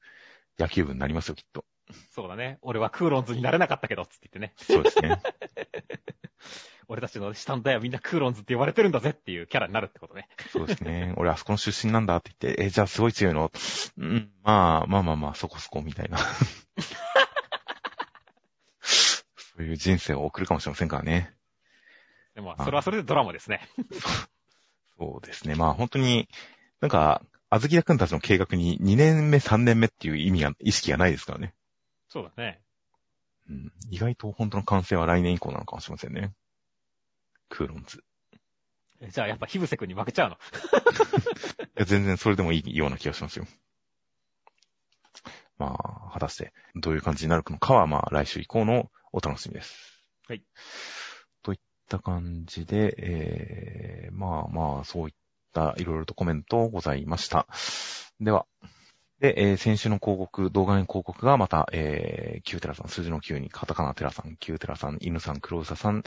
[0.59, 1.67] 野球部になりますよ、きっと。
[2.15, 2.59] そうだね。
[2.63, 4.55] 俺はクーロンズになれなかったけど、つって言ってね。
[4.57, 5.21] そうですね。
[6.89, 10.31] 俺たちの下の代はみんなクーロンズって呼ばれてるんだぜっていうキャラになるってことね。
[10.51, 11.13] そうですね。
[11.19, 13.53] 俺あそこの出身なんだって言って、え、じゃあすごい強いの？
[13.99, 16.17] うん、まあ、まあまあまあ、そこそこみたいな。
[18.81, 19.25] そ
[19.59, 21.37] ういう人生を送るかもしれませんからね。
[22.37, 23.67] でも、それはそれでドラマですね。
[24.99, 25.55] そうですね。
[25.55, 26.29] まあ本当に、
[26.81, 31.55] なんか、あずきだくんたちの計画に2年目、3年目っていう意味が、意識がないですからね。
[32.09, 32.61] そうだね。
[33.49, 36.35] うん、意外と本当の完成は来年以降なのかもしれませんね。
[37.49, 38.05] クーロンズ。
[39.01, 40.37] えじゃあやっぱヒブセ君に負けちゃうの？
[40.37, 40.39] い
[41.77, 43.47] や全然それでもいいような気がしますよ。
[45.59, 45.75] ま
[46.09, 50.03] あ、果たしてどういう感じになるのかは、まあ来週以降のお楽しみです。
[50.29, 50.43] はい。
[51.87, 55.15] った感じで、えー、まあまあ、そういっ
[55.55, 57.47] たいろいろとコメントございました。
[58.21, 58.47] では、
[59.21, 66.03] で、えー先週の広告、動画の広告がまた、えー、キューテラさん、数字の9に、カタカナテラさん、キューテラさん、犬さん、クロウサさん、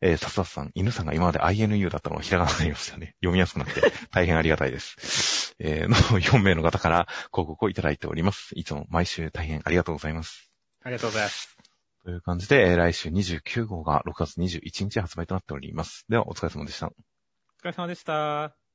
[0.00, 3.14] えー、サスサスさん、犬さんが今まで INU だったのをひらがなになりましたね。
[3.20, 5.54] 読みやすくなって、 大変ありがたいです。
[5.58, 8.52] えー、の4名の方から広告をいただいております。
[8.54, 10.50] いつも毎週大変ありがとうございます。
[10.82, 11.55] ありがとうございます。
[12.06, 16.06] という感じで、来週29号が6月21日発売となっております。
[16.08, 16.86] では、お疲れ様でした。
[16.86, 16.90] お
[17.60, 18.65] 疲れ様でした。